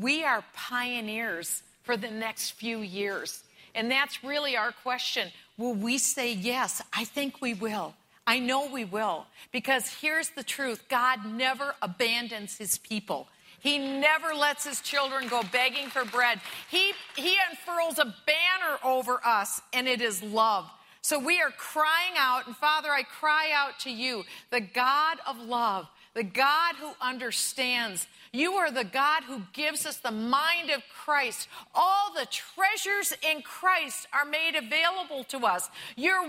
we 0.00 0.24
are 0.24 0.44
pioneers 0.54 1.62
for 1.82 1.96
the 1.96 2.10
next 2.10 2.52
few 2.52 2.78
years. 2.78 3.44
And 3.74 3.90
that's 3.90 4.24
really 4.24 4.56
our 4.56 4.72
question. 4.72 5.28
Will 5.58 5.74
we 5.74 5.98
say 5.98 6.32
yes? 6.32 6.82
I 6.92 7.04
think 7.04 7.40
we 7.40 7.54
will. 7.54 7.94
I 8.26 8.38
know 8.38 8.70
we 8.70 8.84
will. 8.84 9.26
Because 9.52 9.88
here's 10.00 10.30
the 10.30 10.42
truth 10.42 10.84
God 10.88 11.24
never 11.26 11.74
abandons 11.82 12.56
his 12.56 12.78
people. 12.78 13.28
He 13.60 13.78
never 13.78 14.34
lets 14.34 14.64
his 14.64 14.80
children 14.80 15.28
go 15.28 15.42
begging 15.52 15.88
for 15.88 16.04
bread. 16.04 16.40
He, 16.68 16.92
he 17.16 17.36
unfurls 17.48 17.98
a 17.98 18.12
banner 18.26 18.78
over 18.82 19.20
us, 19.24 19.60
and 19.72 19.86
it 19.86 20.00
is 20.00 20.20
love. 20.20 20.68
So 21.00 21.18
we 21.18 21.40
are 21.40 21.50
crying 21.50 22.14
out, 22.18 22.46
and 22.46 22.56
Father, 22.56 22.90
I 22.90 23.02
cry 23.02 23.50
out 23.54 23.78
to 23.80 23.90
you, 23.90 24.24
the 24.50 24.60
God 24.60 25.18
of 25.28 25.38
love, 25.38 25.86
the 26.14 26.22
God 26.22 26.76
who 26.76 26.90
understands. 27.00 28.06
You 28.32 28.52
are 28.54 28.70
the 28.70 28.84
God 28.84 29.24
who 29.24 29.42
gives 29.52 29.86
us 29.86 29.98
the 29.98 30.10
mind 30.10 30.70
of 30.70 30.82
Christ. 31.04 31.48
All 31.74 32.12
the 32.14 32.26
treasures 32.26 33.14
in 33.22 33.42
Christ 33.42 34.06
are 34.12 34.24
made 34.24 34.54
available 34.56 35.24
to 35.24 35.46
us. 35.46 35.70
Your, 35.96 36.24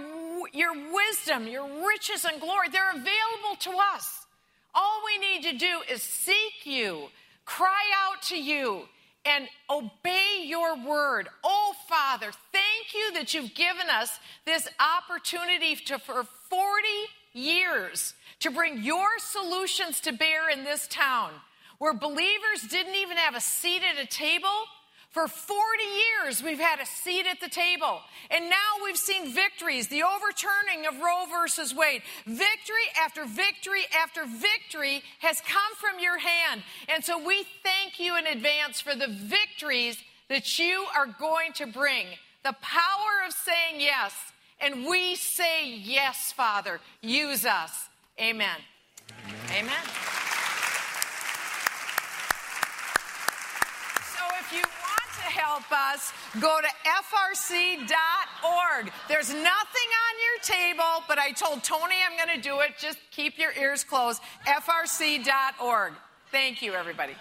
your 0.54 0.74
wisdom, 0.94 1.48
your 1.48 1.68
riches 1.88 2.26
and 2.26 2.42
glory, 2.42 2.70
they're 2.70 2.92
available 2.92 3.56
to 3.60 3.72
us. 3.94 4.26
All 4.74 5.02
we 5.06 5.18
need 5.18 5.44
to 5.44 5.58
do 5.58 5.82
is 5.92 6.02
seek 6.02 6.66
you, 6.66 7.10
cry 7.46 7.84
out 8.06 8.22
to 8.24 8.42
you, 8.42 8.84
and 9.26 9.48
obey 9.70 10.44
your 10.44 10.76
word. 10.76 11.30
Oh, 11.44 11.74
Father, 11.88 12.32
thank 12.52 12.94
you 12.94 13.14
that 13.14 13.34
you've 13.34 13.54
given 13.54 13.90
us 13.90 14.20
this 14.46 14.68
opportunity 14.80 15.76
to, 15.76 16.00
for 16.00 16.26
40 16.50 16.88
years 17.34 18.14
to 18.40 18.52
bring 18.52 18.84
your 18.84 19.08
solutions 19.20 20.00
to 20.02 20.12
bear 20.12 20.50
in 20.50 20.64
this 20.64 20.88
town 20.88 21.32
where 21.84 21.94
believers 21.94 22.62
didn't 22.70 22.96
even 22.96 23.18
have 23.18 23.36
a 23.36 23.42
seat 23.42 23.82
at 23.84 24.02
a 24.02 24.08
table. 24.08 24.48
For 25.10 25.28
40 25.28 25.58
years, 25.84 26.42
we've 26.42 26.58
had 26.58 26.80
a 26.80 26.86
seat 26.86 27.26
at 27.30 27.40
the 27.40 27.50
table. 27.50 28.00
And 28.32 28.50
now 28.50 28.84
we've 28.84 28.98
seen 28.98 29.34
victories, 29.34 29.90
the 29.90 30.02
overturning 30.02 30.88
of 30.88 31.00
Roe 31.00 31.26
versus 31.30 31.76
Wade. 31.76 32.02
Victory 32.26 32.88
after 32.98 33.26
victory 33.26 33.84
after 34.02 34.26
victory 34.26 35.04
has 35.20 35.42
come 35.42 35.76
from 35.76 36.00
your 36.00 36.18
hand. 36.18 36.64
And 36.88 37.04
so 37.04 37.24
we 37.24 37.46
thank 37.64 38.00
you 38.00 38.18
in 38.18 38.28
advance 38.28 38.80
for 38.80 38.96
the 38.96 39.08
victories 39.08 39.98
that 40.30 40.58
you 40.58 40.86
are 40.96 41.08
going 41.08 41.52
to 41.56 41.68
bring. 41.68 42.08
The 42.44 42.56
power 42.62 43.28
of 43.28 43.34
saying 43.34 43.82
yes. 43.82 44.14
And 44.64 44.86
we 44.86 45.16
say 45.16 45.70
yes, 45.70 46.32
Father. 46.32 46.80
Use 47.02 47.46
us. 47.46 47.90
Amen. 48.18 48.56
Amen. 49.28 49.66
Amen. 49.66 49.84
So 54.16 54.24
if 54.40 54.54
you 54.54 54.62
want 54.62 55.10
to 55.18 55.28
help 55.28 55.70
us, 55.70 56.14
go 56.40 56.62
to 56.62 56.70
frc.org. 57.02 57.92
There's 59.10 59.30
nothing 59.30 59.44
on 59.44 60.14
your 60.24 60.40
table, 60.44 61.04
but 61.10 61.20
I 61.20 61.32
told 61.32 61.62
Tony 61.64 61.96
I'm 62.10 62.16
going 62.16 62.34
to 62.40 62.42
do 62.42 62.62
it. 62.62 62.78
Just 62.80 63.00
keep 63.12 63.38
your 63.38 63.52
ears 63.60 63.84
closed. 63.84 64.22
frc.org. 64.46 65.94
Thank 66.32 66.62
you, 66.62 66.74
everybody. 66.74 67.16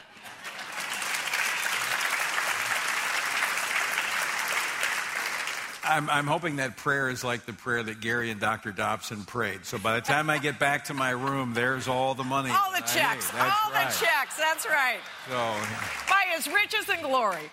I'm, 5.84 6.08
I'm, 6.10 6.26
hoping 6.26 6.56
that 6.56 6.76
prayer 6.76 7.08
is 7.10 7.24
like 7.24 7.46
the 7.46 7.52
prayer 7.52 7.82
that 7.82 8.00
Gary 8.00 8.30
and 8.30 8.40
Dr. 8.40 8.72
Dobson 8.72 9.24
prayed. 9.24 9.64
So 9.64 9.78
by 9.78 9.94
the 9.96 10.00
time 10.00 10.30
I 10.30 10.38
get 10.38 10.58
back 10.58 10.84
to 10.84 10.94
my 10.94 11.10
room, 11.10 11.54
there's 11.54 11.88
all 11.88 12.14
the 12.14 12.24
money. 12.24 12.50
All 12.50 12.72
the 12.72 12.80
checks. 12.82 13.32
All 13.32 13.38
right. 13.40 13.90
the 13.90 14.04
checks. 14.04 14.36
That's 14.36 14.66
right. 14.66 14.98
So 15.28 15.34
by 16.08 16.24
his 16.34 16.46
riches 16.48 16.88
and 16.88 17.02
glory. 17.02 17.50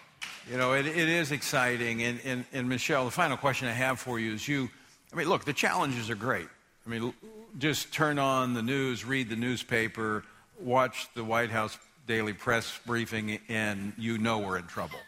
You 0.50 0.58
know, 0.58 0.74
it, 0.74 0.86
it 0.86 1.10
is 1.10 1.32
exciting. 1.32 2.04
And, 2.04 2.20
and, 2.24 2.46
and 2.54 2.70
Michele, 2.70 3.06
the 3.06 3.12
final 3.12 3.38
question 3.38 3.68
I 3.68 3.72
have 3.72 4.00
for 4.00 4.20
you 4.20 4.34
is 4.34 4.48
you, 4.48 4.70
I 5.14 5.16
mean, 5.16 5.28
look, 5.28 5.46
the 5.46 5.54
challenges 5.54 6.10
are 6.10 6.16
great. 6.16 6.48
I 6.86 6.90
mean, 6.90 7.14
just 7.58 7.94
turn 7.94 8.20
on 8.20 8.54
the 8.54 8.62
news, 8.62 9.06
read 9.06 9.30
the 9.30 9.36
newspaper, 9.36 10.24
watch 10.60 11.08
the 11.14 11.24
White 11.24 11.52
House 11.52 11.78
daily 12.08 12.34
press 12.34 12.80
briefing, 12.86 13.40
and 13.50 13.94
you 13.98 14.18
know 14.18 14.40
we're 14.40 14.58
in 14.58 14.66
trouble. 14.66 15.00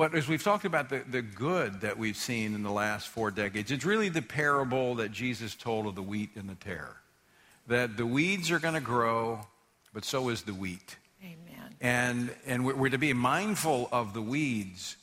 But 0.00 0.14
as 0.14 0.26
we've 0.26 0.42
talked 0.42 0.64
about 0.64 0.88
the, 0.88 1.00
the 1.00 1.20
good 1.20 1.82
that 1.82 1.98
we've 1.98 2.16
seen 2.16 2.54
in 2.54 2.62
the 2.62 2.70
last 2.70 3.08
four 3.08 3.30
decades, 3.30 3.70
it's 3.70 3.84
really 3.84 4.08
the 4.08 4.22
parable 4.22 4.94
that 4.94 5.12
Jesus 5.12 5.54
told 5.54 5.84
of 5.84 5.94
the 5.94 6.00
wheat 6.00 6.30
and 6.36 6.48
the 6.48 6.54
tare. 6.54 6.96
That 7.66 7.98
the 7.98 8.06
weeds 8.06 8.50
are 8.50 8.58
going 8.58 8.72
to 8.72 8.80
grow, 8.80 9.40
but 9.92 10.06
so 10.06 10.30
is 10.30 10.40
the 10.40 10.54
wheat. 10.54 10.96
Amen. 11.22 11.74
And, 11.82 12.34
and 12.46 12.64
we're, 12.64 12.76
we're 12.76 12.88
to 12.88 12.96
be 12.96 13.12
mindful 13.12 13.90
of 13.92 14.14
the 14.14 14.22
weeds, 14.22 14.96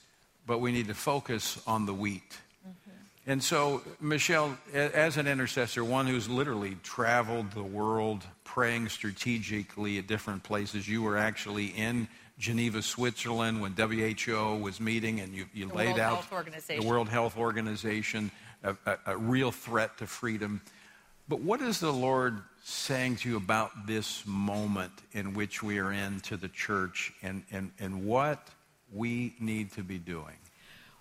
but 0.47 0.61
we 0.61 0.71
need 0.71 0.87
to 0.87 0.95
focus 0.95 1.61
on 1.67 1.85
the 1.85 1.93
wheat. 1.93 2.35
Mm-hmm. 2.67 3.29
And 3.29 3.43
so, 3.43 3.83
Michele, 4.01 4.57
as 4.73 5.17
an 5.17 5.27
intercessor, 5.27 5.83
one 5.83 6.07
who's 6.07 6.27
literally 6.27 6.75
traveled 6.81 7.51
the 7.51 7.61
world 7.61 8.23
praying 8.43 8.89
strategically 8.89 9.99
at 9.99 10.07
different 10.07 10.41
places, 10.41 10.89
you 10.89 11.03
were 11.03 11.19
actually 11.19 11.67
in 11.67 12.07
Geneva, 12.37 12.81
Switzerland, 12.81 13.61
when 13.61 13.73
WHO 13.73 14.57
was 14.61 14.79
meeting, 14.79 15.19
and 15.19 15.33
you, 15.33 15.45
you 15.53 15.67
laid 15.69 15.97
out 15.97 16.23
the 16.67 16.85
World 16.85 17.09
Health 17.09 17.35
Organization, 17.37 18.31
a, 18.63 18.75
a, 18.85 18.97
a, 19.07 19.17
real 19.17 19.51
threat 19.51 19.97
to 19.97 20.07
freedom. 20.07 20.61
But 21.27 21.41
what 21.41 21.61
is 21.61 21.79
the 21.79 21.91
Lord 21.91 22.39
saying 22.63 23.17
to 23.17 23.29
you 23.29 23.37
about 23.37 23.87
this 23.87 24.23
moment 24.25 24.91
in 25.13 25.33
which 25.33 25.63
we 25.63 25.79
are 25.79 25.91
in 25.91 26.19
to 26.21 26.37
the 26.37 26.47
church 26.47 27.11
and, 27.23 27.43
and, 27.51 27.71
and 27.79 28.05
what 28.05 28.49
we 28.93 29.33
need 29.39 29.71
to 29.73 29.83
be 29.83 29.97
doing? 29.97 30.35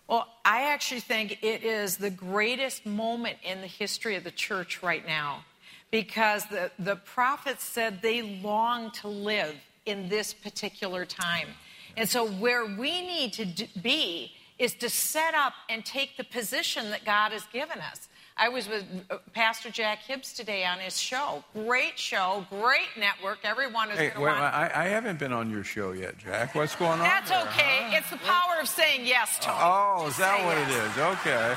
Well, 0.08 0.26
I 0.44 0.70
actually 0.72 1.00
think 1.00 1.42
it 1.42 1.64
is 1.64 1.96
the 1.96 2.10
greatest 2.10 2.86
moment 2.86 3.38
in 3.42 3.60
the 3.60 3.66
history 3.66 4.16
of 4.16 4.24
the 4.24 4.30
church 4.30 4.82
right 4.82 5.06
now 5.06 5.44
because 5.90 6.46
the, 6.46 6.70
the 6.78 6.96
prophets 6.96 7.64
said 7.64 8.00
they 8.02 8.22
long 8.22 8.90
to 8.92 9.08
live 9.08 9.54
in 9.86 10.08
this 10.08 10.34
particular 10.34 11.04
time. 11.04 11.48
And 11.96 12.08
so, 12.08 12.28
where 12.28 12.66
we 12.66 13.06
need 13.06 13.32
to 13.34 13.46
be 13.80 14.32
is 14.58 14.74
to 14.74 14.90
set 14.90 15.34
up 15.34 15.54
and 15.68 15.84
take 15.84 16.16
the 16.16 16.24
position 16.24 16.90
that 16.90 17.04
God 17.04 17.32
has 17.32 17.44
given 17.52 17.78
us. 17.78 18.08
I 18.38 18.50
was 18.50 18.68
with 18.68 18.84
uh, 19.10 19.16
Pastor 19.32 19.70
Jack 19.70 20.00
Hibbs 20.02 20.34
today 20.34 20.66
on 20.66 20.78
his 20.78 21.00
show. 21.00 21.42
Great 21.54 21.98
show, 21.98 22.44
great 22.50 22.88
network. 22.98 23.38
Everyone 23.44 23.90
is 23.90 23.98
hey, 23.98 24.08
going 24.08 24.14
to 24.14 24.40
want. 24.40 24.54
I, 24.54 24.70
I, 24.74 24.84
haven't 24.88 25.18
been 25.18 25.32
on 25.32 25.50
your 25.50 25.64
show 25.64 25.92
yet, 25.92 26.18
Jack. 26.18 26.54
What's 26.54 26.76
going 26.76 26.92
on? 26.92 26.98
That's 26.98 27.30
there, 27.30 27.40
okay. 27.44 27.78
Huh? 27.84 27.96
It's 27.96 28.10
the 28.10 28.18
power 28.18 28.60
of 28.60 28.68
saying 28.68 29.06
yes, 29.06 29.38
Tony. 29.40 29.58
Oh, 29.58 30.06
is 30.08 30.18
that 30.18 30.44
what 30.44 30.56
yes. 30.56 30.70
it 30.70 30.90
is? 30.90 30.98
Okay. 31.18 31.56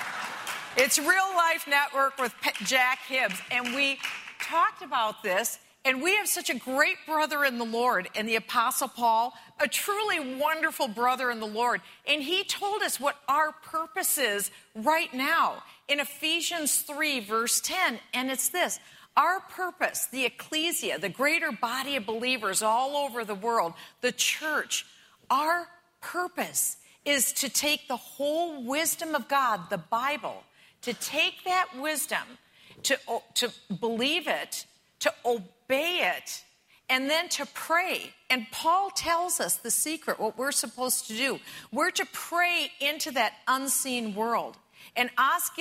It's 0.77 0.99
Real 0.99 1.35
Life 1.35 1.65
Network 1.67 2.17
with 2.17 2.33
Jack 2.63 2.99
Hibbs, 3.07 3.41
and 3.51 3.75
we 3.75 3.99
talked 4.41 4.81
about 4.81 5.21
this 5.21 5.59
and 5.89 6.03
we 6.03 6.15
have 6.17 6.27
such 6.27 6.51
a 6.51 6.55
great 6.55 6.97
brother 7.07 7.43
in 7.43 7.57
the 7.57 7.65
Lord, 7.65 8.09
and 8.13 8.29
the 8.29 8.35
Apostle 8.35 8.89
Paul, 8.89 9.33
a 9.59 9.67
truly 9.67 10.35
wonderful 10.35 10.87
brother 10.87 11.31
in 11.31 11.39
the 11.39 11.47
Lord. 11.47 11.81
And 12.07 12.21
he 12.21 12.43
told 12.43 12.83
us 12.83 12.99
what 12.99 13.15
our 13.27 13.53
purpose 13.63 14.19
is 14.19 14.51
right 14.75 15.11
now 15.11 15.63
in 15.87 15.99
Ephesians 15.99 16.81
3, 16.81 17.21
verse 17.21 17.59
10. 17.61 17.97
And 18.13 18.29
it's 18.29 18.49
this 18.49 18.79
our 19.17 19.39
purpose, 19.39 20.05
the 20.05 20.25
ecclesia, 20.25 20.99
the 20.99 21.09
greater 21.09 21.51
body 21.51 21.95
of 21.95 22.05
believers 22.05 22.61
all 22.61 22.95
over 22.95 23.25
the 23.25 23.33
world, 23.33 23.73
the 24.01 24.11
church, 24.11 24.85
our 25.31 25.69
purpose 26.01 26.77
is 27.03 27.33
to 27.33 27.49
take 27.49 27.87
the 27.87 27.97
whole 27.97 28.63
wisdom 28.63 29.15
of 29.15 29.27
God, 29.27 29.71
the 29.71 29.79
Bible, 29.79 30.43
to 30.83 30.93
take 30.93 31.45
that 31.45 31.69
wisdom, 31.79 32.37
to, 32.83 32.99
to 33.33 33.51
believe 33.79 34.27
it, 34.27 34.67
to 34.99 35.11
obey 35.25 35.47
it, 35.69 36.43
and 36.89 37.09
then 37.09 37.29
to 37.29 37.45
pray. 37.53 38.13
And 38.29 38.47
Paul 38.51 38.89
tells 38.89 39.39
us 39.39 39.57
the 39.57 39.71
secret, 39.71 40.19
what 40.19 40.37
we're 40.37 40.51
supposed 40.51 41.07
to 41.07 41.15
do. 41.15 41.39
We're 41.71 41.91
to 41.91 42.05
pray 42.11 42.71
into 42.79 43.11
that 43.11 43.33
unseen 43.47 44.15
world. 44.15 44.57
And 44.95 45.09
Os 45.17 45.51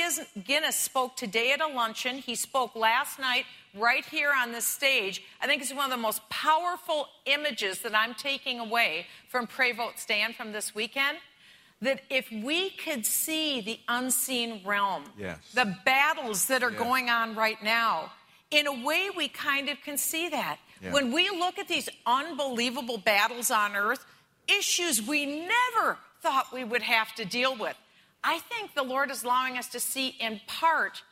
Guinness 0.45 0.77
spoke 0.77 1.17
today 1.17 1.53
at 1.53 1.61
a 1.61 1.69
luncheon. 1.69 2.17
He 2.17 2.35
spoke 2.35 2.75
last 2.75 3.19
night 3.19 3.45
right 3.77 4.05
here 4.05 4.31
on 4.35 4.53
this 4.53 4.67
stage. 4.67 5.23
I 5.41 5.47
think 5.47 5.61
it's 5.61 5.73
one 5.73 5.85
of 5.85 5.91
the 5.91 5.97
most 5.97 6.27
powerful 6.31 7.09
images 7.27 7.81
that 7.81 7.95
I'm 7.95 8.15
taking 8.15 8.59
away 8.59 9.07
from 9.29 9.47
Pray 9.47 9.73
Vote 9.73 9.99
Stand 9.99 10.35
from 10.35 10.53
this 10.53 10.75
weekend. 10.75 11.19
That 11.81 12.01
if 12.11 12.29
we 12.33 12.71
could 12.71 13.07
see 13.07 13.61
the 13.61 13.79
unseen 13.87 14.63
realm, 14.65 15.05
yes. 15.17 15.39
the 15.55 15.77
battles 15.85 16.47
that 16.47 16.65
are 16.65 16.73
yes. 16.73 16.79
going 16.79 17.09
on 17.09 17.37
right 17.37 17.63
now, 17.63 18.11
in 18.51 18.67
a 18.67 18.85
way, 18.85 19.11
we 19.17 19.29
kind 19.29 19.69
of 19.69 19.81
can 19.83 19.97
see 19.97 20.29
that. 20.29 20.59
Yeah. 20.83 20.93
When 20.93 21.13
we 21.13 21.29
look 21.31 21.59
at 21.59 21.69
these 21.69 21.89
unbelievable 22.07 22.99
battles 22.99 23.51
on 23.51 23.77
earth, 23.77 24.05
issues 24.47 25.03
we 25.03 25.27
never 25.27 25.99
thought 26.23 26.53
we 26.53 26.65
would 26.65 26.83
have 26.83 27.15
to 27.17 27.25
deal 27.25 27.57
with, 27.57 27.77
I 28.23 28.39
think 28.39 28.75
the 28.75 28.83
Lord 28.83 29.11
is 29.11 29.23
allowing 29.23 29.59
us 29.59 29.69
to 29.69 29.81
see 29.81 30.09
in 30.21 30.41
part 30.47 31.03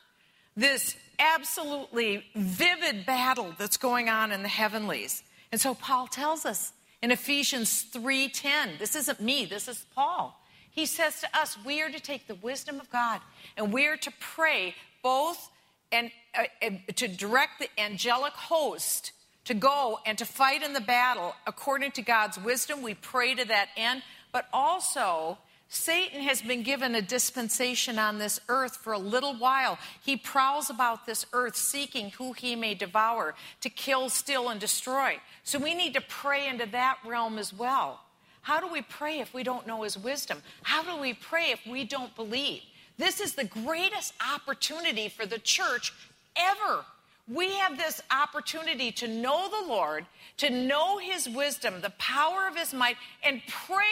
this 0.56 0.96
absolutely 1.18 2.24
vivid 2.34 3.06
battle 3.06 3.54
that's 3.58 3.76
going 3.76 4.08
on 4.08 4.32
in 4.32 4.42
the 4.42 4.48
heavenlies. 4.48 5.22
And 5.52 5.60
so 5.60 5.74
Paul 5.74 6.06
tells 6.06 6.44
us 6.44 6.72
in 7.02 7.10
Ephesians 7.10 7.84
3:10, 7.92 8.78
this 8.78 8.96
isn't 8.96 9.20
me, 9.20 9.44
this 9.44 9.68
is 9.68 9.84
Paul. 9.94 10.40
He 10.70 10.86
says 10.86 11.20
to 11.20 11.38
us, 11.38 11.56
we 11.64 11.80
are 11.80 11.90
to 11.90 12.00
take 12.00 12.26
the 12.26 12.34
wisdom 12.34 12.80
of 12.80 12.90
God 12.90 13.20
and 13.56 13.72
we 13.72 13.86
are 13.86 13.96
to 13.96 14.12
pray 14.20 14.74
both 15.02 15.50
and 15.92 16.10
uh, 16.34 16.70
to 16.94 17.08
direct 17.08 17.60
the 17.60 17.68
angelic 17.80 18.32
host 18.32 19.12
to 19.44 19.54
go 19.54 19.98
and 20.04 20.18
to 20.18 20.24
fight 20.24 20.62
in 20.62 20.72
the 20.72 20.80
battle 20.80 21.34
according 21.46 21.92
to 21.92 22.02
God's 22.02 22.38
wisdom. 22.38 22.82
We 22.82 22.94
pray 22.94 23.34
to 23.34 23.44
that 23.46 23.68
end, 23.76 24.02
but 24.32 24.46
also 24.52 25.38
Satan 25.68 26.22
has 26.22 26.42
been 26.42 26.62
given 26.62 26.94
a 26.94 27.02
dispensation 27.02 27.98
on 27.98 28.18
this 28.18 28.38
earth 28.48 28.76
for 28.76 28.92
a 28.92 28.98
little 28.98 29.34
while. 29.34 29.78
He 30.04 30.16
prowls 30.16 30.70
about 30.70 31.06
this 31.06 31.26
earth 31.32 31.56
seeking 31.56 32.10
who 32.10 32.32
he 32.32 32.54
may 32.54 32.74
devour 32.74 33.34
to 33.60 33.70
kill, 33.70 34.08
steal, 34.08 34.48
and 34.48 34.60
destroy. 34.60 35.18
So 35.42 35.58
we 35.58 35.74
need 35.74 35.94
to 35.94 36.00
pray 36.00 36.48
into 36.48 36.66
that 36.66 36.98
realm 37.04 37.38
as 37.38 37.52
well. 37.52 38.00
How 38.42 38.60
do 38.60 38.68
we 38.72 38.82
pray 38.82 39.18
if 39.18 39.34
we 39.34 39.42
don't 39.42 39.66
know 39.66 39.82
his 39.82 39.98
wisdom? 39.98 40.40
How 40.62 40.82
do 40.82 41.00
we 41.00 41.14
pray 41.14 41.50
if 41.50 41.66
we 41.66 41.82
don't 41.82 42.14
believe? 42.14 42.62
This 42.98 43.20
is 43.20 43.34
the 43.34 43.44
greatest 43.44 44.14
opportunity 44.34 45.08
for 45.08 45.26
the 45.26 45.38
church 45.38 45.92
ever. 46.36 46.84
We 47.28 47.52
have 47.54 47.76
this 47.76 48.00
opportunity 48.10 48.92
to 48.92 49.08
know 49.08 49.48
the 49.48 49.68
Lord, 49.68 50.06
to 50.38 50.50
know 50.50 50.98
his 50.98 51.28
wisdom, 51.28 51.80
the 51.80 51.90
power 51.98 52.46
of 52.46 52.56
his 52.56 52.72
might, 52.72 52.96
and 53.24 53.42
pray 53.48 53.84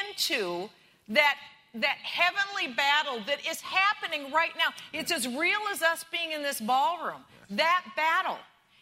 into 0.00 0.68
that 1.08 1.36
that 1.74 1.96
heavenly 2.02 2.74
battle 2.74 3.20
that 3.26 3.38
is 3.48 3.60
happening 3.62 4.30
right 4.30 4.50
now. 4.58 4.74
It's 4.92 5.10
as 5.10 5.26
real 5.26 5.60
as 5.72 5.82
us 5.82 6.04
being 6.12 6.32
in 6.32 6.42
this 6.42 6.60
ballroom. 6.60 7.22
That 7.48 7.84
battle. 7.96 8.36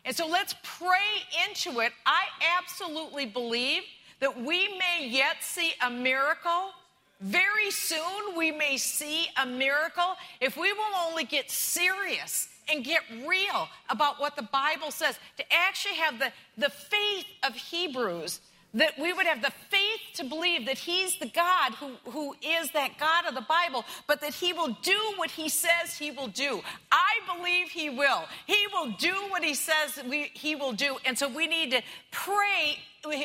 And 0.05 0.17
so 0.17 0.27
let's 0.27 0.55
pray 0.65 1.23
into 1.49 1.81
it. 1.81 1.93
I 2.05 2.25
absolutely 2.59 3.27
believe 3.27 3.83
that 4.19 4.37
we 4.37 4.77
may 4.77 5.07
yet 5.07 5.37
see 5.41 5.73
a 5.87 5.91
miracle. 5.91 6.73
Very 7.21 7.71
soon 7.71 8.37
we 8.37 8.51
may 8.51 8.77
see 8.77 9.27
a 9.41 9.47
miracle 9.47 10.17
if 10.41 10.57
we 10.57 10.73
will 10.73 10.95
only 11.07 11.25
get 11.25 11.51
serious 11.51 12.49
and 12.73 12.85
get 12.85 13.03
real 13.27 13.69
about 13.89 14.21
what 14.21 14.37
the 14.37 14.43
Bible 14.43 14.91
says, 14.91 15.19
to 15.37 15.45
actually 15.53 15.97
have 15.97 16.19
the, 16.19 16.33
the 16.57 16.71
faith 16.71 17.27
of 17.43 17.55
Hebrews 17.55 18.41
that 18.75 18.97
we 18.99 19.13
would 19.13 19.27
have 19.27 19.43
the 19.43 19.53
faith 19.69 20.01
to 20.15 20.25
believe 20.25 20.67
that 20.67 20.79
he's 20.79 21.19
the 21.19 21.27
God 21.27 21.75
who, 21.75 21.91
who 22.11 22.35
is 22.41 22.71
that 22.71 22.99
God 22.99 23.27
of 23.27 23.35
the 23.35 23.41
Bible, 23.49 23.85
but 24.07 24.21
that 24.21 24.35
he 24.35 24.53
will 24.53 24.77
do 24.83 24.99
what 25.17 25.31
he 25.31 25.49
says 25.49 25.99
he 25.99 26.11
will 26.11 26.29
do. 26.29 26.61
I 26.93 27.37
believe 27.37 27.71
he 27.71 27.91
will. 27.91 28.25
He 28.47 28.67
will 28.73 28.93
do 28.93 29.13
what 29.29 29.43
he 29.43 29.55
says 29.55 30.01
we, 30.09 30.31
he 30.35 30.55
will 30.55 30.73
do. 30.73 30.99
And 31.05 31.19
so 31.19 31.29
we 31.29 31.49
need 31.49 31.73
to 31.73 31.83
pray 32.13 32.79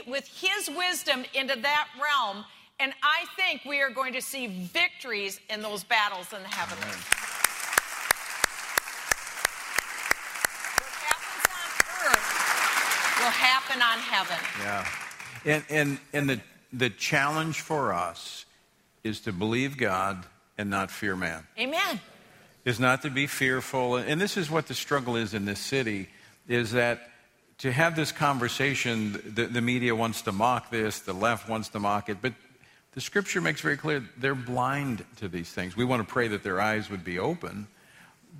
with 0.08 0.28
his 0.28 0.70
wisdom 0.76 1.26
into 1.34 1.60
that 1.62 1.88
realm. 2.02 2.46
And 2.78 2.94
I 3.02 3.26
think 3.38 3.64
we 3.66 3.82
are 3.82 3.90
going 3.90 4.14
to 4.14 4.22
see 4.22 4.48
victories 4.48 5.40
in 5.50 5.62
those 5.62 5.86
battles 5.86 6.34
in 6.34 6.42
the 6.44 6.50
heavens. 6.50 6.82
What 10.82 10.92
happens 11.02 11.46
on 11.56 11.70
earth 12.12 13.20
will 13.20 13.32
happen 13.32 13.82
on 13.82 13.98
heaven. 14.00 14.38
Yeah. 14.60 14.86
And, 15.46 15.64
and, 15.70 16.00
and 16.12 16.30
the, 16.30 16.42
the 16.74 16.90
challenge 16.90 17.62
for 17.62 17.94
us 17.94 18.46
is 19.06 19.22
to 19.22 19.32
believe 19.32 19.78
God 19.78 20.26
and 20.58 20.70
not 20.70 20.92
fear 20.92 21.16
man. 21.16 21.48
Amen. 21.58 22.02
Is 22.66 22.80
not 22.80 23.04
to 23.04 23.10
be 23.10 23.26
fearful. 23.26 23.96
And 23.96 24.20
this 24.20 24.36
is 24.36 24.52
what 24.52 24.68
the 24.68 24.74
struggle 24.74 25.16
is 25.16 25.34
in 25.34 25.46
this 25.46 25.60
city, 25.60 26.10
is 26.50 26.74
that 26.74 27.10
to 27.60 27.72
have 27.72 27.96
this 27.96 28.12
conversation, 28.12 29.14
the, 29.34 29.46
the 29.46 29.62
media 29.62 29.96
wants 29.96 30.24
to 30.24 30.34
mock 30.34 30.72
this, 30.72 31.00
the 31.00 31.14
left 31.14 31.48
wants 31.48 31.70
to 31.70 31.80
mock 31.80 32.10
it, 32.10 32.18
but 32.22 32.34
the 32.96 33.02
scripture 33.02 33.42
makes 33.42 33.62
very 33.62 33.78
clear 33.78 34.04
they're 34.18 34.34
blind 34.34 35.06
to 35.18 35.28
these 35.28 35.52
things. 35.52 35.78
We 35.78 35.86
want 35.86 36.06
to 36.06 36.12
pray 36.12 36.30
that 36.30 36.44
their 36.44 36.60
eyes 36.60 36.90
would 36.90 37.04
be 37.04 37.20
open, 37.20 37.68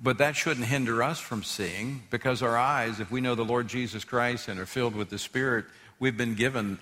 but 0.02 0.18
that 0.18 0.34
shouldn't 0.34 0.66
hinder 0.66 1.02
us 1.02 1.20
from 1.20 1.42
seeing 1.42 2.02
because 2.10 2.42
our 2.42 2.56
eyes, 2.56 2.98
if 2.98 3.10
we 3.10 3.20
know 3.20 3.34
the 3.34 3.44
Lord 3.44 3.68
Jesus 3.68 4.04
Christ 4.04 4.48
and 4.48 4.58
are 4.58 4.66
filled 4.66 4.96
with 4.96 5.10
the 5.10 5.18
Spirit, 5.18 5.66
we've 6.00 6.16
been 6.16 6.34
given 6.34 6.78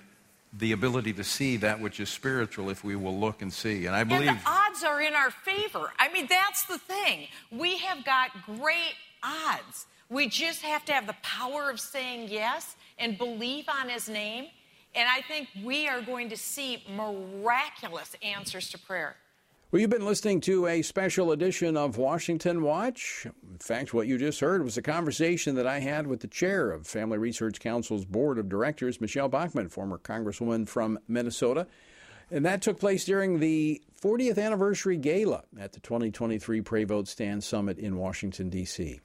the 0.56 0.70
ability 0.70 1.12
to 1.14 1.24
see 1.24 1.56
that 1.58 1.80
which 1.80 1.98
is 1.98 2.08
spiritual 2.08 2.70
if 2.70 2.84
we 2.84 2.94
will 2.94 3.18
look 3.18 3.42
and 3.42 3.52
see. 3.52 3.86
And 3.86 3.96
I 3.96 4.04
believe. 4.04 4.28
And 4.28 4.38
the 4.38 4.48
odds 4.48 4.84
are 4.84 5.00
in 5.00 5.14
our 5.14 5.30
favor. 5.30 5.92
I 5.98 6.12
mean, 6.12 6.28
that's 6.28 6.64
the 6.66 6.78
thing. 6.78 7.26
We 7.50 7.78
have 7.78 8.04
got 8.04 8.30
great 8.46 8.94
odds. 9.22 9.86
We 10.08 10.28
just 10.28 10.62
have 10.62 10.84
to 10.84 10.92
have 10.92 11.08
the 11.08 11.16
power 11.22 11.70
of 11.70 11.80
saying 11.80 12.28
yes 12.28 12.76
and 12.98 13.18
believe 13.18 13.68
on 13.68 13.88
his 13.88 14.08
name. 14.08 14.46
And 14.94 15.08
I 15.08 15.22
think 15.22 15.48
we 15.64 15.88
are 15.88 16.00
going 16.00 16.28
to 16.28 16.36
see 16.36 16.84
miraculous 16.88 18.14
answers 18.22 18.70
to 18.70 18.78
prayer. 18.78 19.16
Well, 19.70 19.80
you've 19.80 19.90
been 19.90 20.06
listening 20.06 20.40
to 20.42 20.68
a 20.68 20.82
special 20.82 21.32
edition 21.32 21.76
of 21.76 21.98
Washington 21.98 22.62
Watch. 22.62 23.26
In 23.26 23.58
fact, 23.58 23.92
what 23.92 24.06
you 24.06 24.18
just 24.18 24.38
heard 24.38 24.62
was 24.62 24.76
a 24.76 24.82
conversation 24.82 25.56
that 25.56 25.66
I 25.66 25.80
had 25.80 26.06
with 26.06 26.20
the 26.20 26.28
chair 26.28 26.70
of 26.70 26.86
Family 26.86 27.18
Research 27.18 27.58
Council's 27.58 28.04
Board 28.04 28.38
of 28.38 28.48
Directors, 28.48 29.00
Michele 29.00 29.28
Bachmann, 29.28 29.68
former 29.68 29.98
Congresswoman 29.98 30.68
from 30.68 31.00
Minnesota. 31.08 31.66
And 32.30 32.46
that 32.46 32.62
took 32.62 32.78
place 32.78 33.04
during 33.04 33.40
the 33.40 33.82
40th 34.00 34.38
anniversary 34.38 34.96
gala 34.96 35.42
at 35.58 35.72
the 35.72 35.80
2023 35.80 36.60
Pray 36.60 36.84
Vote 36.84 37.08
Stand 37.08 37.42
Summit 37.42 37.76
in 37.78 37.96
Washington, 37.96 38.50
D.C. 38.50 39.00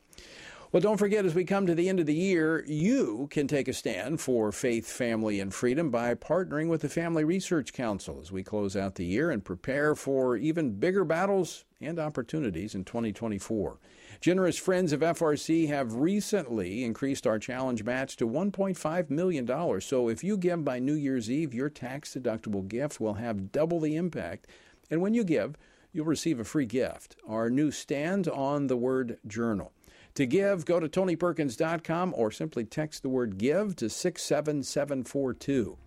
Well, 0.72 0.82
don't 0.82 0.97
forget, 0.97 1.26
as 1.26 1.34
we 1.34 1.45
come 1.45 1.65
to 1.65 1.74
the 1.74 1.89
end 1.89 1.99
of 1.99 2.05
the 2.05 2.13
year, 2.13 2.63
you 2.67 3.28
can 3.32 3.47
take 3.47 3.67
a 3.67 3.74
stand 3.74 4.22
for 4.22 4.51
faith, 4.51 4.86
family, 4.88 5.39
and 5.39 5.51
freedom 5.51 5.89
by 5.89 6.13
partnering 6.13 6.67
with 6.70 6.82
the 6.82 6.89
Family 6.89 7.24
Research 7.24 7.74
Council 7.74 8.20
as 8.22 8.32
we 8.32 8.43
close 8.43 8.76
out 8.76 8.93
the 8.93 9.03
year 9.03 9.32
and 9.32 9.43
prepare 9.43 9.95
for 9.95 10.38
even 10.38 10.74
bigger 10.76 11.03
battles 11.03 11.65
and 11.82 11.97
opportunities 11.97 12.76
in 12.76 12.84
2024. 12.84 13.80
Generous 14.22 14.59
friends 14.59 14.93
of 14.93 14.99
FRC 14.99 15.67
have 15.70 15.95
recently 15.95 16.84
increased 16.84 17.26
our 17.26 17.39
challenge 17.39 17.84
match 17.84 18.15
to 18.17 18.28
$1.5 18.28 19.09
million. 19.09 19.82
So 19.82 20.07
if 20.07 20.24
you 20.24 20.38
give 20.38 20.63
by 20.63 20.78
New 20.78 20.93
Year's 20.93 21.32
Eve, 21.32 21.51
your 21.51 21.72
tax 21.72 22.13
deductible 22.13 22.67
gift 22.67 22.99
will 22.99 23.15
have 23.15 23.51
double 23.51 23.80
the 23.80 23.95
impact. 23.95 24.45
And 24.91 25.01
when 25.01 25.15
you 25.15 25.24
give, 25.24 25.57
you'll 25.93 26.05
receive 26.05 26.39
a 26.39 26.43
free 26.43 26.67
gift 26.67 27.15
our 27.28 27.49
new 27.49 27.72
stand 27.72 28.28
on 28.28 28.67
the 28.67 28.78
word 28.78 29.17
journal. 29.26 29.74
To 30.20 30.26
give, 30.26 30.65
go 30.65 30.82
to 30.82 30.89
tonyperkins.com 30.89 32.13
or 32.13 32.30
simply 32.30 32.65
text 32.65 33.03
the 33.03 33.07
word 33.07 33.38
give 33.38 33.78
to 33.78 33.89
67742. 33.89 35.78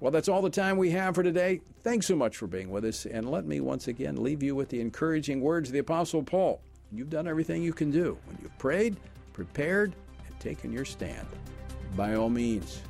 Well, 0.00 0.10
that's 0.10 0.30
all 0.30 0.40
the 0.40 0.48
time 0.48 0.78
we 0.78 0.92
have 0.92 1.14
for 1.14 1.22
today. 1.22 1.60
Thanks 1.82 2.06
so 2.06 2.16
much 2.16 2.38
for 2.38 2.46
being 2.46 2.70
with 2.70 2.86
us. 2.86 3.04
And 3.04 3.30
let 3.30 3.44
me 3.44 3.60
once 3.60 3.86
again 3.86 4.22
leave 4.22 4.42
you 4.42 4.54
with 4.54 4.70
the 4.70 4.80
encouraging 4.80 5.42
words 5.42 5.68
of 5.68 5.74
the 5.74 5.80
Apostle 5.80 6.22
Paul. 6.22 6.62
You've 6.90 7.10
done 7.10 7.28
everything 7.28 7.62
you 7.62 7.74
can 7.74 7.90
do 7.90 8.16
when 8.24 8.38
you've 8.40 8.56
prayed, 8.56 8.96
prepared, 9.34 9.94
and 10.26 10.40
taken 10.40 10.72
your 10.72 10.86
stand. 10.86 11.28
By 11.94 12.14
all 12.14 12.30
means, 12.30 12.80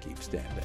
keep 0.00 0.22
standing. 0.22 0.64